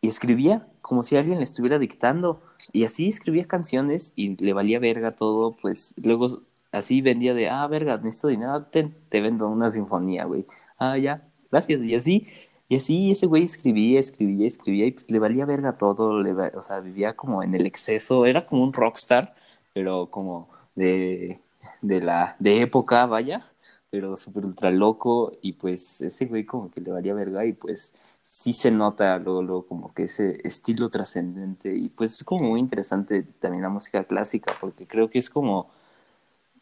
y 0.00 0.08
escribía 0.08 0.66
como 0.82 1.02
si 1.02 1.16
alguien 1.16 1.38
le 1.38 1.44
estuviera 1.44 1.78
dictando. 1.78 2.42
Y 2.72 2.84
así 2.84 3.08
escribía 3.08 3.46
canciones 3.46 4.12
y 4.16 4.36
le 4.36 4.52
valía 4.52 4.78
verga 4.78 5.16
todo, 5.16 5.56
pues 5.56 5.94
luego 5.96 6.42
así 6.72 7.00
vendía 7.02 7.34
de, 7.34 7.48
ah, 7.48 7.66
verga, 7.66 7.96
necesito 7.98 8.28
dinero, 8.28 8.64
te, 8.64 8.84
te 9.08 9.20
vendo 9.20 9.48
una 9.48 9.70
sinfonía, 9.70 10.24
güey. 10.24 10.46
Ah, 10.78 10.98
ya, 10.98 11.28
gracias. 11.50 11.80
Y 11.82 11.94
así, 11.94 12.28
y 12.68 12.76
así 12.76 13.10
ese 13.12 13.26
güey 13.26 13.44
escribía, 13.44 14.00
escribía, 14.00 14.46
escribía 14.46 14.86
y 14.86 14.92
pues 14.92 15.10
le 15.10 15.18
valía 15.18 15.44
verga 15.46 15.78
todo, 15.78 16.20
le, 16.22 16.32
o 16.32 16.62
sea, 16.62 16.80
vivía 16.80 17.14
como 17.16 17.42
en 17.42 17.54
el 17.54 17.66
exceso, 17.66 18.26
era 18.26 18.46
como 18.46 18.64
un 18.64 18.72
rockstar, 18.72 19.34
pero 19.72 20.10
como 20.10 20.48
de, 20.74 21.40
de 21.82 22.00
la, 22.00 22.36
de 22.40 22.62
época, 22.62 23.06
vaya, 23.06 23.46
pero 23.90 24.16
súper 24.16 24.44
ultra 24.46 24.70
loco 24.70 25.32
y 25.42 25.54
pues 25.54 26.00
ese 26.00 26.26
güey 26.26 26.44
como 26.44 26.70
que 26.70 26.80
le 26.80 26.90
valía 26.92 27.14
verga 27.14 27.44
y 27.46 27.52
pues 27.52 27.94
sí 28.22 28.52
se 28.52 28.70
nota 28.70 29.18
luego, 29.18 29.66
como 29.66 29.94
que 29.94 30.04
ese 30.04 30.40
estilo 30.44 30.90
trascendente 30.90 31.74
y 31.76 31.88
pues 31.88 32.14
es 32.14 32.24
como 32.24 32.50
muy 32.50 32.60
interesante 32.60 33.22
también 33.22 33.62
la 33.62 33.68
música 33.70 34.04
clásica 34.04 34.54
porque 34.60 34.86
creo 34.86 35.08
que 35.10 35.18
es 35.20 35.30
como 35.30 35.70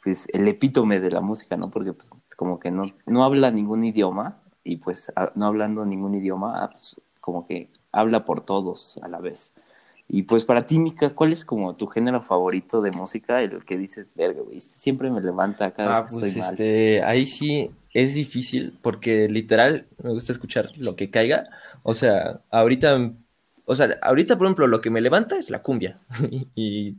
pues 0.04 0.28
el 0.34 0.46
epítome 0.46 1.00
de 1.00 1.10
la 1.10 1.22
música, 1.22 1.56
¿no? 1.56 1.70
Porque 1.70 1.94
pues 1.94 2.10
como 2.36 2.60
que 2.60 2.70
no, 2.70 2.92
no 3.06 3.24
habla 3.24 3.50
ningún 3.50 3.84
idioma 3.84 4.36
y 4.62 4.76
pues 4.76 5.10
no 5.34 5.46
hablando 5.46 5.86
ningún 5.86 6.14
idioma, 6.14 6.62
ah, 6.62 6.70
pues 6.70 7.00
como 7.20 7.46
que 7.46 7.70
habla 7.90 8.26
por 8.26 8.42
todos 8.42 8.98
a 9.02 9.08
la 9.08 9.18
vez. 9.18 9.54
Y 10.06 10.24
pues 10.24 10.44
para 10.44 10.66
ti, 10.66 10.78
Mika, 10.78 11.14
¿cuál 11.14 11.32
es 11.32 11.46
como 11.46 11.74
tu 11.76 11.86
género 11.86 12.22
favorito 12.22 12.82
de 12.82 12.90
música? 12.90 13.40
El 13.40 13.64
que 13.64 13.78
dices, 13.78 14.12
verga, 14.14 14.42
güey, 14.42 14.58
este 14.58 14.78
siempre 14.78 15.10
me 15.10 15.22
levanta 15.22 15.70
cada 15.70 15.96
ah, 15.96 16.02
vez 16.02 16.10
que 16.10 16.18
pues 16.18 16.28
estoy 16.28 16.42
mal. 16.42 16.52
este, 16.52 17.02
ahí 17.02 17.24
sí 17.24 17.70
es 17.94 18.14
difícil 18.14 18.78
porque 18.82 19.28
literal 19.28 19.86
me 20.02 20.10
gusta 20.10 20.32
escuchar 20.32 20.70
lo 20.76 20.96
que 20.96 21.10
caiga. 21.10 21.44
O 21.82 21.94
sea, 21.94 22.42
ahorita, 22.50 23.12
o 23.64 23.74
sea, 23.74 23.98
ahorita 24.02 24.36
por 24.36 24.46
ejemplo 24.46 24.66
lo 24.66 24.82
que 24.82 24.90
me 24.90 25.00
levanta 25.00 25.38
es 25.38 25.48
la 25.48 25.62
cumbia. 25.62 25.98
y, 26.54 26.98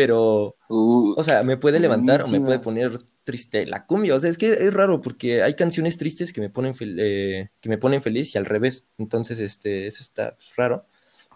pero, 0.00 0.56
Uh, 0.70 1.12
o 1.14 1.22
sea, 1.22 1.42
me 1.42 1.58
puede 1.58 1.78
levantar 1.78 2.22
o 2.22 2.28
me 2.28 2.40
puede 2.40 2.58
poner 2.58 3.02
triste 3.22 3.66
la 3.66 3.84
cumbia. 3.84 4.14
O 4.14 4.20
sea, 4.20 4.30
es 4.30 4.38
que 4.38 4.50
es 4.50 4.72
raro 4.72 5.02
porque 5.02 5.42
hay 5.42 5.54
canciones 5.54 5.98
tristes 5.98 6.32
que 6.32 6.40
me 6.40 6.48
ponen, 6.48 6.74
eh, 6.80 7.50
que 7.60 7.68
me 7.68 7.76
ponen 7.76 8.00
feliz 8.00 8.34
y 8.34 8.38
al 8.38 8.46
revés. 8.46 8.86
Entonces, 8.96 9.40
este, 9.40 9.86
eso 9.86 10.02
está 10.02 10.36
pues, 10.36 10.56
raro. 10.56 10.86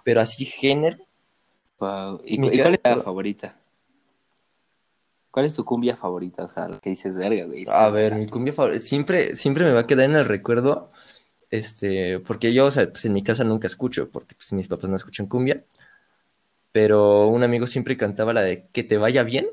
Pero 0.03 0.23
así 0.23 0.47
género, 0.47 0.97
Wow. 1.79 2.23
¿Y, 2.25 2.35
y 2.37 2.59
cuál 2.59 2.75
es 2.75 2.81
la 2.83 2.97
favorita? 3.03 3.61
¿Cuál 5.31 5.45
es 5.45 5.55
tu 5.55 5.65
cumbia 5.67 5.95
favorita? 5.95 6.45
O 6.45 6.49
sea, 6.49 6.67
lo 6.69 6.81
que 6.81 6.89
dices, 6.89 7.15
verga, 7.15 7.45
güey. 7.45 7.65
A 7.69 7.91
ver, 7.91 8.15
mi 8.15 8.27
cumbia 8.27 8.55
favorita, 8.55 8.81
siempre, 8.81 9.37
siempre 9.37 9.65
me 9.67 9.73
va 9.73 9.81
a 9.81 9.87
quedar 9.87 10.09
en 10.09 10.17
el 10.17 10.25
recuerdo, 10.25 10.91
este, 11.51 12.19
porque 12.21 12.55
yo, 12.55 12.65
o 12.65 12.71
sea, 12.71 12.89
pues 12.89 13.05
en 13.05 13.13
mi 13.13 13.23
casa 13.23 13.45
nunca 13.45 13.67
escucho, 13.67 14.09
porque 14.11 14.37
pues 14.37 14.55
mis 14.55 14.69
papás 14.69 14.89
no 14.89 14.97
escuchan 14.97 15.27
cumbia, 15.27 15.65
pero 16.75 17.29
un 17.29 17.45
amigo 17.45 17.69
siempre 17.69 17.97
cantaba 17.97 18.33
la 18.33 18.43
de 18.43 18.67
Que 18.73 18.83
te 18.83 18.97
vaya 18.97 19.23
bien. 19.23 19.47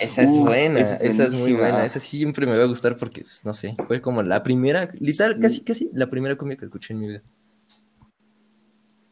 Esa 0.00 0.22
es 0.22 0.40
buena, 0.40 0.80
esa 0.80 0.94
es 0.94 1.02
esa 1.02 1.24
es 1.26 1.32
muy 1.34 1.52
buena, 1.52 1.84
esa 1.84 2.00
siempre 2.00 2.46
me 2.46 2.56
va 2.56 2.64
a 2.64 2.66
gustar 2.66 2.96
porque, 2.96 3.20
pues, 3.20 3.44
no 3.44 3.52
sé, 3.52 3.76
fue 3.86 4.00
como 4.00 4.22
la 4.22 4.42
primera, 4.42 4.90
literal, 4.98 5.34
Sí. 5.34 5.40
casi, 5.42 5.60
casi 5.60 5.90
la 5.92 6.08
primera 6.08 6.34
cumbia 6.38 6.56
que 6.56 6.64
escuché 6.64 6.94
en 6.94 7.00
mi 7.00 7.08
vida. 7.08 7.22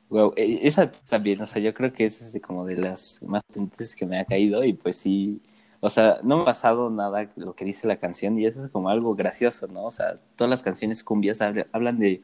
Wow, 0.08 0.32
e- 0.36 0.60
esa 0.66 0.90
también, 0.90 1.40
o 1.42 1.46
sea, 1.46 1.60
yo 1.60 1.74
creo 1.74 1.92
que 1.92 2.06
esa 2.06 2.24
es 2.24 2.32
de 2.32 2.40
como 2.40 2.64
de 2.64 2.76
las 2.78 3.22
más 3.22 3.42
potentes 3.44 3.94
que 3.94 4.06
me 4.06 4.18
ha 4.18 4.24
caído 4.24 4.64
y 4.64 4.72
pues 4.72 4.96
sí, 4.96 5.42
o 5.80 5.90
sea, 5.90 6.18
no 6.24 6.36
me 6.36 6.42
ha 6.42 6.46
pasado 6.46 6.88
nada 6.90 7.30
lo 7.36 7.54
que 7.54 7.66
dice 7.66 7.86
la 7.86 7.96
canción 7.96 8.38
y 8.38 8.46
eso 8.46 8.64
es 8.64 8.68
como 8.70 8.88
algo 8.88 9.14
gracioso, 9.14 9.68
¿no? 9.68 9.84
O 9.84 9.90
sea, 9.90 10.18
todas 10.36 10.48
las 10.50 10.62
canciones 10.62 11.04
cumbias 11.04 11.42
habla- 11.42 11.66
hablan 11.72 11.98
de, 11.98 12.22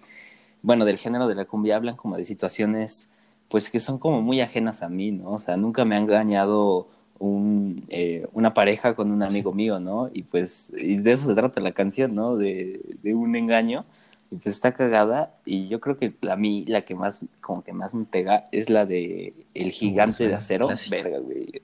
bueno, 0.63 0.85
del 0.85 0.99
género 0.99 1.29
de 1.29 1.35
la 1.37 1.45
cumbia, 1.45 1.77
hablan 1.77 1.97
como 1.97 2.17
de 2.17 2.25
situaciones, 2.25 3.13
pues 3.49 3.71
que 3.71 3.81
son 3.81 3.99
como 3.99 4.23
muy 4.23 4.41
ajenas 4.41 4.83
a 4.83 4.89
mí, 4.89 5.11
¿no? 5.11 5.33
O 5.33 5.39
sea, 5.39 5.57
nunca 5.57 5.85
me 5.85 5.97
ha 5.97 5.99
engañado 5.99 6.89
un, 7.19 7.85
eh, 7.89 8.27
una 8.33 8.55
pareja 8.55 8.95
con 8.95 9.11
un 9.11 9.23
amigo 9.23 9.53
mío, 9.53 9.81
¿no? 9.81 10.11
Y 10.13 10.23
pues, 10.23 10.73
y 10.77 10.97
de 10.97 11.13
eso 11.13 11.27
se 11.27 11.35
trata 11.35 11.61
la 11.61 11.73
canción, 11.73 12.15
¿no? 12.15 12.37
De, 12.37 12.81
de 13.03 13.15
un 13.15 13.35
engaño. 13.37 13.85
Y 14.31 14.37
pues 14.37 14.57
está 14.57 14.73
cagada 14.73 15.35
y 15.47 15.69
yo 15.69 15.81
creo 15.81 15.97
que 15.97 16.13
a 16.29 16.37
mí 16.37 16.67
la 16.67 16.83
que 16.83 16.95
más, 16.95 17.21
como 17.41 17.65
que 17.65 17.73
más 17.73 17.95
me 17.95 18.05
pega 18.05 18.47
es 18.53 18.69
la 18.69 18.85
de 18.85 19.33
El 19.55 19.71
Gigante 19.71 20.29
de 20.29 20.35
Acero. 20.35 20.69
Verga, 20.91 21.19
güey. 21.19 21.63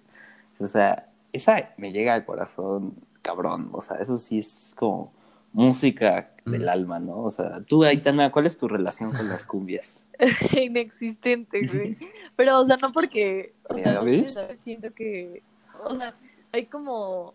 O 0.59 0.67
sea, 0.67 1.09
esa 1.35 1.75
me 1.77 1.93
llega 1.93 2.15
al 2.15 2.25
corazón, 2.25 2.95
cabrón. 3.21 3.69
O 3.73 3.83
sea, 3.83 3.99
eso 3.99 4.17
sí 4.17 4.39
es 4.39 4.75
como 4.79 5.13
música 5.55 6.31
del 6.45 6.65
Mm. 6.67 6.69
alma, 6.69 6.99
¿no? 7.01 7.23
O 7.23 7.31
sea, 7.31 7.63
tú, 7.63 7.85
Aitana, 7.85 8.31
¿cuál 8.31 8.45
es 8.45 8.59
tu 8.59 8.69
relación 8.69 9.11
con 9.13 9.27
las 9.29 9.47
cumbias? 9.47 10.05
Inexistente, 10.53 11.67
güey. 11.67 11.97
Pero, 12.37 12.61
o 12.61 12.67
sea, 12.67 12.77
no 12.83 12.93
porque, 12.93 13.55
o 13.71 13.75
sea, 13.75 13.85
¿Ya 13.85 13.95
no 13.95 14.05
ves? 14.05 14.39
siento 14.63 14.93
que, 14.93 15.43
o 15.85 15.95
sea, 15.95 16.15
hay 16.53 16.67
como, 16.67 17.33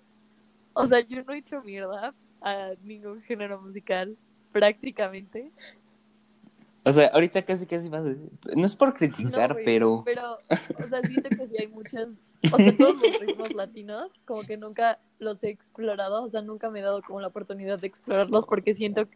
o 0.73 0.88
sea, 0.88 0.99
yo 0.99 1.23
no 1.23 1.34
he 1.34 1.38
hecho 1.39 1.62
mierda 1.63 2.13
a 2.41 2.71
ningún 2.84 3.21
género 3.23 3.60
musical, 3.62 4.15
prácticamente. 4.51 5.51
O 6.89 6.93
sea, 6.93 7.08
ahorita 7.08 7.41
casi 7.43 7.65
casi 7.65 7.89
más, 7.89 8.06
no 8.56 8.65
es 8.65 8.75
por 8.75 8.93
criticar, 8.93 9.49
No, 9.49 9.56
güey, 9.56 9.65
pero 9.65 10.04
Pero, 10.06 10.38
o 10.78 10.88
sea, 10.88 11.02
siento 11.04 11.30
que 11.30 11.47
sí 11.47 11.56
hay 11.60 11.67
muchas, 11.67 12.21
o 12.52 12.58
sea, 12.58 12.75
todos 12.78 12.95
los 12.95 13.19
ritmos 13.19 13.54
latinos, 13.54 14.12
como 14.25 14.43
que 14.43 14.58
nunca 14.58 14.99
los 15.19 15.43
he 15.43 15.49
explorado, 15.49 16.23
o 16.23 16.30
sea, 16.30 16.41
nunca 16.41 16.69
me 16.69 16.80
he 16.80 16.82
dado 16.82 17.02
como 17.02 17.21
la 17.21 17.28
oportunidad 17.28 17.80
de 17.80 17.88
explorarlos 17.88 18.47
porque 18.47 18.73
siento, 18.73 19.08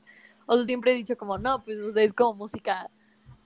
o 0.46 0.56
sea, 0.56 0.66
siempre 0.66 0.92
he 0.92 0.96
dicho 0.96 1.18
como, 1.18 1.38
no, 1.38 1.64
pues, 1.64 1.80
o 1.80 1.92
sea, 1.92 2.04
es 2.04 2.14
como 2.14 2.34
música 2.36 2.90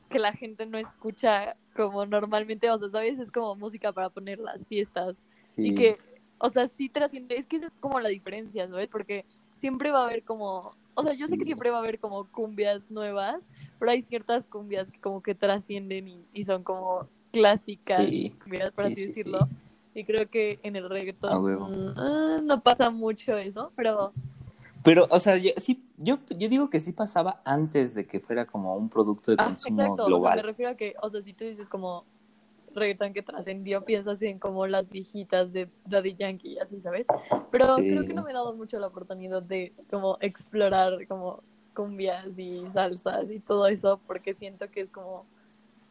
que 0.10 0.20
la 0.20 0.34
gente 0.34 0.66
no 0.66 0.78
escucha 0.78 1.56
como 1.76 2.06
normalmente, 2.06 2.70
o 2.70 2.78
sea, 2.78 2.90
¿sabes? 2.90 3.20
Es 3.20 3.32
como 3.32 3.56
música 3.56 3.92
para 3.92 4.10
poner 4.10 4.40
las 4.40 4.66
fiestas 4.68 5.24
y 5.56 5.70
sí. 5.70 5.76
que, 5.76 5.98
o 6.40 6.50
sea, 6.50 6.68
sí 6.68 6.90
trasciende, 6.90 7.38
es 7.38 7.46
que 7.46 7.58
esa 7.58 7.68
es 7.68 7.74
como 7.80 8.00
la 8.00 8.10
diferencia, 8.10 8.68
¿sabes? 8.68 8.88
Porque 8.90 9.26
siempre 9.54 9.92
va 9.92 10.02
a 10.02 10.06
haber 10.06 10.24
como, 10.24 10.76
o 10.98 11.04
sea, 11.04 11.14
yo 11.14 11.28
sé 11.28 11.38
que 11.38 11.44
siempre 11.44 11.70
va 11.70 11.78
a 11.78 11.82
haber 11.82 12.00
como 12.00 12.26
cumbias 12.32 12.90
nuevas, 12.90 13.48
pero 13.78 13.92
hay 13.92 14.02
ciertas 14.02 14.48
cumbias 14.48 14.90
que 14.90 15.00
como 15.00 15.22
que 15.22 15.36
trascienden 15.36 16.08
y, 16.08 16.26
y 16.34 16.44
son 16.44 16.64
como 16.64 17.08
clásicas 17.32 18.08
Sí, 18.08 18.34
cumbias, 18.44 18.72
por 18.72 18.86
sí, 18.88 18.92
así 18.92 19.02
sí, 19.02 19.08
decirlo. 19.10 19.48
Y 19.94 20.04
creo 20.06 20.28
que 20.28 20.60
en 20.64 20.76
el 20.76 20.90
reggaetón 20.90 21.44
mm, 21.44 22.00
ah, 22.00 22.40
no 22.44 22.62
pasa 22.64 22.90
mucho 22.90 23.38
eso, 23.38 23.72
pero 23.76 24.12
Pero, 24.84 25.08
o 25.12 25.20
sea, 25.20 25.38
yo, 25.38 25.52
sí, 25.58 25.84
yo, 25.98 26.18
yo 26.32 26.50
digo 26.50 26.72
que 26.72 26.80
sí 26.80 26.94
pasaba 26.94 27.42
antes 27.46 27.94
de 27.94 28.08
que 28.08 28.20
fuera 28.20 28.48
como 28.48 28.76
un 28.76 28.90
producto 28.90 29.30
de 29.30 29.38
ah, 29.40 29.46
consumo 29.46 29.82
exacto, 29.84 30.16
o 30.16 30.20
sea, 30.20 30.36
me 30.36 30.42
refiero 30.42 30.72
a 30.72 30.76
que, 30.76 30.96
o 31.00 31.10
sea, 31.10 31.22
si 31.22 31.34
tú 31.34 31.44
dices 31.44 31.70
como 31.70 32.06
reggaetón 32.78 33.14
que 33.14 33.22
trascendió, 33.22 33.84
piensas 33.84 34.22
en 34.22 34.40
como 34.40 34.66
las 34.68 34.90
viejitas 34.90 35.52
de 35.54 35.70
Daddy 35.86 36.16
Yankee 36.16 36.58
así, 36.60 36.80
¿sabes? 36.80 37.06
Pero 37.52 37.68
Sí. 37.76 37.90
creo 37.92 38.06
que 38.06 38.14
no 38.14 38.24
me 38.24 38.32
he 38.32 38.34
dado 38.34 38.54
mucho 38.56 38.80
la 38.80 38.88
oportunidad 38.88 39.42
de 39.42 39.74
como 39.90 40.18
explorar 40.22 41.06
como 41.08 41.44
cumbias 41.74 42.40
y 42.40 42.64
salsas 42.72 43.30
y 43.30 43.40
todo 43.40 43.68
eso, 43.68 44.00
porque 44.08 44.34
siento 44.34 44.70
que 44.72 44.82
es 44.82 44.90
como, 44.90 45.26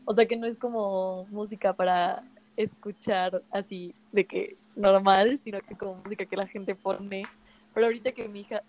o 0.04 0.12
sea, 0.12 0.26
que 0.26 0.36
no 0.36 0.46
es 0.46 0.56
como 0.56 1.26
música 1.30 1.74
para 1.74 2.24
escuchar 2.56 3.42
así 3.50 3.92
de 4.12 4.24
que 4.24 4.56
normal, 4.74 5.38
sino 5.38 5.60
que 5.60 5.74
es 5.74 5.78
como 5.78 5.96
música 5.96 6.26
que 6.26 6.36
la 6.36 6.46
gente 6.46 6.74
pone. 6.74 7.22
Pero 7.74 7.86
ahorita 7.86 8.12
que 8.12 8.28
mi 8.28 8.40
hija, 8.40 8.62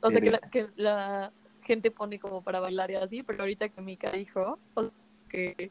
o 0.00 0.10
sea, 0.10 0.20
que 0.20 0.30
la, 0.30 0.38
que 0.38 0.68
la 0.76 1.32
gente 1.64 1.90
pone 1.90 2.18
como 2.18 2.42
para 2.42 2.60
bailar 2.60 2.90
y 2.90 2.94
así, 2.94 3.22
pero 3.22 3.40
ahorita 3.42 3.68
que 3.68 3.80
mi 3.80 3.94
hija 3.94 4.10
dijo, 4.12 4.58
o 4.74 4.82
sea, 4.82 4.90
que 5.28 5.70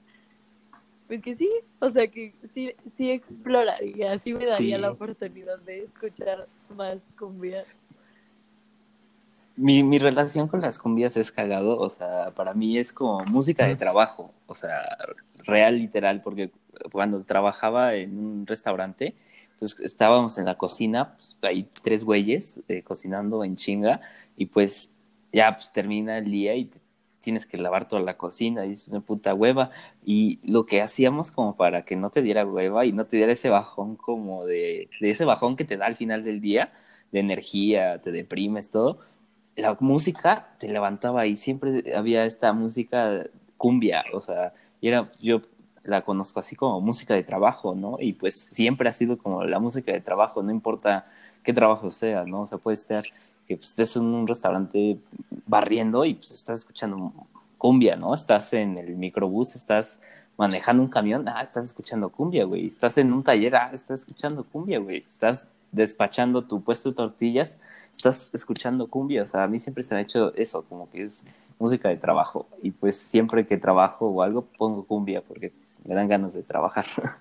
pues 1.11 1.21
que 1.21 1.35
sí, 1.35 1.49
o 1.79 1.89
sea 1.89 2.07
que 2.07 2.31
sí, 2.53 2.71
sí 2.95 3.11
exploraría, 3.11 4.17
sí 4.17 4.33
me 4.33 4.45
daría 4.45 4.77
Sí. 4.77 4.81
la 4.81 4.91
oportunidad 4.91 5.59
de 5.59 5.83
escuchar 5.83 6.47
más 6.73 6.99
cumbia. 7.19 7.65
Mi, 9.57 9.83
mi 9.83 9.99
relación 9.99 10.47
con 10.47 10.61
las 10.61 10.79
cumbias 10.79 11.17
es 11.17 11.29
cagado, 11.29 11.77
o 11.77 11.89
sea, 11.89 12.31
para 12.33 12.53
mí 12.53 12.77
es 12.77 12.93
como 12.93 13.25
música 13.25 13.67
de 13.67 13.75
trabajo, 13.75 14.31
o 14.47 14.55
sea, 14.55 14.97
real, 15.43 15.79
literal, 15.79 16.21
porque 16.21 16.49
cuando 16.93 17.21
trabajaba 17.25 17.95
en 17.95 18.17
un 18.17 18.47
restaurante, 18.47 19.13
pues 19.59 19.77
estábamos 19.81 20.37
en 20.37 20.45
la 20.45 20.55
cocina, 20.57 21.15
pues 21.15 21.37
hay 21.41 21.67
tres 21.81 22.05
güeyes 22.05 22.61
eh, 22.69 22.83
cocinando 22.83 23.43
en 23.43 23.57
chinga 23.57 23.99
y 24.37 24.45
pues 24.45 24.95
ya 25.33 25.57
pues 25.57 25.73
termina 25.73 26.19
el 26.19 26.31
día 26.31 26.55
y 26.55 26.71
tienes 27.21 27.45
que 27.45 27.57
lavar 27.57 27.87
toda 27.87 28.01
la 28.01 28.17
cocina 28.17 28.65
y 28.65 28.71
es 28.71 28.87
una 28.89 29.01
puta 29.01 29.33
hueva. 29.33 29.69
Y 30.03 30.39
lo 30.43 30.65
que 30.65 30.81
hacíamos 30.81 31.31
como 31.31 31.55
para 31.55 31.85
que 31.85 31.95
no 31.95 32.09
te 32.09 32.21
diera 32.21 32.45
hueva 32.45 32.85
y 32.85 32.91
no 32.91 33.05
te 33.05 33.17
diera 33.17 33.31
ese 33.31 33.49
bajón 33.49 33.95
como 33.95 34.45
de, 34.45 34.89
de 34.99 35.09
ese 35.11 35.25
bajón 35.25 35.55
que 35.55 35.65
te 35.65 35.77
da 35.77 35.85
al 35.85 35.95
final 35.95 36.23
del 36.23 36.41
día, 36.41 36.73
de 37.11 37.19
energía, 37.19 38.01
te 38.01 38.11
deprimes, 38.11 38.71
todo, 38.71 38.99
la 39.55 39.77
música 39.79 40.55
te 40.59 40.67
levantaba 40.67 41.25
y 41.27 41.37
siempre 41.37 41.95
había 41.95 42.25
esta 42.25 42.53
música 42.53 43.25
cumbia, 43.57 44.03
o 44.13 44.21
sea, 44.21 44.53
era, 44.81 45.09
yo 45.19 45.41
la 45.83 46.03
conozco 46.03 46.39
así 46.39 46.55
como 46.55 46.79
música 46.81 47.13
de 47.13 47.23
trabajo, 47.23 47.75
¿no? 47.75 47.97
Y 47.99 48.13
pues 48.13 48.35
siempre 48.51 48.89
ha 48.89 48.91
sido 48.91 49.17
como 49.17 49.43
la 49.43 49.59
música 49.59 49.91
de 49.91 50.01
trabajo, 50.01 50.43
no 50.43 50.51
importa 50.51 51.05
qué 51.43 51.53
trabajo 51.53 51.89
sea, 51.91 52.23
¿no? 52.25 52.43
O 52.43 52.47
sea, 52.47 52.57
puede 52.57 52.75
estar 52.75 53.05
que 53.51 53.57
pues, 53.57 53.69
estés 53.69 53.97
en 53.97 54.03
un 54.03 54.25
restaurante 54.25 54.97
barriendo 55.45 56.05
y 56.05 56.13
pues 56.13 56.31
estás 56.31 56.59
escuchando 56.59 57.11
cumbia, 57.57 57.97
¿no? 57.97 58.13
Estás 58.13 58.53
en 58.53 58.77
el 58.77 58.95
microbús, 58.95 59.57
estás 59.57 59.99
manejando 60.37 60.81
un 60.81 60.89
camión, 60.89 61.27
ah, 61.27 61.41
estás 61.41 61.65
escuchando 61.65 62.07
cumbia, 62.07 62.45
güey. 62.45 62.67
Estás 62.67 62.97
en 62.97 63.11
un 63.11 63.23
taller, 63.23 63.57
ah, 63.57 63.69
estás 63.73 64.01
escuchando 64.01 64.45
cumbia, 64.45 64.79
güey. 64.79 65.03
Estás 65.05 65.49
despachando 65.69 66.45
tu 66.45 66.61
puesto 66.61 66.91
de 66.91 66.95
tortillas, 66.95 67.59
estás 67.93 68.29
escuchando 68.31 68.87
cumbia. 68.87 69.23
O 69.23 69.27
sea, 69.27 69.43
a 69.43 69.47
mí 69.47 69.59
siempre 69.59 69.83
se 69.83 69.93
me 69.93 69.99
ha 69.99 70.03
hecho 70.03 70.33
eso, 70.35 70.63
como 70.63 70.89
que 70.89 71.03
es 71.03 71.25
música 71.59 71.89
de 71.89 71.97
trabajo. 71.97 72.47
Y 72.63 72.71
pues 72.71 72.95
siempre 72.95 73.45
que 73.45 73.57
trabajo 73.57 74.07
o 74.07 74.21
algo 74.21 74.43
pongo 74.57 74.85
cumbia 74.85 75.21
porque 75.21 75.49
pues, 75.49 75.81
me 75.85 75.93
dan 75.93 76.07
ganas 76.07 76.33
de 76.33 76.43
trabajar. 76.43 76.85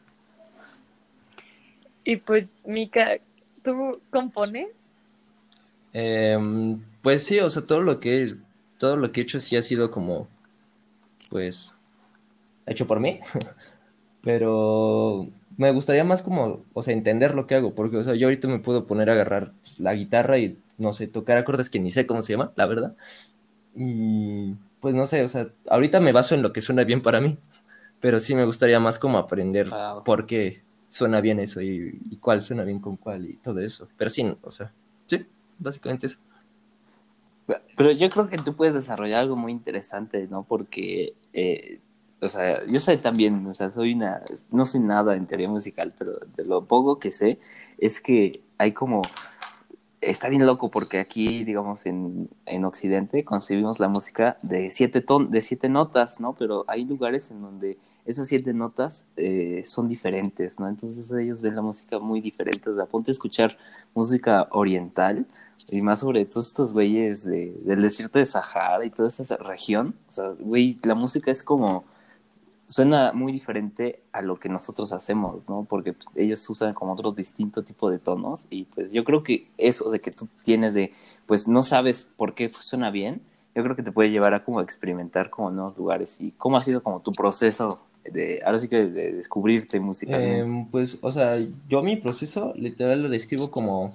Y 2.02 2.16
pues, 2.16 2.56
Mika, 2.64 3.18
¿tú 3.62 4.00
compones? 4.10 4.70
Em, 5.92 6.82
pues 7.02 7.24
sí, 7.24 7.40
o 7.40 7.50
sea, 7.50 7.62
todo 7.62 7.80
lo 7.82 8.00
que 8.00 8.36
todo 8.78 8.96
lo 8.96 9.12
que 9.12 9.20
he 9.20 9.24
hecho 9.24 9.40
sí 9.40 9.56
ha 9.56 9.62
sido 9.62 9.90
como, 9.90 10.28
pues, 11.30 11.72
hecho 12.66 12.86
por 12.86 13.00
mí. 13.00 13.20
Pero 14.22 15.28
me 15.56 15.72
gustaría 15.72 16.04
más 16.04 16.22
como, 16.22 16.64
o 16.72 16.82
sea, 16.82 16.94
entender 16.94 17.34
lo 17.34 17.46
que 17.46 17.54
hago, 17.54 17.74
porque, 17.74 17.98
o 17.98 18.04
sea, 18.04 18.14
yo 18.14 18.26
ahorita 18.26 18.48
me 18.48 18.58
puedo 18.58 18.86
poner 18.86 19.10
a 19.10 19.14
agarrar 19.14 19.52
la 19.78 19.94
guitarra 19.94 20.38
y, 20.38 20.58
no 20.78 20.92
sé, 20.92 21.06
tocar 21.06 21.36
acordes 21.38 21.70
que 21.70 21.80
ni 21.80 21.90
sé 21.90 22.06
cómo 22.06 22.22
se 22.22 22.32
llama, 22.32 22.52
la 22.56 22.66
verdad. 22.66 22.96
Y 23.74 24.54
pues 24.80 24.94
no 24.94 25.06
sé, 25.06 25.22
o 25.22 25.28
sea, 25.28 25.48
ahorita 25.68 26.00
me 26.00 26.12
baso 26.12 26.34
en 26.34 26.42
lo 26.42 26.52
que 26.52 26.62
suena 26.62 26.84
bien 26.84 27.02
para 27.02 27.20
mí, 27.20 27.38
pero 28.00 28.18
sí 28.20 28.34
me 28.34 28.44
gustaría 28.44 28.80
más 28.80 28.98
como 28.98 29.18
aprender 29.18 29.70
por 30.04 30.26
qué 30.26 30.62
suena 30.88 31.20
bien 31.20 31.38
eso 31.38 31.60
y, 31.60 31.98
cuál 32.20 32.42
suena 32.42 32.64
bien 32.64 32.80
con 32.80 32.96
cuál 32.96 33.26
y 33.26 33.34
todo 33.34 33.60
eso. 33.60 33.88
Pero 33.96 34.10
sí, 34.10 34.34
o 34.42 34.50
sea, 34.50 34.72
sí, 35.06 35.26
básicamente 35.60 36.06
eso. 36.06 36.18
Pero 37.76 37.90
yo 37.92 38.08
creo 38.10 38.28
que 38.28 38.38
tú 38.38 38.54
puedes 38.54 38.74
desarrollar 38.74 39.20
algo 39.20 39.36
muy 39.36 39.52
interesante, 39.52 40.26
¿no? 40.28 40.44
Porque, 40.44 41.14
eh, 41.32 41.80
o 42.20 42.28
sea, 42.28 42.64
yo 42.66 42.80
sé 42.80 42.96
también, 42.98 43.46
o 43.46 43.54
sea, 43.54 43.70
soy 43.70 43.94
una, 43.94 44.22
no 44.50 44.64
sé 44.64 44.78
nada 44.78 45.16
en 45.16 45.26
teoría 45.26 45.48
musical, 45.48 45.94
pero 45.98 46.18
de 46.36 46.44
lo 46.44 46.64
poco 46.64 46.98
que 46.98 47.10
sé 47.10 47.38
es 47.78 48.00
que 48.00 48.42
hay 48.58 48.72
como 48.72 49.02
está 50.00 50.28
bien 50.28 50.46
loco 50.46 50.70
porque 50.70 50.98
aquí, 50.98 51.44
digamos, 51.44 51.86
en, 51.86 52.30
en 52.46 52.64
Occidente 52.64 53.24
concebimos 53.24 53.80
la 53.80 53.88
música 53.88 54.38
de 54.42 54.70
siete, 54.70 55.00
ton 55.00 55.30
de 55.30 55.42
siete 55.42 55.68
notas, 55.68 56.20
¿no? 56.20 56.34
Pero 56.34 56.64
hay 56.68 56.84
lugares 56.84 57.30
en 57.30 57.42
donde 57.42 57.78
esas 58.06 58.28
siete 58.28 58.54
notas 58.54 59.06
eh, 59.16 59.62
son 59.66 59.88
diferentes, 59.88 60.58
¿no? 60.58 60.68
Entonces 60.68 61.10
ellos 61.12 61.42
ven 61.42 61.54
la 61.54 61.62
música 61.62 61.98
muy 61.98 62.20
diferente. 62.20 62.70
O 62.70 62.74
sea, 62.74 62.86
ponte 62.86 63.10
a 63.10 63.12
escuchar 63.12 63.58
música 63.94 64.48
oriental 64.50 65.26
y 65.68 65.82
más 65.82 66.00
sobre 66.00 66.24
todos 66.24 66.48
estos 66.48 66.72
güeyes 66.72 67.24
de, 67.24 67.52
del 67.64 67.82
desierto 67.82 68.18
de 68.18 68.26
Sahara 68.26 68.84
y 68.84 68.90
toda 68.90 69.08
esa 69.08 69.36
región. 69.36 69.94
O 70.08 70.12
sea, 70.12 70.30
güey, 70.40 70.78
la 70.82 70.94
música 70.94 71.30
es 71.30 71.42
como 71.42 71.84
suena 72.70 73.12
muy 73.12 73.32
diferente 73.32 74.00
a 74.12 74.22
lo 74.22 74.38
que 74.38 74.48
nosotros 74.48 74.92
hacemos, 74.92 75.48
¿no? 75.48 75.66
Porque 75.68 75.92
pues, 75.92 76.06
ellos 76.14 76.48
usan 76.48 76.72
como 76.72 76.92
otro 76.92 77.10
distinto 77.10 77.64
tipo 77.64 77.90
de 77.90 77.98
tonos 77.98 78.46
y 78.48 78.64
pues 78.64 78.92
yo 78.92 79.02
creo 79.02 79.24
que 79.24 79.48
eso 79.58 79.90
de 79.90 80.00
que 80.00 80.12
tú 80.12 80.28
tienes 80.44 80.74
de, 80.74 80.92
pues 81.26 81.48
no 81.48 81.62
sabes 81.62 82.04
por 82.16 82.34
qué 82.34 82.50
suena 82.60 82.90
bien, 82.90 83.22
yo 83.56 83.64
creo 83.64 83.74
que 83.74 83.82
te 83.82 83.90
puede 83.90 84.10
llevar 84.10 84.34
a 84.34 84.44
como 84.44 84.60
experimentar 84.60 85.30
como 85.30 85.50
nuevos 85.50 85.76
lugares 85.76 86.20
y 86.20 86.30
cómo 86.32 86.56
ha 86.56 86.62
sido 86.62 86.80
como 86.80 87.00
tu 87.00 87.10
proceso 87.10 87.80
de, 88.04 88.40
ahora 88.44 88.58
sí 88.58 88.68
que 88.68 88.86
de 88.86 89.12
descubrirte 89.12 89.80
musicalmente. 89.80 90.38
Em, 90.38 90.66
pues, 90.66 90.98
o 91.00 91.10
sea, 91.10 91.36
yo 91.68 91.82
mi 91.82 91.96
proceso 91.96 92.52
literal 92.56 93.02
lo 93.02 93.08
describo 93.08 93.50
como, 93.50 93.92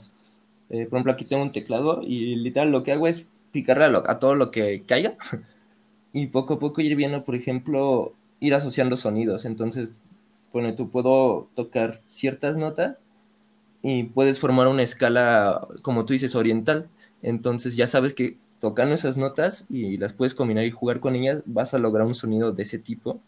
eh, 0.69 0.85
por 0.85 0.97
ejemplo, 0.97 1.13
aquí 1.13 1.25
tengo 1.25 1.43
un 1.43 1.51
teclado 1.51 2.01
y 2.01 2.35
literal 2.35 2.71
lo 2.71 2.83
que 2.83 2.91
hago 2.91 3.07
es 3.07 3.27
picarle 3.51 3.85
a, 3.85 4.03
a 4.05 4.19
todo 4.19 4.35
lo 4.35 4.51
que 4.51 4.83
caiga 4.85 5.15
y 6.13 6.27
poco 6.27 6.55
a 6.55 6.59
poco 6.59 6.81
ir 6.81 6.95
viendo, 6.95 7.23
por 7.23 7.35
ejemplo, 7.35 8.13
ir 8.39 8.53
asociando 8.53 8.97
sonidos. 8.97 9.45
Entonces, 9.45 9.89
bueno, 10.53 10.73
tú 10.75 10.89
puedo 10.89 11.49
tocar 11.55 12.01
ciertas 12.07 12.57
notas 12.57 12.97
y 13.81 14.03
puedes 14.03 14.39
formar 14.39 14.67
una 14.67 14.83
escala, 14.83 15.67
como 15.81 16.05
tú 16.05 16.13
dices, 16.13 16.35
oriental. 16.35 16.87
Entonces 17.21 17.75
ya 17.75 17.87
sabes 17.87 18.13
que 18.13 18.37
tocando 18.59 18.95
esas 18.95 19.17
notas 19.17 19.65
y 19.69 19.97
las 19.97 20.13
puedes 20.13 20.33
combinar 20.33 20.65
y 20.65 20.71
jugar 20.71 20.99
con 20.99 21.15
ellas, 21.15 21.43
vas 21.45 21.73
a 21.73 21.79
lograr 21.79 22.07
un 22.07 22.15
sonido 22.15 22.51
de 22.51 22.63
ese 22.63 22.79
tipo, 22.79 23.19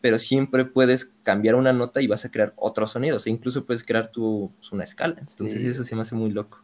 pero 0.00 0.18
siempre 0.18 0.64
puedes 0.64 1.12
cambiar 1.22 1.54
una 1.54 1.72
nota 1.72 2.02
y 2.02 2.08
vas 2.08 2.24
a 2.24 2.30
crear 2.30 2.52
otros 2.56 2.90
sonidos, 2.90 3.26
e 3.26 3.30
incluso 3.30 3.64
puedes 3.64 3.84
crear 3.84 4.08
tu, 4.08 4.50
una 4.70 4.84
escala. 4.84 5.16
Entonces 5.18 5.64
eso 5.64 5.84
se 5.84 5.94
me 5.94 6.02
hace 6.02 6.14
muy 6.14 6.30
loco. 6.30 6.62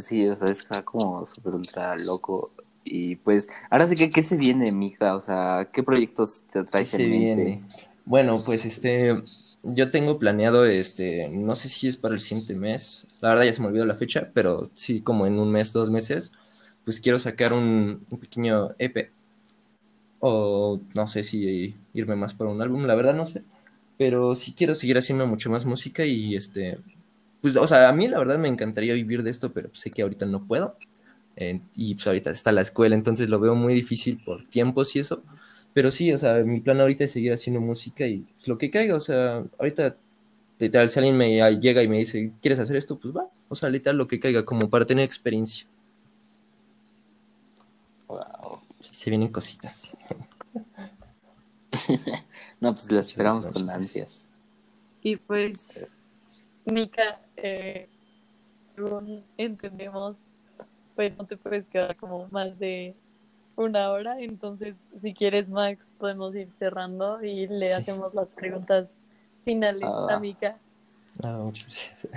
Sí, 0.00 0.26
o 0.28 0.34
sea, 0.34 0.48
es 0.48 0.62
como 0.84 1.24
súper 1.26 1.54
ultra 1.54 1.96
loco 1.96 2.52
y 2.84 3.16
pues, 3.16 3.48
ahora 3.70 3.86
sí 3.86 3.96
que, 3.96 4.10
¿qué 4.10 4.22
se 4.22 4.36
viene, 4.36 4.70
mija? 4.70 5.16
O 5.16 5.20
sea, 5.20 5.68
¿qué 5.72 5.82
proyectos 5.82 6.42
te 6.52 6.62
traes 6.64 6.92
en 6.94 7.10
mente? 7.10 7.60
Bueno, 8.04 8.42
pues 8.44 8.66
este, 8.66 9.14
yo 9.62 9.88
tengo 9.88 10.18
planeado, 10.18 10.66
este, 10.66 11.28
no 11.28 11.54
sé 11.54 11.70
si 11.70 11.88
es 11.88 11.96
para 11.96 12.14
el 12.14 12.20
siguiente 12.20 12.54
mes, 12.54 13.06
la 13.20 13.30
verdad 13.30 13.44
ya 13.44 13.52
se 13.54 13.62
me 13.62 13.68
olvidó 13.68 13.86
la 13.86 13.96
fecha, 13.96 14.30
pero 14.34 14.70
sí, 14.74 15.00
como 15.00 15.26
en 15.26 15.38
un 15.38 15.50
mes, 15.50 15.72
dos 15.72 15.90
meses, 15.90 16.32
pues 16.84 17.00
quiero 17.00 17.18
sacar 17.18 17.54
un, 17.54 18.04
un 18.10 18.18
pequeño 18.18 18.70
EP. 18.78 19.10
O 20.20 20.80
no 20.94 21.06
sé 21.06 21.22
si 21.22 21.74
irme 21.92 22.16
más 22.16 22.34
por 22.34 22.46
un 22.46 22.60
álbum, 22.62 22.84
la 22.84 22.94
verdad 22.94 23.14
no 23.14 23.26
sé. 23.26 23.42
Pero 23.98 24.34
sí 24.34 24.54
quiero 24.56 24.74
seguir 24.74 24.98
haciendo 24.98 25.26
mucho 25.26 25.50
más 25.50 25.66
música 25.66 26.04
y 26.04 26.34
este, 26.34 26.78
pues, 27.44 27.56
o 27.56 27.66
sea, 27.66 27.90
a 27.90 27.92
mí 27.92 28.08
la 28.08 28.18
verdad 28.18 28.38
me 28.38 28.48
encantaría 28.48 28.94
vivir 28.94 29.22
de 29.22 29.28
esto, 29.28 29.52
pero 29.52 29.68
sé 29.74 29.90
que 29.90 30.00
ahorita 30.00 30.24
no 30.24 30.46
puedo 30.46 30.78
y 31.74 31.94
pues 31.94 32.06
ahorita 32.06 32.30
está 32.30 32.52
la 32.52 32.62
escuela, 32.62 32.94
entonces 32.94 33.28
lo 33.28 33.38
veo 33.38 33.54
muy 33.54 33.74
difícil 33.74 34.18
por 34.24 34.44
tiempos 34.44 34.96
y 34.96 35.00
eso. 35.00 35.22
Pero 35.74 35.90
sí, 35.90 36.10
o 36.10 36.16
sea, 36.16 36.42
mi 36.42 36.62
plan 36.62 36.80
ahorita 36.80 37.04
es 37.04 37.12
seguir 37.12 37.34
haciendo 37.34 37.60
música 37.60 38.06
y 38.06 38.20
pues, 38.20 38.48
lo 38.48 38.56
que 38.56 38.70
caiga, 38.70 38.96
o 38.96 39.00
sea, 39.00 39.44
ahorita 39.58 39.94
literal, 40.58 40.88
si 40.88 40.98
alguien 41.00 41.18
me 41.18 41.36
llega 41.60 41.82
y 41.82 41.88
me 41.88 41.98
dice, 41.98 42.32
¿quieres 42.40 42.60
hacer 42.60 42.76
esto? 42.76 42.98
Pues 42.98 43.14
va, 43.14 43.28
o 43.50 43.54
sea, 43.54 43.68
literal 43.68 43.98
lo 43.98 44.08
que 44.08 44.18
caiga, 44.18 44.42
como 44.46 44.70
para 44.70 44.86
tener 44.86 45.04
experiencia. 45.04 45.66
Wow. 48.08 48.60
se 48.80 49.10
vienen 49.10 49.30
cositas. 49.30 49.94
no, 52.58 52.72
pues 52.72 52.90
las 52.90 53.08
esperamos 53.08 53.46
con 53.48 53.68
ansias. 53.68 54.24
Y 55.02 55.16
pues, 55.16 55.92
Nika, 56.64 57.20
eh, 57.36 57.88
según 58.60 59.24
entendemos, 59.36 60.30
pues 60.94 61.16
no 61.16 61.26
te 61.26 61.36
puedes 61.36 61.66
quedar 61.66 61.96
como 61.96 62.28
más 62.28 62.58
de 62.58 62.94
una 63.56 63.90
hora. 63.90 64.20
Entonces, 64.20 64.76
si 64.96 65.14
quieres, 65.14 65.50
Max, 65.50 65.92
podemos 65.98 66.34
ir 66.34 66.50
cerrando 66.50 67.22
y 67.22 67.46
le 67.46 67.72
hacemos 67.74 68.14
las 68.14 68.32
preguntas 68.32 69.00
finales 69.44 69.84
a 69.84 70.18
Mika. 70.18 70.58
Ah, 71.22 71.38
muchas 71.38 71.66
gracias. 71.66 72.08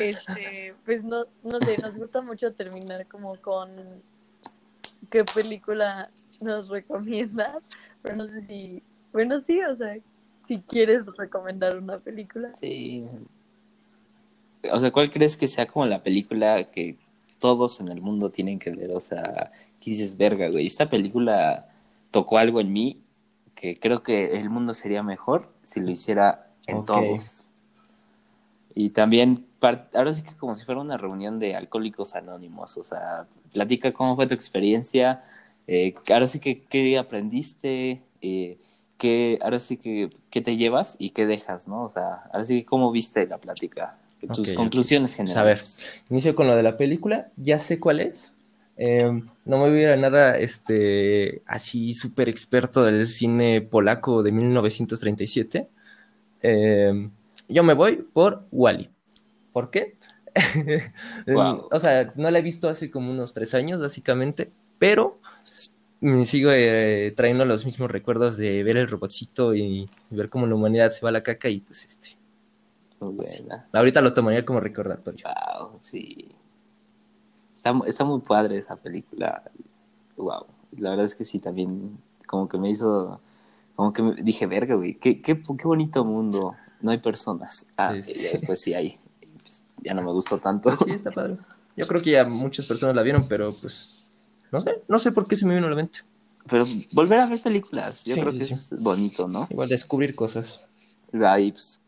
Este, 0.00 0.74
pues 0.84 1.04
no, 1.04 1.24
no 1.42 1.60
sé, 1.60 1.76
nos 1.82 1.96
gusta 1.96 2.22
mucho 2.22 2.52
terminar 2.54 3.06
como 3.06 3.34
con 3.36 3.70
qué 5.10 5.24
película 5.24 6.10
nos 6.40 6.68
recomiendas, 6.68 7.62
pero 8.02 8.16
no 8.16 8.26
sé 8.26 8.42
si, 8.42 8.82
bueno, 9.12 9.40
sí, 9.40 9.60
o 9.62 9.74
sea, 9.74 9.96
si 10.46 10.60
quieres 10.60 11.06
recomendar 11.16 11.76
una 11.76 11.98
película. 11.98 12.54
Sí. 12.54 13.06
O 14.72 14.78
sea, 14.78 14.90
¿cuál 14.90 15.10
crees 15.10 15.36
que 15.36 15.48
sea 15.48 15.66
como 15.66 15.86
la 15.86 16.02
película 16.02 16.70
que 16.70 16.96
todos 17.38 17.80
en 17.80 17.88
el 17.88 18.00
mundo 18.00 18.30
tienen 18.30 18.58
que 18.58 18.70
ver, 18.70 18.90
o 18.92 19.00
sea, 19.00 19.50
¿qué 19.80 19.90
dices, 19.90 20.16
verga, 20.16 20.48
güey, 20.48 20.66
esta 20.66 20.88
película 20.88 21.68
tocó 22.10 22.38
algo 22.38 22.60
en 22.60 22.72
mí 22.72 23.02
que 23.54 23.76
creo 23.76 24.02
que 24.02 24.38
el 24.38 24.50
mundo 24.50 24.74
sería 24.74 25.02
mejor 25.02 25.52
si 25.62 25.80
lo 25.80 25.90
hiciera 25.90 26.50
en 26.66 26.84
todos. 26.84 27.48
Y 28.74 28.90
también, 28.90 29.46
ahora 29.94 30.12
sí 30.12 30.22
que 30.22 30.36
como 30.36 30.54
si 30.54 30.64
fuera 30.64 30.80
una 30.80 30.98
reunión 30.98 31.38
de 31.38 31.56
alcohólicos 31.56 32.14
anónimos, 32.14 32.76
o 32.76 32.84
sea, 32.84 33.26
platica 33.52 33.92
cómo 33.92 34.14
fue 34.14 34.26
tu 34.26 34.34
experiencia, 34.34 35.24
eh, 35.66 35.94
ahora 36.10 36.26
sí 36.26 36.38
que 36.38 36.62
qué 36.62 36.98
aprendiste, 36.98 38.02
eh, 38.20 38.58
qué, 38.98 39.38
ahora 39.40 39.58
sí 39.58 39.78
que, 39.78 40.10
qué 40.30 40.42
te 40.42 40.56
llevas 40.56 40.96
y 40.98 41.10
qué 41.10 41.26
dejas, 41.26 41.66
¿no? 41.66 41.84
O 41.84 41.88
sea, 41.88 42.24
ahora 42.32 42.44
sí 42.44 42.60
que, 42.60 42.66
¿cómo 42.66 42.92
viste 42.92 43.26
la 43.26 43.38
plática? 43.38 43.98
Tus 44.32 44.52
conclusiones 44.52 45.16
Pues, 45.16 45.16
generales. 45.16 45.36
a 45.36 45.42
ver, 45.44 46.02
inicio 46.10 46.34
con 46.34 46.46
lo 46.46 46.56
de 46.56 46.62
la 46.62 46.76
película, 46.76 47.30
ya 47.36 47.58
sé 47.58 47.78
cuál 47.80 48.00
es. 48.00 48.32
Eh, 48.76 49.04
no 49.44 49.58
me 49.58 49.70
voy 49.70 49.78
a 49.78 49.82
ir 49.82 49.88
a 49.88 49.96
nada 49.96 50.36
este, 50.38 51.42
así 51.46 51.94
súper 51.94 52.28
experto 52.28 52.84
del 52.84 53.06
cine 53.06 53.62
polaco 53.62 54.22
de 54.22 54.32
1937. 54.32 55.68
Eh, 56.42 57.08
yo 57.48 57.62
me 57.62 57.74
voy 57.74 57.96
por 58.12 58.46
Wally. 58.52 58.90
¿Por 59.52 59.70
qué? 59.70 59.96
Guau. 61.26 61.68
O 61.70 61.78
sea, 61.80 62.12
no 62.16 62.30
la 62.30 62.38
he 62.38 62.42
visto 62.42 62.68
hace 62.68 62.90
como 62.90 63.10
unos 63.10 63.32
tres 63.32 63.54
años, 63.54 63.80
básicamente, 63.80 64.50
pero 64.78 65.20
me 66.00 66.26
sigo 66.26 66.50
eh, 66.52 67.12
trayendo 67.16 67.44
los 67.46 67.64
mismos 67.64 67.90
recuerdos 67.90 68.36
de 68.36 68.62
ver 68.62 68.76
el 68.76 68.88
robotcito 68.88 69.54
y, 69.54 69.88
y 70.10 70.14
ver 70.16 70.28
cómo 70.28 70.46
la 70.46 70.54
humanidad 70.54 70.90
se 70.90 71.00
va 71.02 71.08
a 71.08 71.12
la 71.12 71.22
caca 71.22 71.48
y 71.48 71.60
pues 71.60 71.84
este, 71.86 72.18
Muy 73.00 73.14
buena. 73.14 73.66
ahorita 73.72 74.00
lo 74.00 74.12
tomaría 74.14 74.44
como 74.44 74.60
recordatorio. 74.60 75.24
Wow, 75.26 75.78
sí. 75.80 76.28
Está, 77.56 77.74
está 77.86 78.04
muy 78.04 78.20
padre 78.20 78.58
esa 78.58 78.76
película. 78.76 79.42
Wow. 80.16 80.46
La 80.78 80.90
verdad 80.90 81.06
es 81.06 81.14
que 81.14 81.24
sí, 81.24 81.38
también 81.38 81.98
como 82.26 82.48
que 82.48 82.58
me 82.58 82.70
hizo, 82.70 83.20
como 83.74 83.92
que 83.92 84.02
me- 84.02 84.22
dije, 84.22 84.46
verga, 84.46 84.74
güey, 84.74 84.94
qué, 84.98 85.20
qué, 85.20 85.40
qué 85.42 85.64
bonito 85.66 86.04
mundo. 86.04 86.54
No 86.80 86.90
hay 86.90 86.98
personas. 86.98 87.68
Ah, 87.76 87.94
Sí, 88.00 88.10
y 88.12 88.14
sí. 88.56 88.74
hay. 88.74 88.98
Pues, 89.42 89.64
ya 89.82 89.94
no 89.94 90.02
me 90.02 90.12
gustó 90.12 90.38
tanto. 90.38 90.68
Pues 90.70 90.80
sí, 90.84 90.90
está 90.90 91.10
padre. 91.10 91.38
Yo 91.76 91.86
creo 91.86 92.02
que 92.02 92.10
ya 92.12 92.24
muchas 92.24 92.66
personas 92.66 92.94
la 92.96 93.02
vieron, 93.02 93.22
pero 93.28 93.50
pues 93.60 94.06
no 94.50 94.60
sé, 94.60 94.82
no 94.88 94.98
sé 94.98 95.12
por 95.12 95.26
qué 95.28 95.36
se 95.36 95.46
me 95.46 95.54
vino 95.54 95.66
a 95.66 95.70
la 95.70 95.76
mente. 95.76 96.00
Pero 96.48 96.64
volver 96.92 97.18
a 97.20 97.26
ver 97.26 97.40
películas, 97.42 98.04
yo 98.04 98.14
Sí, 98.14 98.20
creo 98.20 98.32
que 98.32 98.44
es 98.44 98.70
bonito, 98.78 99.28
¿no? 99.28 99.46
Igual 99.50 99.68
descubrir 99.68 100.14
cosas. 100.14 100.60
Ahí, 101.22 101.52
pues, 101.52 101.82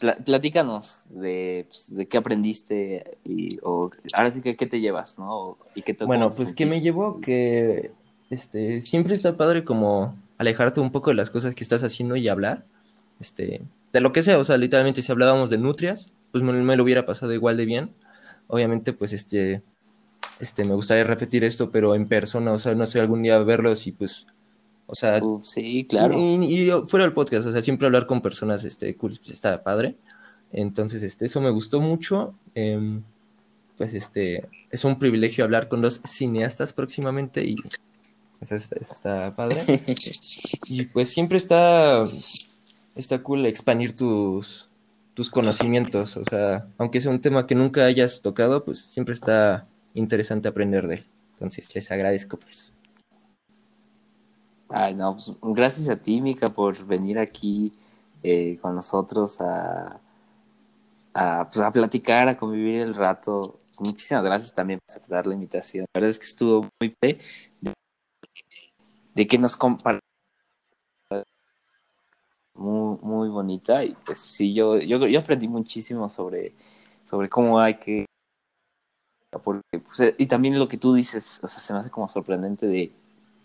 pla- 0.00 0.16
platícanos 0.16 1.04
de, 1.10 1.66
pues, 1.68 1.94
de 1.94 2.08
qué 2.08 2.16
aprendiste 2.18 3.18
y, 3.24 3.58
o 3.62 3.90
ahora 4.14 4.32
sí 4.32 4.42
que 4.42 4.56
qué 4.56 4.66
te 4.66 4.80
llevas, 4.80 5.18
¿no? 5.18 5.30
O- 5.32 5.58
y 5.76 5.82
qué 5.82 5.94
te, 5.94 6.04
Bueno, 6.04 6.28
pues 6.30 6.52
que 6.54 6.66
me 6.66 6.80
llevó 6.80 7.20
que 7.20 7.92
este 8.30 8.80
siempre 8.80 9.14
está 9.14 9.36
padre 9.36 9.62
como 9.64 10.16
alejarte 10.38 10.80
un 10.80 10.90
poco 10.90 11.10
de 11.10 11.16
las 11.16 11.30
cosas 11.30 11.54
que 11.54 11.62
estás 11.62 11.84
haciendo 11.84 12.16
y 12.16 12.26
hablar. 12.28 12.64
Este, 13.20 13.60
de 13.92 14.00
lo 14.00 14.12
que 14.12 14.22
sea, 14.22 14.38
o 14.38 14.44
sea, 14.44 14.56
literalmente 14.56 15.02
si 15.02 15.12
hablábamos 15.12 15.50
de 15.50 15.58
nutrias, 15.58 16.10
pues 16.32 16.42
me, 16.42 16.52
me 16.52 16.76
lo 16.76 16.82
hubiera 16.82 17.04
pasado 17.06 17.32
igual 17.34 17.56
de 17.56 17.66
bien. 17.66 17.90
Obviamente, 18.48 18.92
pues 18.92 19.12
este 19.12 19.62
este 20.40 20.64
me 20.64 20.74
gustaría 20.74 21.04
repetir 21.04 21.44
esto, 21.44 21.70
pero 21.70 21.94
en 21.94 22.08
persona, 22.08 22.52
o 22.52 22.58
sea, 22.58 22.74
no 22.74 22.86
sé, 22.86 22.98
algún 22.98 23.22
día 23.22 23.38
verlos 23.40 23.86
y 23.86 23.92
pues 23.92 24.26
o 24.90 24.94
sea, 24.94 25.22
Uf, 25.22 25.44
sí, 25.46 25.86
claro. 25.88 26.18
Y, 26.18 26.44
y 26.44 26.66
yo- 26.66 26.86
fuera 26.86 27.04
del 27.04 27.12
podcast, 27.14 27.46
o 27.46 27.52
sea, 27.52 27.62
siempre 27.62 27.86
hablar 27.86 28.06
con 28.06 28.20
personas, 28.20 28.64
este, 28.64 28.94
cool, 28.96 29.16
pues, 29.18 29.30
está 29.30 29.62
padre. 29.62 29.94
Entonces, 30.52 31.02
este, 31.02 31.26
eso 31.26 31.40
me 31.40 31.50
gustó 31.50 31.80
mucho. 31.80 32.34
Em, 32.54 33.02
pues, 33.78 33.94
este, 33.94 34.44
es 34.70 34.84
un 34.84 34.98
privilegio 34.98 35.44
hablar 35.44 35.68
con 35.68 35.80
los 35.80 36.00
cineastas 36.04 36.72
próximamente 36.72 37.44
y 37.44 37.56
eso 38.40 38.54
está, 38.56 38.76
eso 38.80 38.92
está 38.92 39.34
padre. 39.36 39.62
Y 40.66 40.84
pues 40.86 41.08
siempre 41.10 41.38
está, 41.38 42.04
está 42.94 43.22
cool 43.22 43.46
expandir 43.46 43.94
tus, 43.96 44.68
tus 45.14 45.30
conocimientos, 45.30 46.16
o 46.16 46.24
sea, 46.24 46.66
aunque 46.78 47.00
sea 47.00 47.10
un 47.10 47.20
tema 47.20 47.46
que 47.46 47.54
nunca 47.54 47.84
hayas 47.86 48.20
tocado, 48.22 48.64
pues 48.64 48.80
siempre 48.80 49.14
está 49.14 49.66
interesante 49.94 50.48
aprender 50.48 50.86
de 50.86 50.94
él. 50.96 51.06
Entonces, 51.34 51.74
les 51.74 51.90
agradezco, 51.90 52.36
pues. 52.38 52.72
Ay, 54.72 54.94
no, 54.94 55.14
pues 55.14 55.32
gracias 55.42 55.88
a 55.88 55.96
ti, 55.96 56.20
Mica, 56.20 56.48
por 56.48 56.84
venir 56.86 57.18
aquí 57.18 57.72
eh, 58.22 58.56
con 58.62 58.76
nosotros 58.76 59.40
a, 59.40 60.00
pues, 61.12 61.58
a 61.58 61.72
platicar, 61.72 62.28
a 62.28 62.36
convivir 62.36 62.80
el 62.80 62.94
rato. 62.94 63.58
Pues, 63.68 63.80
muchísimas 63.80 64.22
gracias 64.24 64.54
también 64.54 64.78
por 64.78 64.94
aceptar 64.94 65.26
la 65.26 65.34
invitación. 65.34 65.86
La 65.92 66.00
verdad 66.00 66.10
es 66.10 66.18
que 66.18 66.26
estuvo 66.26 66.68
muy 66.80 66.94
de, 67.02 67.18
de 69.14 69.26
que 69.26 69.38
nos 69.38 69.56
compartamos 69.56 70.02
muy, 72.54 72.98
muy 73.02 73.28
bonita 73.28 73.82
y 73.84 73.96
pues 74.04 74.18
sí, 74.20 74.54
yo, 74.54 74.78
yo, 74.78 75.06
yo 75.06 75.18
aprendí 75.20 75.48
muchísimo 75.48 76.08
sobre, 76.08 76.54
sobre 77.08 77.28
cómo 77.28 77.58
hay 77.58 77.74
que 77.74 78.06
porque, 79.42 79.78
pues, 79.78 80.14
y 80.18 80.26
también 80.26 80.58
lo 80.58 80.66
que 80.68 80.76
tú 80.76 80.92
dices, 80.92 81.40
o 81.42 81.46
sea, 81.46 81.60
se 81.60 81.72
me 81.72 81.78
hace 81.78 81.90
como 81.90 82.08
sorprendente 82.08 82.66
de 82.66 82.92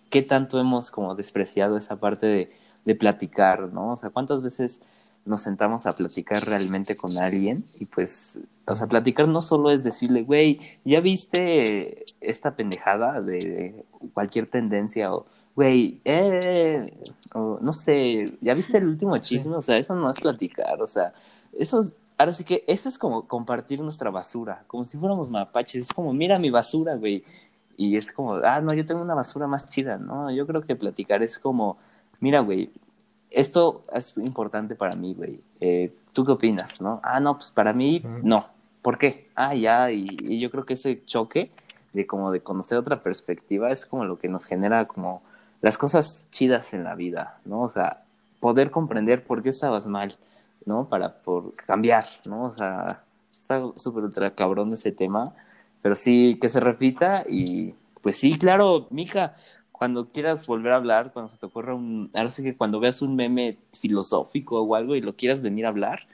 qué 0.09 0.21
tanto 0.21 0.59
hemos 0.59 0.91
como 0.91 1.15
despreciado 1.15 1.77
esa 1.77 1.99
parte 1.99 2.25
de, 2.25 2.51
de 2.85 2.95
platicar, 2.95 3.73
¿no? 3.73 3.93
O 3.93 3.97
sea, 3.97 4.09
cuántas 4.09 4.41
veces 4.41 4.81
nos 5.25 5.41
sentamos 5.41 5.87
a 5.87 5.93
platicar 5.93 6.45
realmente 6.45 6.95
con 6.95 7.17
alguien 7.17 7.65
y 7.79 7.85
pues, 7.85 8.39
o 8.67 8.75
sea, 8.75 8.87
platicar 8.87 9.27
no 9.27 9.41
solo 9.41 9.71
es 9.71 9.83
decirle, 9.83 10.21
güey, 10.21 10.59
¿ya 10.85 11.01
viste 11.01 12.05
esta 12.21 12.55
pendejada 12.55 13.21
de 13.21 13.85
cualquier 14.13 14.47
tendencia 14.47 15.13
o, 15.13 15.25
güey, 15.55 15.99
eh, 16.05 16.93
o 17.33 17.57
no 17.59 17.73
sé, 17.73 18.25
¿ya 18.39 18.53
viste 18.53 18.77
el 18.77 18.87
último 18.87 19.17
chisme? 19.17 19.55
O 19.55 19.61
sea, 19.61 19.77
eso 19.77 19.95
no 19.95 20.09
es 20.11 20.19
platicar, 20.19 20.79
o 20.79 20.87
sea, 20.87 21.11
eso 21.57 21.79
es, 21.79 21.97
ahora 22.19 22.31
sí 22.31 22.43
que 22.43 22.63
eso 22.67 22.87
es 22.87 22.99
como 22.99 23.27
compartir 23.27 23.81
nuestra 23.81 24.11
basura, 24.11 24.63
como 24.67 24.83
si 24.83 24.95
fuéramos 24.97 25.31
mapaches, 25.31 25.81
es 25.81 25.93
como, 25.93 26.13
mira 26.13 26.37
mi 26.37 26.51
basura, 26.51 26.95
güey, 26.95 27.23
y 27.77 27.97
es 27.97 28.11
como, 28.11 28.35
ah, 28.35 28.61
no, 28.61 28.73
yo 28.73 28.85
tengo 28.85 29.01
una 29.01 29.13
basura 29.13 29.47
más 29.47 29.69
chida, 29.69 29.97
¿no? 29.97 30.31
Yo 30.31 30.47
creo 30.47 30.61
que 30.61 30.75
platicar 30.75 31.23
es 31.23 31.39
como, 31.39 31.77
mira, 32.19 32.39
güey, 32.39 32.71
esto 33.29 33.81
es 33.93 34.17
importante 34.17 34.75
para 34.75 34.95
mí, 34.95 35.13
güey. 35.13 35.39
Eh, 35.59 35.93
¿Tú 36.13 36.25
qué 36.25 36.31
opinas, 36.31 36.81
no? 36.81 37.01
Ah, 37.03 37.19
no, 37.19 37.35
pues 37.35 37.51
para 37.51 37.73
mí, 37.73 38.03
no. 38.23 38.47
¿Por 38.81 38.97
qué? 38.97 39.29
Ah, 39.35 39.53
ya, 39.55 39.91
y, 39.91 40.05
y 40.21 40.39
yo 40.39 40.49
creo 40.51 40.65
que 40.65 40.73
ese 40.73 41.03
choque 41.05 41.51
de 41.93 42.05
como 42.05 42.31
de 42.31 42.41
conocer 42.41 42.77
otra 42.77 43.01
perspectiva 43.01 43.69
es 43.69 43.85
como 43.85 44.05
lo 44.05 44.19
que 44.19 44.27
nos 44.27 44.45
genera 44.45 44.85
como 44.85 45.21
las 45.61 45.77
cosas 45.77 46.27
chidas 46.31 46.73
en 46.73 46.83
la 46.83 46.93
vida, 46.93 47.39
¿no? 47.45 47.61
O 47.61 47.69
sea, 47.69 48.03
poder 48.39 48.69
comprender 48.69 49.23
por 49.23 49.41
qué 49.41 49.49
estabas 49.49 49.87
mal, 49.87 50.17
¿no? 50.65 50.87
Para 50.87 51.21
por 51.21 51.55
cambiar, 51.55 52.05
¿no? 52.25 52.43
O 52.43 52.51
sea, 52.51 53.03
está 53.31 53.61
súper 53.75 54.03
ultra 54.03 54.35
cabrón 54.35 54.73
ese 54.73 54.91
tema, 54.91 55.33
pero 55.85 55.93
sí 55.93 56.39
que 56.41 56.49
se 56.49 56.59
repita 56.59 57.25
y 57.29 57.75
pues 58.01 58.17
sí, 58.17 58.39
claro, 58.39 58.87
mija, 58.89 59.35
cuando 59.71 60.09
quieras 60.09 60.47
volver 60.47 60.71
a 60.71 60.77
hablar, 60.77 61.13
cuando 61.13 61.29
se 61.29 61.37
te 61.37 61.45
ocurra 61.45 61.75
un, 61.75 62.09
ahora 62.15 62.31
sí 62.31 62.41
que 62.41 62.57
cuando 62.57 62.79
veas 62.79 63.03
un 63.03 63.15
meme 63.15 63.59
filosófico 63.79 64.59
o 64.61 64.73
algo 64.73 64.95
y 64.95 65.01
lo 65.01 65.15
quieras 65.15 65.43
venir 65.43 65.67
a 65.67 65.69
hablar, 65.69 66.07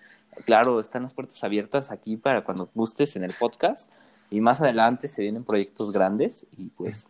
claro, 0.44 0.78
están 0.78 1.04
las 1.04 1.14
puertas 1.14 1.42
abiertas 1.46 1.90
aquí 1.90 2.18
para 2.18 2.44
cuando 2.44 2.70
gustes 2.76 3.16
en 3.16 3.24
el 3.24 3.34
podcast 3.34 3.90
y 4.30 4.42
más 4.42 4.60
adelante 4.60 5.08
se 5.08 5.22
vienen 5.22 5.46
proyectos 5.46 5.94
grandes 5.94 6.48
y 6.58 6.66
pues 6.68 7.08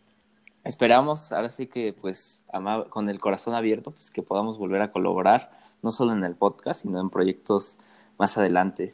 esperamos, 0.64 1.32
ahora 1.32 1.50
sí 1.50 1.66
que 1.66 1.94
pues 1.94 2.46
con 2.92 3.10
el 3.10 3.20
corazón 3.20 3.56
abierto, 3.56 3.90
pues 3.90 4.12
que 4.12 4.22
podamos 4.22 4.60
volver 4.60 4.84
a 4.84 4.92
colaborar, 4.92 5.50
no 5.82 5.90
solo 5.90 6.14
en 6.14 6.24
el 6.24 6.36
podcast, 6.36 6.84
sino 6.84 7.02
en 7.02 7.10
proyectos 7.10 7.80
más 8.20 8.38
adelante. 8.38 8.88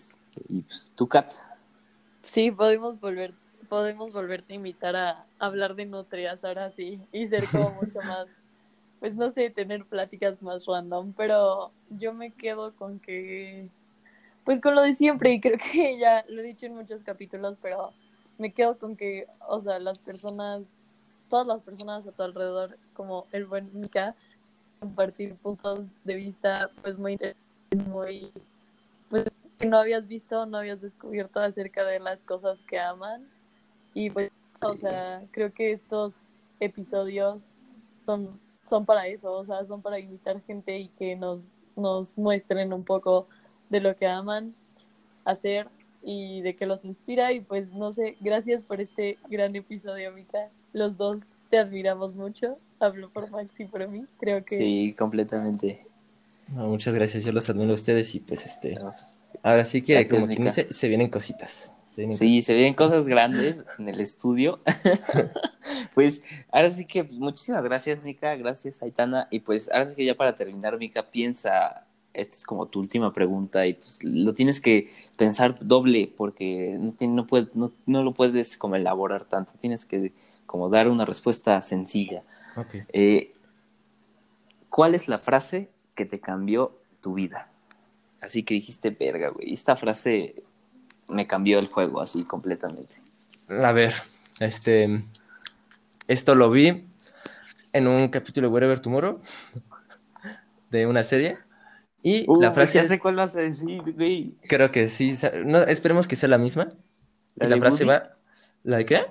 Y 0.47 0.61
pues 0.61 0.93
tú, 0.95 1.09
Kat, 1.09 1.34
Sí, 2.28 2.51
podemos 2.51 2.99
volver, 2.99 3.34
podemos 3.70 4.13
volverte 4.13 4.53
a 4.53 4.55
invitar 4.55 4.95
a 4.95 5.26
hablar 5.39 5.76
de 5.76 5.86
nutrias 5.86 6.43
ahora 6.43 6.72
sí 6.72 6.99
y 7.11 7.28
ser 7.28 7.45
como 7.49 7.72
mucho 7.72 7.99
más, 8.05 8.28
pues 8.99 9.15
no 9.15 9.30
sé, 9.30 9.49
tener 9.49 9.86
pláticas 9.86 10.41
más 10.41 10.65
random, 10.65 11.13
pero 11.13 11.72
yo 11.89 12.13
me 12.13 12.32
quedo 12.32 12.74
con 12.76 12.99
que, 12.99 13.70
pues 14.43 14.61
con 14.61 14.76
lo 14.76 14.82
de 14.82 14.93
siempre 14.93 15.34
y 15.34 15.39
creo 15.39 15.57
que 15.57 15.97
ya 15.99 16.26
lo 16.30 16.41
he 16.41 16.43
dicho 16.43 16.65
en 16.65 16.76
muchos 16.76 17.03
capítulos, 17.03 17.57
pero 17.61 17.93
me 18.38 18.51
quedo 18.51 18.78
con 18.78 18.95
que, 18.95 19.28
o 19.47 19.59
sea, 19.61 19.80
las 19.80 19.99
personas, 19.99 21.05
todas 21.30 21.47
las 21.47 21.61
personas 21.61 22.07
a 22.07 22.11
tu 22.11 22.24
alrededor, 22.24 22.78
como 22.93 23.28
el 23.32 23.45
buen 23.45 23.70
Mika, 23.80 24.15
compartir 24.80 25.36
puntos 25.36 25.91
de 26.03 26.15
vista, 26.15 26.70
pues 26.82 26.97
muy 26.97 27.13
interesantes, 27.13 27.88
muy, 27.88 28.32
pues 29.09 29.26
que 29.59 29.65
no 29.65 29.78
habías 29.78 30.07
visto, 30.07 30.45
no 30.45 30.57
habías 30.57 30.82
descubierto 30.82 31.39
acerca 31.39 31.84
de 31.84 31.99
las 31.99 32.24
cosas 32.24 32.61
que 32.63 32.80
aman. 32.80 33.28
Y 33.98 34.12
pues, 34.12 34.30
o 34.62 34.78
sea, 34.78 35.24
creo 35.32 35.52
que 35.52 35.72
estos 35.72 36.36
episodios 36.60 37.45
son, 37.95 38.39
son 38.70 38.86
para 38.86 39.08
eso, 39.08 39.32
o 39.34 39.43
sea, 39.43 39.66
son 39.66 39.82
para 39.82 39.98
invitar 39.98 40.39
gente 40.43 40.78
y 40.78 40.89
que 40.89 41.16
nos, 41.16 41.54
nos 41.76 42.16
muestren 42.16 42.74
un 42.74 42.84
poco 42.84 43.28
de 43.72 43.80
lo 43.80 43.95
que 43.95 44.06
aman 44.06 44.54
hacer 45.26 45.68
y 46.04 46.41
de 46.41 46.56
qué 46.56 46.68
los 46.68 46.86
inspira. 46.86 47.34
Y 47.34 47.39
pues, 47.39 47.72
no 47.72 47.91
sé, 47.91 48.18
gracias 48.20 48.62
por 48.62 48.82
este 48.82 49.18
gran 49.32 49.56
episodio, 49.56 50.12
Mika. 50.12 50.52
Los 50.74 50.95
dos 50.95 51.18
te 51.50 51.58
admiramos 51.58 52.14
mucho. 52.14 52.60
Hablo 52.80 53.10
por 53.10 53.32
Max 53.32 53.60
y 53.60 53.66
por 53.66 53.88
mí. 53.88 54.06
Creo 54.20 54.45
que 54.45 54.58
sí, 54.58 54.95
completamente. 54.95 55.88
No, 56.56 56.68
muchas 56.68 56.93
gracias, 56.93 57.24
yo 57.24 57.32
los 57.32 57.50
admiro 57.50 57.72
a 57.72 57.74
ustedes 57.74 58.14
y 58.14 58.20
pues 58.20 58.45
este, 58.45 58.78
ahora 59.41 59.66
sí 59.66 59.82
que 59.82 59.93
Gracias, 59.93 60.14
como 60.14 60.28
quien 60.28 60.43
Mica. 60.43 60.54
dice, 60.54 60.72
se 60.72 60.88
vienen 60.88 61.10
cositas. 61.10 61.72
Sí, 62.12 62.43
se 62.43 62.54
ven 62.54 62.76
cosas 62.76 63.08
grandes 63.08 63.66
en 63.80 63.89
el 63.89 64.00
estudio. 64.00 64.60
pues 65.95 66.22
ahora 66.52 66.70
sí 66.70 66.86
que 66.86 67.04
muchísimas 67.04 67.64
gracias, 67.64 68.04
Mica. 68.04 68.36
Gracias, 68.36 68.84
Aitana. 68.84 69.28
Y 69.32 69.39
pues 69.39 69.72
ahora 69.72 69.89
sí 69.89 69.95
que 69.95 70.06
ya 70.06 70.16
para 70.16 70.38
terminar, 70.38 70.78
Mica, 70.78 71.10
piensa 71.10 71.88
esta 72.18 72.36
es 72.36 72.45
como 72.45 72.66
tu 72.66 72.80
última 72.80 73.14
pregunta 73.14 73.68
y 73.68 73.76
pues 73.76 74.04
lo 74.04 74.34
tienes 74.34 74.60
que 74.60 74.91
pensar 75.16 75.58
doble 75.62 76.12
porque 76.16 76.76
no, 76.80 76.93
no, 77.00 77.28
no, 77.54 77.72
no, 77.86 78.04
lo 78.04 78.14
puedes 78.14 78.58
como 78.58 78.76
elaborar 78.76 79.26
tanto, 79.26 79.54
tienes 79.60 79.86
que 79.86 80.14
como 80.45 80.70
dar 80.70 80.89
una 80.89 81.06
respuesta 81.06 81.62
sencilla. 81.62 82.24
Eh, 82.91 83.34
¿Cuál 84.70 84.95
es 84.95 85.08
la 85.08 85.20
frase 85.20 85.70
que 85.93 86.06
te 86.06 86.20
cambió 86.20 86.80
tu 87.02 87.14
vida? 87.14 87.52
Así 88.20 88.41
que 88.41 88.56
dijiste, 88.56 88.89
verga, 88.89 89.30
güey, 89.30 89.54
esta 89.54 89.76
frase 89.76 90.43
me 91.08 91.28
cambió 91.28 91.60
el 91.60 91.68
juego 91.68 92.01
así 92.01 92.24
completamente. 92.24 93.01
A 93.49 93.72
ver, 93.72 93.93
este, 94.39 95.03
esto 96.08 96.36
lo 96.36 96.49
vi 96.49 96.86
en 97.74 97.88
un 97.88 98.10
capítulo 98.10 98.47
de 98.47 98.53
Wherever 98.53 98.80
Tomorrow 98.80 99.22
de 100.70 100.86
una 100.86 101.03
serie 101.03 101.38
y 102.03 102.26
la 102.39 102.51
frase. 102.51 102.80
Ya 102.80 102.88
sé 102.88 102.99
cuál 102.99 103.16
vas 103.16 103.36
a 103.36 103.39
decir, 103.39 103.82
güey. 103.93 104.36
Creo 104.47 104.72
que 104.72 104.88
sí. 104.88 105.16
No, 105.45 105.60
esperemos 105.60 106.08
que 106.08 106.16
sea 106.16 106.30
la 106.30 106.38
misma. 106.38 106.70
¿La, 107.36 107.49
la 107.49 107.58
frase 107.58 107.86
va. 107.86 108.16
¿La 108.64 108.78
de 108.78 108.86
qué? 108.86 109.05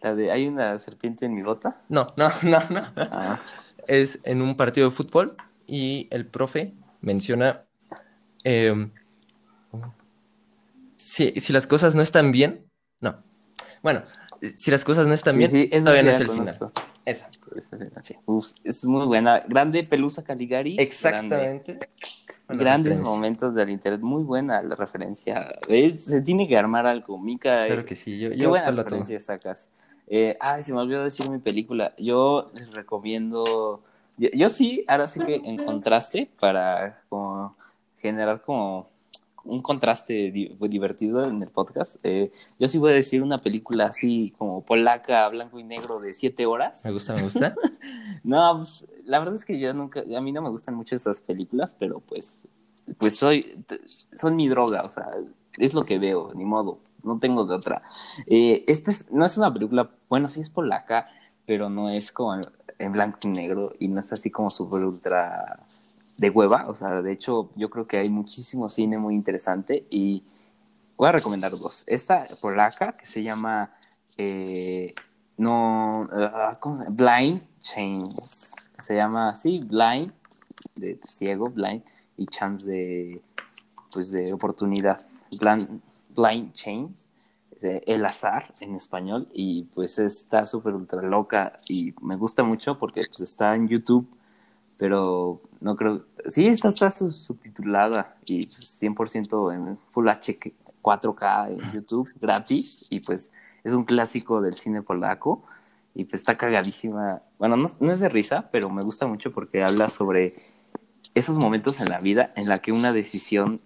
¿La 0.00 0.14
de 0.14 0.30
hay 0.30 0.46
una 0.46 0.78
serpiente 0.78 1.26
en 1.26 1.34
mi 1.34 1.42
bota? 1.42 1.82
No, 1.88 2.08
no, 2.16 2.30
no, 2.42 2.62
no. 2.70 2.92
Ah. 2.96 3.40
Es 3.86 4.20
en 4.24 4.42
un 4.42 4.56
partido 4.56 4.88
de 4.88 4.94
fútbol 4.94 5.36
y 5.66 6.08
el 6.10 6.26
profe 6.26 6.74
menciona. 7.00 7.62
Em, 8.42 8.90
si, 11.04 11.40
si, 11.40 11.52
las 11.52 11.66
cosas 11.66 11.94
no 11.94 12.02
están 12.02 12.32
bien. 12.32 12.66
No. 13.00 13.22
Bueno, 13.82 14.02
si 14.56 14.70
las 14.70 14.84
cosas 14.84 15.06
no 15.06 15.14
están 15.14 15.36
bien, 15.38 15.50
todavía 15.50 16.02
no 16.02 16.10
es 16.10 16.20
el 16.20 16.30
final. 16.30 16.72
Esa. 17.04 17.28
es 18.64 18.84
muy 18.84 19.06
buena. 19.06 19.40
Grande 19.46 19.84
Pelusa 19.84 20.24
Caligari. 20.24 20.76
Exactamente. 20.78 21.78
Grandes 22.48 23.00
momentos 23.02 23.54
del 23.54 23.70
internet. 23.70 24.00
Muy 24.00 24.22
buena 24.22 24.62
la 24.62 24.74
referencia. 24.74 25.58
Se 25.68 26.22
tiene 26.22 26.48
que 26.48 26.56
armar 26.56 26.86
algo. 26.86 27.18
Mica. 27.18 27.66
Claro 27.66 27.84
que 27.84 27.94
sí. 27.94 28.18
Yo, 28.18 28.30
qué 28.30 28.46
buena 28.46 28.70
referencia 28.70 29.20
sacas. 29.20 29.68
Eh, 30.06 30.36
ah, 30.40 30.60
se 30.62 30.72
me 30.72 30.80
olvidó 30.80 31.04
decir 31.04 31.28
mi 31.28 31.38
película. 31.38 31.94
Yo 31.98 32.50
les 32.54 32.72
recomiendo. 32.72 33.82
Yo, 34.16 34.48
sí, 34.48 34.84
ahora 34.86 35.08
sí 35.08 35.20
que 35.20 35.42
en 35.44 35.64
contraste 35.64 36.30
para 36.38 37.02
como 37.08 37.56
generar 37.98 38.42
como 38.42 38.88
un 39.44 39.62
contraste 39.62 40.32
divertido 40.32 41.24
en 41.24 41.42
el 41.42 41.48
podcast. 41.48 41.96
Eh, 42.02 42.32
yo 42.58 42.68
sí 42.68 42.78
voy 42.78 42.92
a 42.92 42.94
decir 42.94 43.22
una 43.22 43.38
película 43.38 43.86
así 43.86 44.34
como 44.38 44.62
polaca, 44.64 45.28
blanco 45.28 45.58
y 45.58 45.64
negro 45.64 46.00
de 46.00 46.14
siete 46.14 46.46
horas. 46.46 46.84
Me 46.84 46.92
gusta, 46.92 47.14
me 47.14 47.22
gusta. 47.22 47.54
no, 48.24 48.56
pues, 48.58 48.86
la 49.04 49.18
verdad 49.18 49.34
es 49.34 49.44
que 49.44 49.58
yo 49.58 49.72
nunca, 49.74 50.00
a 50.00 50.20
mí 50.20 50.32
no 50.32 50.42
me 50.42 50.48
gustan 50.48 50.74
mucho 50.74 50.96
esas 50.96 51.20
películas, 51.20 51.76
pero 51.78 52.00
pues, 52.00 52.46
pues 52.98 53.16
soy, 53.16 53.64
son 54.16 54.36
mi 54.36 54.48
droga, 54.48 54.82
o 54.82 54.88
sea, 54.88 55.10
es 55.58 55.74
lo 55.74 55.84
que 55.84 55.98
veo, 55.98 56.32
ni 56.34 56.44
modo, 56.44 56.78
no 57.02 57.18
tengo 57.18 57.44
de 57.44 57.54
otra. 57.54 57.82
Eh, 58.26 58.64
esta 58.66 58.92
no 59.12 59.24
es 59.24 59.36
una 59.36 59.52
película, 59.52 59.90
bueno, 60.08 60.28
sí 60.28 60.40
es 60.40 60.50
polaca, 60.50 61.08
pero 61.46 61.68
no 61.68 61.90
es 61.90 62.12
como 62.12 62.40
en 62.78 62.92
blanco 62.92 63.18
y 63.22 63.28
negro 63.28 63.72
y 63.78 63.88
no 63.88 64.00
es 64.00 64.12
así 64.12 64.30
como 64.30 64.50
súper 64.50 64.82
ultra 64.84 65.60
de 66.16 66.30
hueva, 66.30 66.68
o 66.68 66.74
sea, 66.74 67.02
de 67.02 67.12
hecho 67.12 67.50
yo 67.56 67.70
creo 67.70 67.86
que 67.86 67.98
hay 67.98 68.08
muchísimo 68.08 68.68
cine 68.68 68.98
muy 68.98 69.14
interesante 69.14 69.86
y 69.90 70.22
voy 70.96 71.08
a 71.08 71.12
recomendar 71.12 71.50
dos. 71.52 71.84
Esta 71.86 72.26
polaca 72.40 72.96
que 72.96 73.06
se 73.06 73.22
llama 73.22 73.74
eh, 74.16 74.94
no 75.36 76.08
ah, 76.12 76.58
Blind 76.90 77.42
Chains, 77.60 78.54
se 78.78 78.94
llama 78.94 79.30
así 79.30 79.58
Blind 79.58 80.12
de 80.76 81.00
ciego, 81.04 81.46
blind 81.50 81.82
y 82.16 82.26
chance 82.26 82.70
de 82.70 83.22
pues 83.92 84.10
de 84.10 84.32
oportunidad, 84.32 85.04
Blind, 85.30 85.80
blind 86.14 86.52
Chains, 86.52 87.08
el 87.60 88.04
azar 88.04 88.52
en 88.60 88.74
español 88.74 89.28
y 89.32 89.64
pues 89.74 89.98
está 89.98 90.46
súper 90.46 90.74
ultra 90.74 91.02
loca 91.02 91.58
y 91.68 91.94
me 92.02 92.16
gusta 92.16 92.42
mucho 92.42 92.78
porque 92.78 93.04
pues 93.06 93.20
está 93.20 93.54
en 93.54 93.68
YouTube 93.68 94.08
pero 94.76 95.40
no 95.60 95.76
creo, 95.76 96.04
sí, 96.28 96.46
está, 96.46 96.68
está 96.68 96.90
subtitulada 96.90 98.16
y 98.24 98.46
100% 98.46 98.94
pues, 98.96 99.14
en 99.14 99.78
Full 99.90 100.08
H 100.08 100.38
4K 100.82 101.48
en 101.50 101.72
YouTube, 101.72 102.10
gratis, 102.20 102.86
y 102.90 103.00
pues 103.00 103.32
es 103.62 103.72
un 103.72 103.84
clásico 103.84 104.40
del 104.40 104.54
cine 104.54 104.82
polaco, 104.82 105.44
y 105.94 106.04
pues 106.04 106.20
está 106.20 106.36
cagadísima, 106.36 107.22
bueno, 107.38 107.56
no, 107.56 107.68
no 107.80 107.92
es 107.92 108.00
de 108.00 108.08
risa, 108.08 108.48
pero 108.50 108.68
me 108.68 108.82
gusta 108.82 109.06
mucho 109.06 109.32
porque 109.32 109.62
habla 109.62 109.88
sobre 109.90 110.34
esos 111.14 111.38
momentos 111.38 111.80
en 111.80 111.88
la 111.88 112.00
vida 112.00 112.32
en 112.36 112.48
la 112.48 112.58
que 112.58 112.72
una 112.72 112.92
decisión 112.92 113.60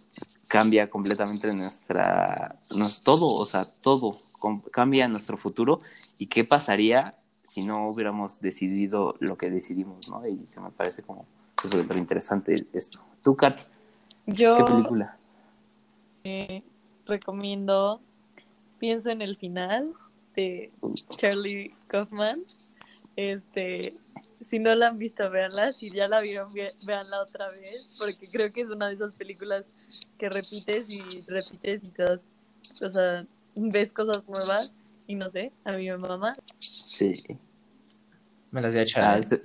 cambia 0.47 0.91
completamente 0.91 1.53
nuestra, 1.55 2.57
todo, 3.03 3.35
o 3.35 3.45
sea, 3.45 3.65
todo 3.65 4.21
cambia 4.71 5.09
nuestro 5.09 5.37
futuro 5.37 5.79
y 6.17 6.27
qué 6.27 6.45
pasaría 6.45 7.17
si 7.49 7.63
no 7.63 7.89
hubiéramos 7.89 8.41
decidido 8.43 9.17
lo 9.21 9.39
que 9.39 9.51
decidimos, 9.51 10.07
¿no? 10.09 10.27
Y 10.27 10.47
se 10.47 10.61
me 10.61 10.71
parece 10.71 11.03
como 11.03 11.25
súper 11.63 11.97
interesante 11.97 12.67
esto. 12.75 13.01
¿Tú, 13.23 13.35
Kat? 13.35 13.63
Yo 14.27 14.55
¿Qué 14.57 14.65
película? 14.65 15.17
Eh, 16.25 16.63
recomiendo 17.07 18.03
Pienso 18.79 19.11
en 19.11 19.23
el 19.23 19.37
final 19.37 19.93
de 20.37 20.71
Charlie 21.17 21.75
Kaufman. 21.89 22.45
Este, 23.17 23.97
si 24.41 24.59
no 24.61 24.75
la 24.75 24.89
han 24.89 24.99
visto, 24.99 25.29
véanla. 25.31 25.73
Si 25.73 25.91
ya 25.91 26.07
la 26.07 26.21
vieron, 26.21 26.53
véanla 26.53 27.23
otra 27.23 27.49
vez, 27.51 27.89
porque 27.99 28.29
creo 28.29 28.53
que 28.53 28.61
es 28.61 28.69
una 28.69 28.87
de 28.89 28.95
esas 28.95 29.15
películas 29.15 29.67
que 30.17 30.29
repites 30.29 30.89
y 30.91 31.23
repites 31.27 31.83
y 31.83 31.89
todas, 31.89 32.27
o 32.81 32.89
sea, 32.89 33.27
ves 33.57 33.93
cosas 33.93 34.23
nuevas 34.29 34.83
y 35.09 35.15
no 35.15 35.29
sé, 35.29 35.51
a 35.65 35.73
mi 35.73 35.91
mamá. 35.91 36.37
Sí. 36.59 37.25
Me 38.51 38.61
las 38.61 38.73
voy 38.73 38.81
a 38.81 38.83
echar. 38.83 39.05
Ah, 39.05 39.39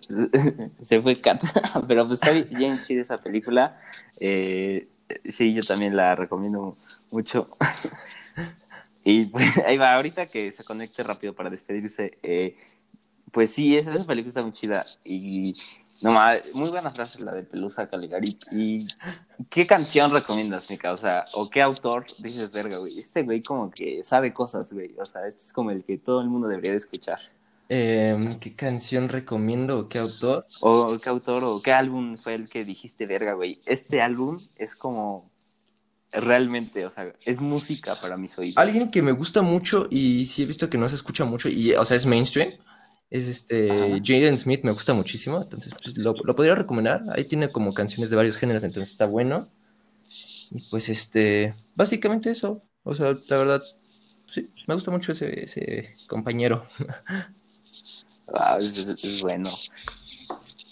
se, 0.82 1.01
fue 1.01 1.20
Kat, 1.20 1.41
pero 1.88 2.05
pues 2.05 2.22
está 2.22 2.32
bien 2.55 2.80
chida 2.82 3.01
esa 3.01 3.22
película. 3.22 3.80
Eh, 4.20 4.88
sí, 5.30 5.53
yo 5.53 5.64
también 5.64 5.95
la 5.95 6.16
recomiendo 6.16 6.78
mucho. 7.11 7.57
y 9.05 9.26
pues 9.26 9.57
ahí 9.66 9.78
va, 9.78 9.95
ahorita 9.95 10.28
que 10.28 10.51
se 10.51 10.66
conecte 10.66 11.01
rápido 11.01 11.34
para 11.34 11.49
despedirse. 11.49 12.18
Eh, 12.24 12.57
pues 13.32 13.51
sí, 13.51 13.78
esa, 13.78 13.95
esa, 13.95 14.05
película 14.05 14.30
está 14.30 14.41
muy 14.41 14.51
chida. 14.51 14.86
Y 15.05 15.55
no 16.04 16.20
muy 16.54 16.70
buena 16.70 16.91
frase 16.91 17.24
la 17.24 17.34
de 17.34 17.43
Pelusa 17.43 17.88
Caligari. 17.88 18.38
¿Y 18.51 18.86
qué 19.49 19.66
canción 19.66 20.12
recomiendas, 20.12 20.70
Mica? 20.70 20.91
O 20.91 20.97
sea, 20.97 21.26
o 21.34 21.49
qué 21.49 21.62
autor 21.62 22.06
dices, 22.20 22.51
verga, 22.51 22.78
güey? 22.78 22.99
Este 22.99 23.24
güey 23.24 23.41
como 23.41 23.72
que 23.72 24.04
sabe 24.04 24.34
cosas, 24.34 24.74
güey. 24.74 24.93
O 24.99 25.06
sea, 25.06 25.26
este 25.26 25.43
es 25.43 25.54
como 25.54 25.72
el 25.72 25.86
que 25.86 25.97
todo 25.97 26.20
el 26.20 26.28
mundo 26.28 26.49
debería 26.49 26.72
de 26.72 26.78
escuchar. 26.78 27.20
Em, 27.70 28.38
¿Qué 28.39 28.54
canción 28.54 29.08
recomiendo 29.08 29.80
o 29.80 29.88
qué 29.88 29.99
autor? 29.99 30.45
O 30.60 30.99
qué 30.99 31.10
autor 31.10 31.45
o 31.45 31.62
qué 31.62 31.72
álbum 31.72 32.18
fue 32.18 32.36
el 32.36 32.49
que 32.49 32.66
dijiste, 32.66 33.06
verga, 33.06 33.34
güey. 33.34 33.62
Este 33.66 34.01
álbum 34.01 34.39
es 34.58 34.76
como 34.76 35.32
realmente, 36.12 36.86
o 36.86 36.91
sea, 36.91 37.14
es 37.26 37.39
música 37.39 37.95
para 38.01 38.18
mis 38.18 38.38
oídos. 38.38 38.58
Alguien 38.58 38.91
que 38.91 39.01
me 39.01 39.14
gusta 39.14 39.41
mucho 39.41 39.88
y 39.89 40.26
sí 40.26 40.43
he 40.43 40.45
visto 40.45 40.70
que 40.70 40.78
no 40.78 40.89
se 40.89 40.95
escucha 40.95 41.24
mucho 41.24 41.47
y, 41.47 41.74
o 41.74 41.86
sea, 41.86 41.95
es 41.95 42.06
mainstream 42.06 42.51
es 43.14 43.28
este 43.28 44.01
Jaden 44.03 44.39
Smith, 44.39 44.64
me 44.64 44.72
gusta 44.72 44.95
muchísimo, 44.95 45.39
entonces 45.39 45.72
pues, 45.84 45.95
lo, 45.99 46.16
podría 46.36 46.55
recomendar. 46.55 47.03
Ahí 47.16 47.26
tiene 47.26 47.51
como 47.51 47.72
canciones 47.72 48.09
de 48.09 48.16
varios 48.16 48.38
géneros, 48.38 48.64
entonces 48.64 48.89
está 48.89 49.05
bueno. 49.05 49.51
Y 50.49 50.61
pues 50.72 50.89
este, 50.89 51.53
básicamente 51.76 52.32
eso. 52.32 52.64
O 52.82 52.95
sea, 52.95 53.16
la 53.28 53.38
verdad, 53.38 53.61
sí, 54.26 54.49
me 54.68 54.74
gusta 54.74 54.89
mucho 54.89 55.11
ese, 55.11 55.43
ese 55.43 55.95
compañero. 56.07 56.68
Ah, 58.36 58.57
es, 58.59 59.22
bueno. 59.22 59.49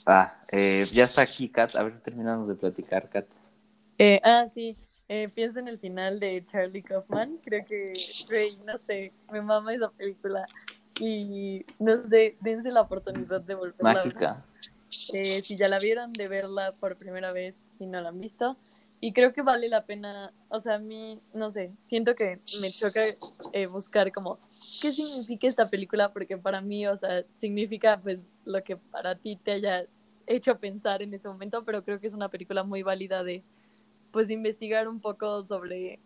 Ah, 0.05 0.41
eh, 0.51 0.87
ya 0.91 1.03
está 1.03 1.21
aquí, 1.21 1.49
Kat. 1.49 1.75
A 1.75 1.83
ver, 1.83 1.99
terminamos 1.99 2.47
de 2.47 2.55
platicar, 2.55 3.07
Kat. 3.09 3.27
Eh, 3.99 4.19
ah, 4.23 4.47
sí. 4.51 4.77
Eh, 5.09 5.29
pienso 5.35 5.59
en 5.59 5.67
el 5.67 5.77
final 5.77 6.19
de 6.19 6.43
Charlie 6.45 6.81
Kaufman. 6.81 7.37
Creo 7.43 7.65
que, 7.65 7.91
no 8.65 8.77
sé, 8.79 9.11
me 9.31 9.41
mama 9.41 9.75
esa 9.75 9.91
película. 9.91 10.47
Y 10.99 11.65
no 11.79 12.07
sé, 12.07 12.37
dense 12.41 12.71
la 12.71 12.81
oportunidad 12.81 13.41
de 13.41 13.55
volverla 13.55 13.93
Mágica. 13.93 14.45
Eh, 15.13 15.41
si 15.43 15.55
ya 15.55 15.67
la 15.67 15.79
vieron, 15.79 16.13
de 16.13 16.27
verla 16.27 16.73
por 16.79 16.97
primera 16.97 17.31
vez, 17.31 17.55
si 17.77 17.85
no 17.85 18.01
la 18.01 18.09
han 18.09 18.19
visto. 18.19 18.57
Y 19.03 19.13
creo 19.13 19.33
que 19.33 19.41
vale 19.41 19.67
la 19.67 19.85
pena, 19.85 20.31
o 20.49 20.59
sea, 20.59 20.75
a 20.75 20.79
mí, 20.79 21.19
no 21.33 21.49
sé, 21.49 21.71
siento 21.87 22.13
que 22.13 22.39
me 22.61 22.69
choca 22.69 23.01
eh, 23.51 23.65
buscar 23.65 24.11
como, 24.11 24.37
¿qué 24.79 24.93
significa 24.93 25.47
esta 25.47 25.69
película? 25.71 26.13
Porque 26.13 26.37
para 26.37 26.61
mí, 26.61 26.85
o 26.85 26.95
sea, 26.95 27.25
significa 27.33 27.99
pues 27.99 28.19
lo 28.45 28.63
que 28.63 28.77
para 28.77 29.15
ti 29.15 29.37
te 29.37 29.53
haya 29.53 29.87
hecho 30.27 30.59
pensar 30.59 31.01
en 31.01 31.15
ese 31.15 31.27
momento, 31.27 31.65
pero 31.65 31.83
creo 31.83 31.99
que 31.99 32.05
es 32.05 32.13
una 32.13 32.29
película 32.29 32.63
muy 32.63 32.83
válida 32.83 33.23
de, 33.23 33.43
pues, 34.11 34.29
investigar 34.29 34.87
un 34.87 34.99
poco 35.01 35.43
sobre 35.43 35.99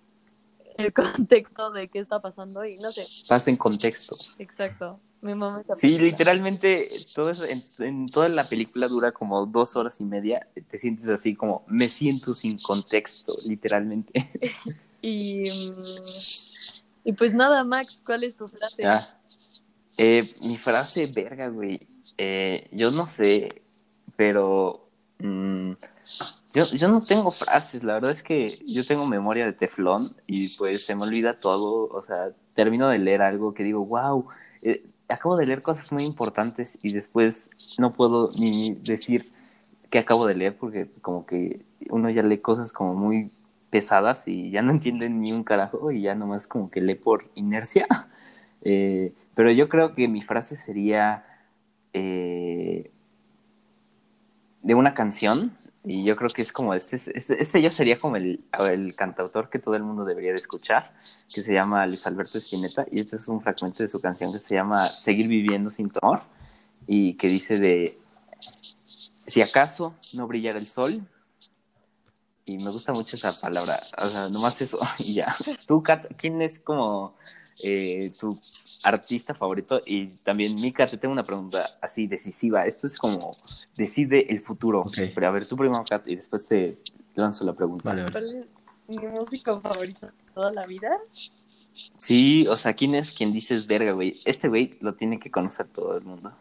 el 0.77 0.93
contexto 0.93 1.71
de 1.71 1.87
qué 1.89 1.99
está 1.99 2.21
pasando 2.21 2.65
y 2.65 2.77
no 2.77 2.91
sé, 2.91 3.05
Pasa 3.27 3.49
en 3.49 3.57
contexto. 3.57 4.15
exacto. 4.39 4.99
Mi 5.21 5.33
mamá 5.33 5.61
esa 5.61 5.75
Sí, 5.75 5.97
literalmente, 5.97 6.87
todo 7.15 7.31
eso, 7.31 7.45
en, 7.45 7.63
en 7.79 8.05
toda 8.07 8.29
la 8.29 8.43
película 8.43 8.87
dura 8.87 9.11
como 9.11 9.47
dos 9.47 9.75
horas 9.75 9.99
y 9.99 10.03
media. 10.03 10.47
Te 10.67 10.77
sientes 10.77 11.09
así 11.09 11.33
como, 11.35 11.63
me 11.67 11.89
siento 11.89 12.35
sin 12.35 12.59
contexto, 12.59 13.33
literalmente. 13.47 14.13
Y, 15.01 15.43
y 17.03 17.13
pues 17.13 17.31
nada, 17.35 17.63
Max, 17.63 18.01
¿cuál 18.03 18.23
es 18.23 18.35
tu 18.35 18.47
frase? 18.47 18.85
Ah, 18.85 19.07
eh, 19.97 20.33
mi 20.41 20.57
frase, 20.57 21.05
verga, 21.05 21.49
güey. 21.49 21.79
Eh, 22.17 22.67
yo 22.71 22.89
no 22.89 23.05
sé, 23.05 23.61
pero 24.15 24.89
mm, 25.19 25.73
yo, 26.55 26.65
yo 26.65 26.87
no 26.87 27.01
tengo 27.01 27.29
frases. 27.31 27.83
La 27.83 27.93
verdad 27.93 28.11
es 28.11 28.23
que 28.23 28.59
yo 28.65 28.85
tengo 28.85 29.05
memoria 29.05 29.45
de 29.45 29.53
teflón 29.53 30.15
y 30.25 30.49
pues 30.57 30.85
se 30.85 30.95
me 30.95 31.03
olvida 31.03 31.39
todo. 31.39 31.87
O 31.89 32.01
sea, 32.01 32.31
termino 32.53 32.89
de 32.89 32.99
leer 32.99 33.21
algo 33.21 33.53
que 33.53 33.63
digo, 33.63 33.85
wow, 33.85 34.27
acabo 35.07 35.37
de 35.37 35.45
leer 35.45 35.61
cosas 35.61 35.91
muy 35.91 36.03
importantes 36.03 36.79
y 36.81 36.93
después 36.93 37.51
no 37.77 37.93
puedo 37.93 38.31
ni 38.37 38.73
decir 38.73 39.31
que 39.89 39.99
acabo 39.99 40.25
de 40.25 40.35
leer 40.35 40.57
porque 40.57 40.89
como 41.01 41.25
que 41.25 41.61
uno 41.89 42.09
ya 42.09 42.23
lee 42.23 42.39
cosas 42.39 42.71
como 42.73 42.95
muy 42.95 43.31
pesadas 43.69 44.27
y 44.27 44.51
ya 44.51 44.61
no 44.61 44.71
entiende 44.71 45.09
ni 45.09 45.31
un 45.31 45.43
carajo 45.43 45.91
y 45.91 46.01
ya 46.01 46.15
nomás 46.15 46.47
como 46.47 46.69
que 46.71 46.81
lee 46.81 46.95
por 46.95 47.29
inercia. 47.35 47.87
Eh, 48.67 49.13
pero 49.35 49.51
yo 49.51 49.69
creo 49.69 49.93
que 49.93 50.07
mi 50.07 50.23
frase 50.23 50.55
sería 50.55 51.23
eh, 51.93 52.89
de 54.63 54.73
una 54.73 54.95
canción 54.95 55.55
y 55.85 56.03
yo 56.03 56.15
creo 56.15 56.29
que 56.31 56.41
es 56.41 56.51
como 56.51 56.73
este, 56.73 56.95
este, 56.95 57.41
este 57.41 57.61
ya 57.61 57.69
sería 57.69 57.99
como 57.99 58.15
el, 58.15 58.43
el, 58.59 58.95
cantautor 58.95 59.49
que 59.49 59.59
todo 59.59 59.75
el 59.75 59.83
mundo 59.83 60.03
debería 60.03 60.31
de 60.31 60.37
escuchar, 60.37 60.93
que 61.31 61.41
se 61.41 61.53
llama 61.53 61.85
Luis 61.85 62.07
Alberto 62.07 62.39
Spinetta 62.39 62.85
y 62.89 62.99
este 62.99 63.17
es 63.17 63.27
un 63.27 63.39
fragmento 63.41 63.83
de 63.83 63.87
su 63.87 64.01
canción 64.01 64.33
que 64.33 64.39
se 64.39 64.55
llama 64.55 64.87
Seguir 64.87 65.27
viviendo 65.27 65.69
sin 65.69 65.91
temor 65.91 66.23
y 66.87 67.13
que 67.15 67.27
dice 67.27 67.59
de 67.59 67.99
si 69.27 69.41
acaso 69.41 69.95
no 70.13 70.27
brillara 70.27 70.57
el 70.57 70.67
sol 70.67 71.07
y 72.45 72.57
me 72.57 72.71
gusta 72.71 72.91
mucho 72.91 73.15
esa 73.15 73.39
palabra, 73.39 73.79
o 73.97 74.07
sea, 74.07 74.29
nomás 74.29 74.61
eso 74.61 74.79
y 74.99 75.15
ya. 75.15 75.35
¿Tú, 75.67 75.83
quién 76.17 76.41
es 76.41 76.59
como 76.59 77.15
eh, 77.63 78.11
tu 78.19 78.39
artista 78.83 79.33
favorito? 79.33 79.81
Y 79.85 80.07
también, 80.23 80.55
Mika, 80.55 80.87
te 80.87 80.97
tengo 80.97 81.11
una 81.11 81.23
pregunta 81.23 81.77
así 81.81 82.07
decisiva. 82.07 82.65
Esto 82.65 82.87
es 82.87 82.97
como 82.97 83.31
decide 83.75 84.31
el 84.31 84.41
futuro. 84.41 84.81
Okay. 84.81 85.11
Pero 85.13 85.27
a 85.27 85.31
ver, 85.31 85.47
tú 85.47 85.55
primero, 85.55 85.83
Kat, 85.83 86.07
y 86.07 86.15
después 86.15 86.45
te 86.45 86.77
lanzo 87.15 87.45
la 87.45 87.53
pregunta. 87.53 87.89
Vale, 87.89 88.03
vale. 88.03 88.11
¿Cuál 88.11 88.35
es 88.35 88.47
mi 88.87 89.07
músico 89.07 89.59
favorito 89.61 90.07
de 90.07 90.13
toda 90.33 90.51
la 90.51 90.65
vida? 90.65 90.97
Sí, 91.97 92.47
o 92.47 92.55
sea, 92.55 92.73
¿quién 92.73 92.95
es 92.95 93.11
quien 93.11 93.33
dices 93.33 93.67
verga, 93.67 93.91
güey? 93.91 94.19
Este 94.25 94.47
güey 94.47 94.77
lo 94.81 94.95
tiene 94.95 95.19
que 95.19 95.31
conocer 95.31 95.67
todo 95.67 95.97
el 95.97 96.03
mundo. 96.03 96.31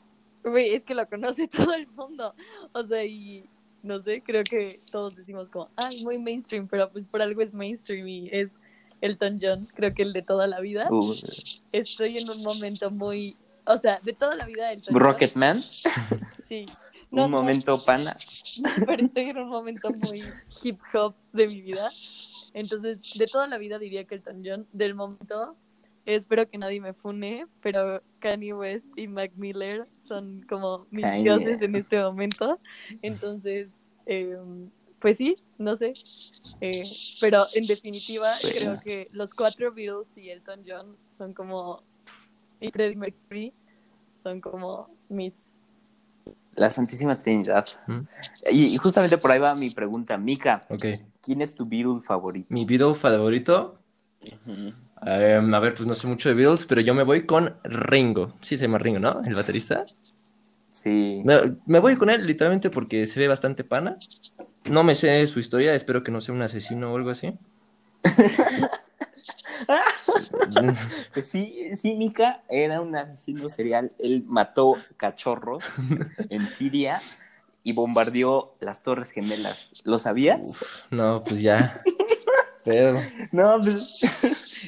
Güey, 0.45 0.75
es 0.75 0.85
que 0.85 0.95
lo 0.95 1.09
conoce 1.09 1.49
todo 1.49 1.75
el 1.75 1.87
mundo. 1.89 2.35
O 2.73 2.85
sea, 2.85 3.05
y 3.05 3.49
no 3.83 4.01
sé, 4.01 4.23
creo 4.23 4.45
que 4.45 4.81
todos 4.91 5.15
decimos 5.15 5.51
como, 5.51 5.71
ay, 5.77 6.03
muy 6.05 6.19
mainstream, 6.19 6.69
pero 6.69 6.91
pues 6.91 7.05
por 7.05 7.23
algo 7.23 7.43
es 7.43 7.53
mainstream 7.53 8.07
y 8.09 8.29
es 8.33 8.59
Elton 9.05 9.39
John, 9.41 9.69
creo 9.75 9.93
que 9.93 10.03
el 10.03 10.15
de 10.15 10.23
toda 10.23 10.47
la 10.47 10.61
vida. 10.61 10.89
Uh, 10.91 11.15
Estoy 11.73 12.17
en 12.19 12.31
un 12.31 12.43
momento 12.43 12.91
muy, 12.91 13.37
o 13.67 13.77
sea, 13.77 14.01
de 14.03 14.15
toda 14.15 14.35
la 14.35 14.47
vida 14.47 14.73
Elton 14.73 14.95
Rocketman. 14.95 15.63
Sí. 16.49 16.67
un 17.11 17.31
momento 17.31 17.83
pana. 17.83 18.17
pero 18.87 19.05
estoy 19.05 19.25
en 19.25 19.39
un 19.39 19.49
momento 19.49 19.91
muy 19.91 20.23
hip 20.63 20.79
hop 20.95 21.15
de 21.33 21.47
mi 21.49 21.61
vida. 21.63 21.91
Entonces, 22.55 22.99
de 23.19 23.27
toda 23.27 23.47
la 23.47 23.59
vida 23.59 23.79
diría 23.79 24.05
que 24.05 24.15
Elton 24.17 24.43
John, 24.45 24.67
del 24.73 24.95
momento, 24.95 25.57
espero 26.07 26.49
que 26.49 26.59
nadie 26.59 26.81
me 26.81 26.93
fune, 26.93 27.47
pero 27.61 28.03
Kanye 28.21 28.55
West 28.55 28.87
y 28.97 29.07
Mac 29.09 29.33
Miller 29.37 29.87
son 29.99 30.45
como 30.49 30.87
mis 30.91 31.05
Kanye. 31.05 31.23
dioses 31.25 31.61
en 31.63 31.77
este 31.77 32.01
momento. 32.01 32.59
Entonces, 33.03 33.71
eh, 34.07 34.37
pues 35.05 35.19
sí, 35.19 35.37
no 35.59 35.77
sé. 35.77 35.93
Eh, 36.63 36.83
pero 37.21 37.45
en 37.53 37.67
definitiva, 37.67 38.31
Bueno. 38.43 38.57
creo 38.59 38.81
que 38.81 39.09
los 39.13 39.35
cuatro 39.35 39.71
Beatles 39.71 40.07
y 40.17 40.31
Elton 40.31 40.63
John 40.67 40.97
son 41.11 41.35
como. 41.35 41.83
Y 42.59 42.71
Freddie 42.71 42.97
Mercury 42.97 43.53
son 44.15 44.41
como 44.41 44.89
mis. 45.11 45.35
La 46.55 46.71
Santísima 46.71 47.19
Trinidad. 47.19 47.67
¿Mm? 47.87 47.99
Y, 48.51 48.65
y 48.75 48.77
justamente 48.79 49.19
por 49.19 49.31
ahí 49.31 49.39
va 49.39 49.55
mi 49.55 49.69
pregunta. 49.69 50.17
Mika. 50.17 50.67
¿quién 51.21 51.43
es 51.43 51.55
tu 51.55 51.67
Beatle 51.67 52.01
favorito? 52.01 52.47
Mi 52.49 52.65
Beatle 52.65 52.95
favorito. 52.95 53.79
eh, 54.23 55.39
a 55.53 55.59
ver, 55.61 55.75
pues 55.75 55.87
no 55.87 55.95
sé 55.95 56.07
mucho 56.07 56.31
de 56.31 56.35
Beatles, 56.35 56.65
pero 56.65 56.81
yo 56.81 56.95
me 56.95 57.03
voy 57.03 57.27
con 57.27 57.59
Ringo. 57.63 58.33
Sí 58.41 58.57
se 58.57 58.63
llama 58.65 58.79
Ringo, 58.79 59.01
¿no? 59.01 59.21
El 59.23 59.35
baterista. 59.35 59.85
Sí. 60.71 61.21
Me, 61.27 61.57
me 61.67 61.79
voy 61.79 61.97
con 61.97 62.09
él 62.09 62.27
literalmente 62.27 62.71
porque 62.71 63.05
se 63.05 63.21
ve 63.21 63.29
bastante 63.29 63.65
pana. 63.65 63.99
No 64.65 64.85
me 64.85 64.95
sé 64.95 65.27
su 65.27 65.41
historia, 65.41 65.75
espero 65.75 66.03
que 66.03 66.13
no 66.13 66.21
sea 66.21 66.35
un 66.35 66.43
asesino 66.43 66.93
o 66.93 66.97
algo 66.97 67.11
así. 67.11 67.33
Sí, 71.23 71.71
sí, 71.77 71.95
Mika 71.95 72.43
era 72.49 72.81
un 72.81 72.95
asesino 72.95 73.49
serial. 73.49 73.93
Él 73.99 74.25
mató 74.27 74.75
cachorros 74.97 75.65
en 76.29 76.49
Siria 76.49 77.01
y 77.63 77.73
bombardeó 77.73 78.57
las 78.61 78.83
Torres 78.83 79.11
Gemelas. 79.11 79.81
¿Lo 79.85 79.99
sabías? 79.99 80.51
Uf, 80.51 80.81
no, 80.91 81.23
pues 81.25 81.41
ya. 81.41 81.83
Pero, 82.65 83.01
No, 83.33 83.61
pues, 83.63 84.01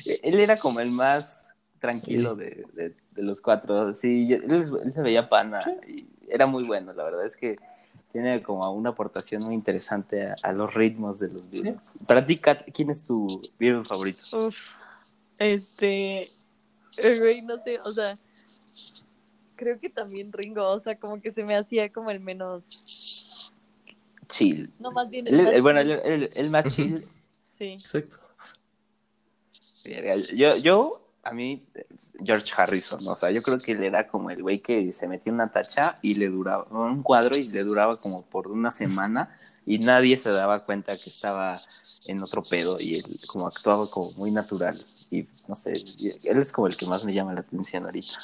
él 0.23 0.41
era 0.41 0.57
como 0.57 0.81
el 0.81 0.91
más 0.91 1.53
tranquilo 1.79 2.35
de, 2.35 2.65
de- 2.73 2.95
de 3.11 3.23
los 3.23 3.41
cuatro. 3.41 3.93
Sí, 3.95 4.29
yo- 4.29 4.37
él, 4.37 4.51
él 4.85 4.93
se 4.93 5.03
veía 5.03 5.29
pana 5.29 5.61
y 5.87 6.07
era 6.29 6.47
muy 6.47 6.65
bueno. 6.65 6.93
La 6.93 7.05
verdad 7.05 7.25
es 7.27 7.37
que 7.37 7.57
tiene 8.17 8.43
como 8.43 8.71
una 8.73 8.91
aportación 8.91 9.43
muy 9.43 9.55
interesante 9.55 10.29
a, 10.29 10.35
a 10.43 10.53
los 10.53 10.73
ritmos 10.73 11.19
de 11.19 11.29
los 11.29 11.51
Beatles. 11.51 11.97
Para 12.07 12.25
ti, 12.25 12.39
Kat, 12.39 12.63
¿quién 12.73 12.89
es 12.89 13.05
tu 13.05 13.43
Beatle 13.59 13.85
favorito? 13.85 14.23
Uf, 14.47 14.71
este, 15.37 16.23
eh, 16.97 17.19
güey, 17.19 17.43
no 17.43 17.59
sé, 17.59 17.79
o 17.81 17.93
sea, 17.93 18.19
creo 19.55 19.79
que 19.79 19.91
también 19.91 20.33
Ringo, 20.33 20.67
o 20.67 20.81
sea, 20.81 20.99
como 20.99 21.21
que 21.21 21.31
se 21.31 21.45
me 21.45 21.55
hacía 21.55 21.93
como 21.93 22.11
el 22.11 22.21
menos, 22.21 23.53
Chill. 24.29 24.73
no, 24.79 24.91
más 24.93 25.11
bien 25.11 25.27
el 25.29 25.43
más 25.43 25.61
bueno, 25.61 25.83
chill. 25.83 25.91
el, 25.93 26.01
el- 26.23 26.31
el 26.35 26.51
más 26.51 26.75
chill 26.75 27.07
sí, 27.59 27.65
exacto. 27.73 28.17
Yo, 30.35 30.57
yo, 30.57 31.06
a 31.27 31.33
mí, 31.33 31.63
George 32.25 32.53
Harrison, 32.57 33.07
o 33.09 33.17
sea, 33.17 33.31
yo 33.31 33.43
creo 33.43 33.59
que 33.59 33.73
él 33.73 33.83
era 33.83 34.07
como 34.07 34.31
el 34.31 34.43
güey 34.43 34.61
que 34.61 34.93
se 34.93 35.09
metía 35.09 35.33
una 35.33 35.51
tacha 35.51 35.99
y 36.03 36.15
le 36.15 36.29
duraba, 36.29 36.65
un 36.71 37.03
cuadro 37.03 37.37
y 37.37 37.49
le 37.49 37.63
duraba 37.65 38.01
como 38.01 38.23
por 38.23 38.49
una 38.49 38.71
semana 38.71 39.37
y 39.67 39.79
nadie 39.79 40.17
se 40.17 40.31
daba 40.31 40.65
cuenta 40.65 40.97
que 40.97 41.11
estaba 41.11 41.61
en 42.07 42.23
otro 42.23 42.43
pedo 42.43 42.79
y 42.81 42.97
él 42.97 43.19
como 43.27 43.47
actuaba 43.49 43.91
como 43.91 44.13
muy 44.13 44.31
natural 44.31 44.81
y 45.11 45.27
no 45.49 45.55
sé, 45.55 45.73
él 45.73 46.39
es 46.39 46.53
como 46.53 46.69
el 46.69 46.77
que 46.77 46.87
más 46.87 47.05
me 47.05 47.13
llama 47.13 47.35
la 47.35 47.41
atención 47.41 47.85
ahorita. 47.85 48.19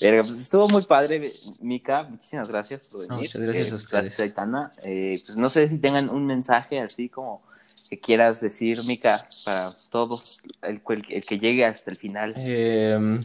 Verga, 0.00 0.22
pues 0.22 0.38
estuvo 0.38 0.68
muy 0.68 0.82
padre, 0.82 1.32
Mika, 1.60 2.04
muchísimas 2.04 2.48
gracias 2.48 2.82
por 2.82 3.00
venir. 3.00 3.10
No, 3.10 3.18
muchas 3.18 3.42
gracias 3.42 3.68
Eh, 3.68 3.72
a 3.72 3.74
ustedes. 3.74 3.90
Gracias, 4.02 4.20
Aitana. 4.20 4.72
Eh, 4.84 5.20
pues 5.26 5.36
no 5.36 5.48
sé 5.48 5.66
si 5.66 5.78
tengan 5.78 6.08
un 6.08 6.24
mensaje 6.24 6.78
así 6.80 7.08
como 7.08 7.42
que 7.88 7.98
quieras 8.00 8.40
decir, 8.40 8.82
Mika, 8.84 9.26
para 9.44 9.72
todos, 9.90 10.40
el, 10.62 10.82
el- 10.88 11.06
el 11.08 11.24
que 11.24 11.38
llegue 11.38 11.64
hasta 11.64 11.90
el 11.90 11.96
final. 11.96 12.34
Eh, 12.38 13.20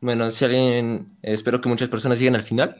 bueno, 0.00 0.30
si 0.30 0.44
alguien, 0.44 1.16
espero 1.22 1.60
que 1.60 1.68
muchas 1.68 1.88
personas 1.88 2.18
lleguen 2.18 2.34
al 2.34 2.42
final 2.42 2.76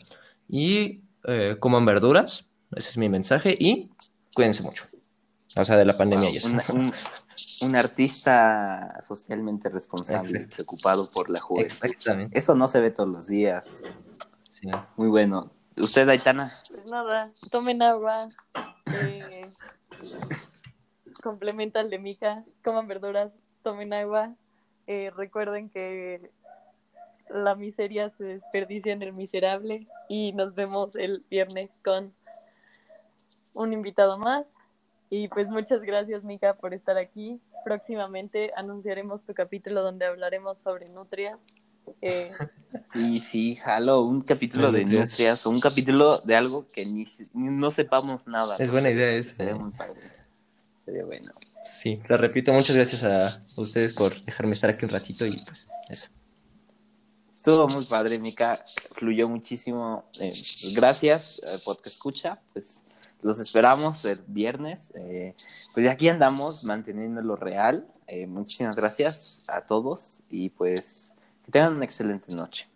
y 0.49 1.03
eh, 1.25 1.57
coman 1.61 1.85
verduras, 1.87 2.47
ese 2.75 2.91
es 2.91 2.99
mi 2.99 3.09
mensaje, 3.09 3.57
y 3.59 3.91
cuídense 4.35 4.63
mucho. 4.63 4.87
O 5.55 5.65
sea, 5.65 5.77
de 5.77 5.85
la 5.85 5.97
pandemia 5.97 6.31
y 6.31 6.39
eso. 6.39 6.49
un, 6.49 6.61
un- 6.75 6.93
un 7.61 7.77
artista 7.77 8.99
socialmente 9.07 9.69
responsable, 9.69 10.31
Exacto. 10.31 10.55
preocupado 10.57 11.09
por 11.11 11.31
la 11.31 11.39
juventud. 11.39 11.71
Exactamente. 11.71 12.37
Eso 12.37 12.55
no 12.57 12.67
se 12.67 12.81
ve 12.81 12.91
todos 12.91 13.09
los 13.09 13.27
días. 13.29 13.83
Sí. 14.51 14.69
Muy 14.97 15.09
bueno. 15.09 15.53
¿Usted, 15.77 16.09
Aitana? 16.09 16.53
pues 16.69 16.87
nada, 16.87 17.31
tomen 17.51 17.81
agua, 17.83 18.29
eh, 18.93 19.49
complementa 21.23 21.81
el 21.81 21.89
de 21.89 21.99
Mica, 21.99 22.45
coman 22.65 22.89
verduras, 22.89 23.39
tomen 23.63 23.93
agua, 23.93 24.35
eh, 24.87 25.11
recuerden 25.17 25.71
que 25.71 26.31
la 27.31 27.55
miseria 27.55 28.11
se 28.11 28.25
desperdicia 28.25 28.93
en 28.93 29.03
el 29.03 29.13
miserable 29.13 29.87
y 30.09 30.33
nos 30.33 30.55
vemos 30.55 30.97
el 30.97 31.25
viernes 31.31 31.71
con 31.83 32.13
un 33.55 33.73
invitado 33.73 34.19
más. 34.19 34.47
Y 35.09 35.29
pues 35.29 35.49
muchas 35.49 35.83
gracias, 35.83 36.25
Mica, 36.25 36.55
por 36.55 36.75
estar 36.75 36.99
aquí. 36.99 37.41
Próximamente 37.65 38.51
anunciaremos 38.57 39.23
tu 39.23 39.35
capítulo 39.35 39.83
donde 39.83 40.07
hablaremos 40.07 40.59
sobre 40.59 40.89
nutrias. 40.89 41.41
Eh, 42.01 42.31
Sí, 42.93 43.21
sí, 43.21 43.55
jalo, 43.55 44.03
un 44.03 44.21
capítulo 44.21 44.71
De 44.71 44.85
de 44.85 44.99
nutrias. 45.01 45.47
un 45.47 45.61
capítulo 45.61 46.19
de 46.19 46.37
algo 46.37 46.67
que 46.73 46.85
ni, 46.85 47.07
no 47.33 47.71
sepamos 47.71 48.27
nada. 48.27 48.57
Es 48.59 48.71
buena 48.71 48.91
idea 48.91 49.13
ese. 49.13 49.35
Sería 49.35 49.55
muy 49.55 49.71
padre. 49.71 49.99
Sería 50.85 51.05
bueno. 51.05 51.33
Sí, 51.65 52.01
lo 52.09 52.17
repito, 52.17 52.53
muchas 52.53 52.77
gracias 52.77 53.05
a 53.05 53.45
ustedes 53.57 53.93
por 53.93 54.21
dejarme 54.25 54.53
estar 54.53 54.71
aquí 54.71 54.85
un 54.85 54.91
ratito 54.91 55.27
y 55.27 55.37
pues 55.39 55.69
eso. 55.89 56.09
Estuvo 57.45 57.67
muy 57.69 57.85
padre, 57.87 58.19
Mica, 58.19 58.65
fluyó 58.95 59.29
muchísimo. 59.29 60.05
Eh, 60.21 60.33
gracias 60.75 61.41
eh, 61.45 61.59
por 61.65 61.83
que 61.83 61.89
escucha, 61.89 62.41
pues 62.53 62.85
los 63.21 63.41
esperamos 63.41 64.05
el 64.05 64.21
viernes. 64.29 64.93
Eh, 64.95 65.35
pues 65.75 65.89
aquí 65.89 66.09
andamos 66.09 66.63
manteniendo 66.65 67.21
lo 67.21 67.37
real. 67.37 67.89
muchísimas 68.29 68.77
gracias 68.77 69.43
a 69.49 69.63
todos 69.63 70.23
y 70.31 70.51
pues 70.51 71.15
que 71.45 71.51
tengan 71.51 71.75
una 71.75 71.85
excelente 71.85 72.33
noche. 72.35 72.69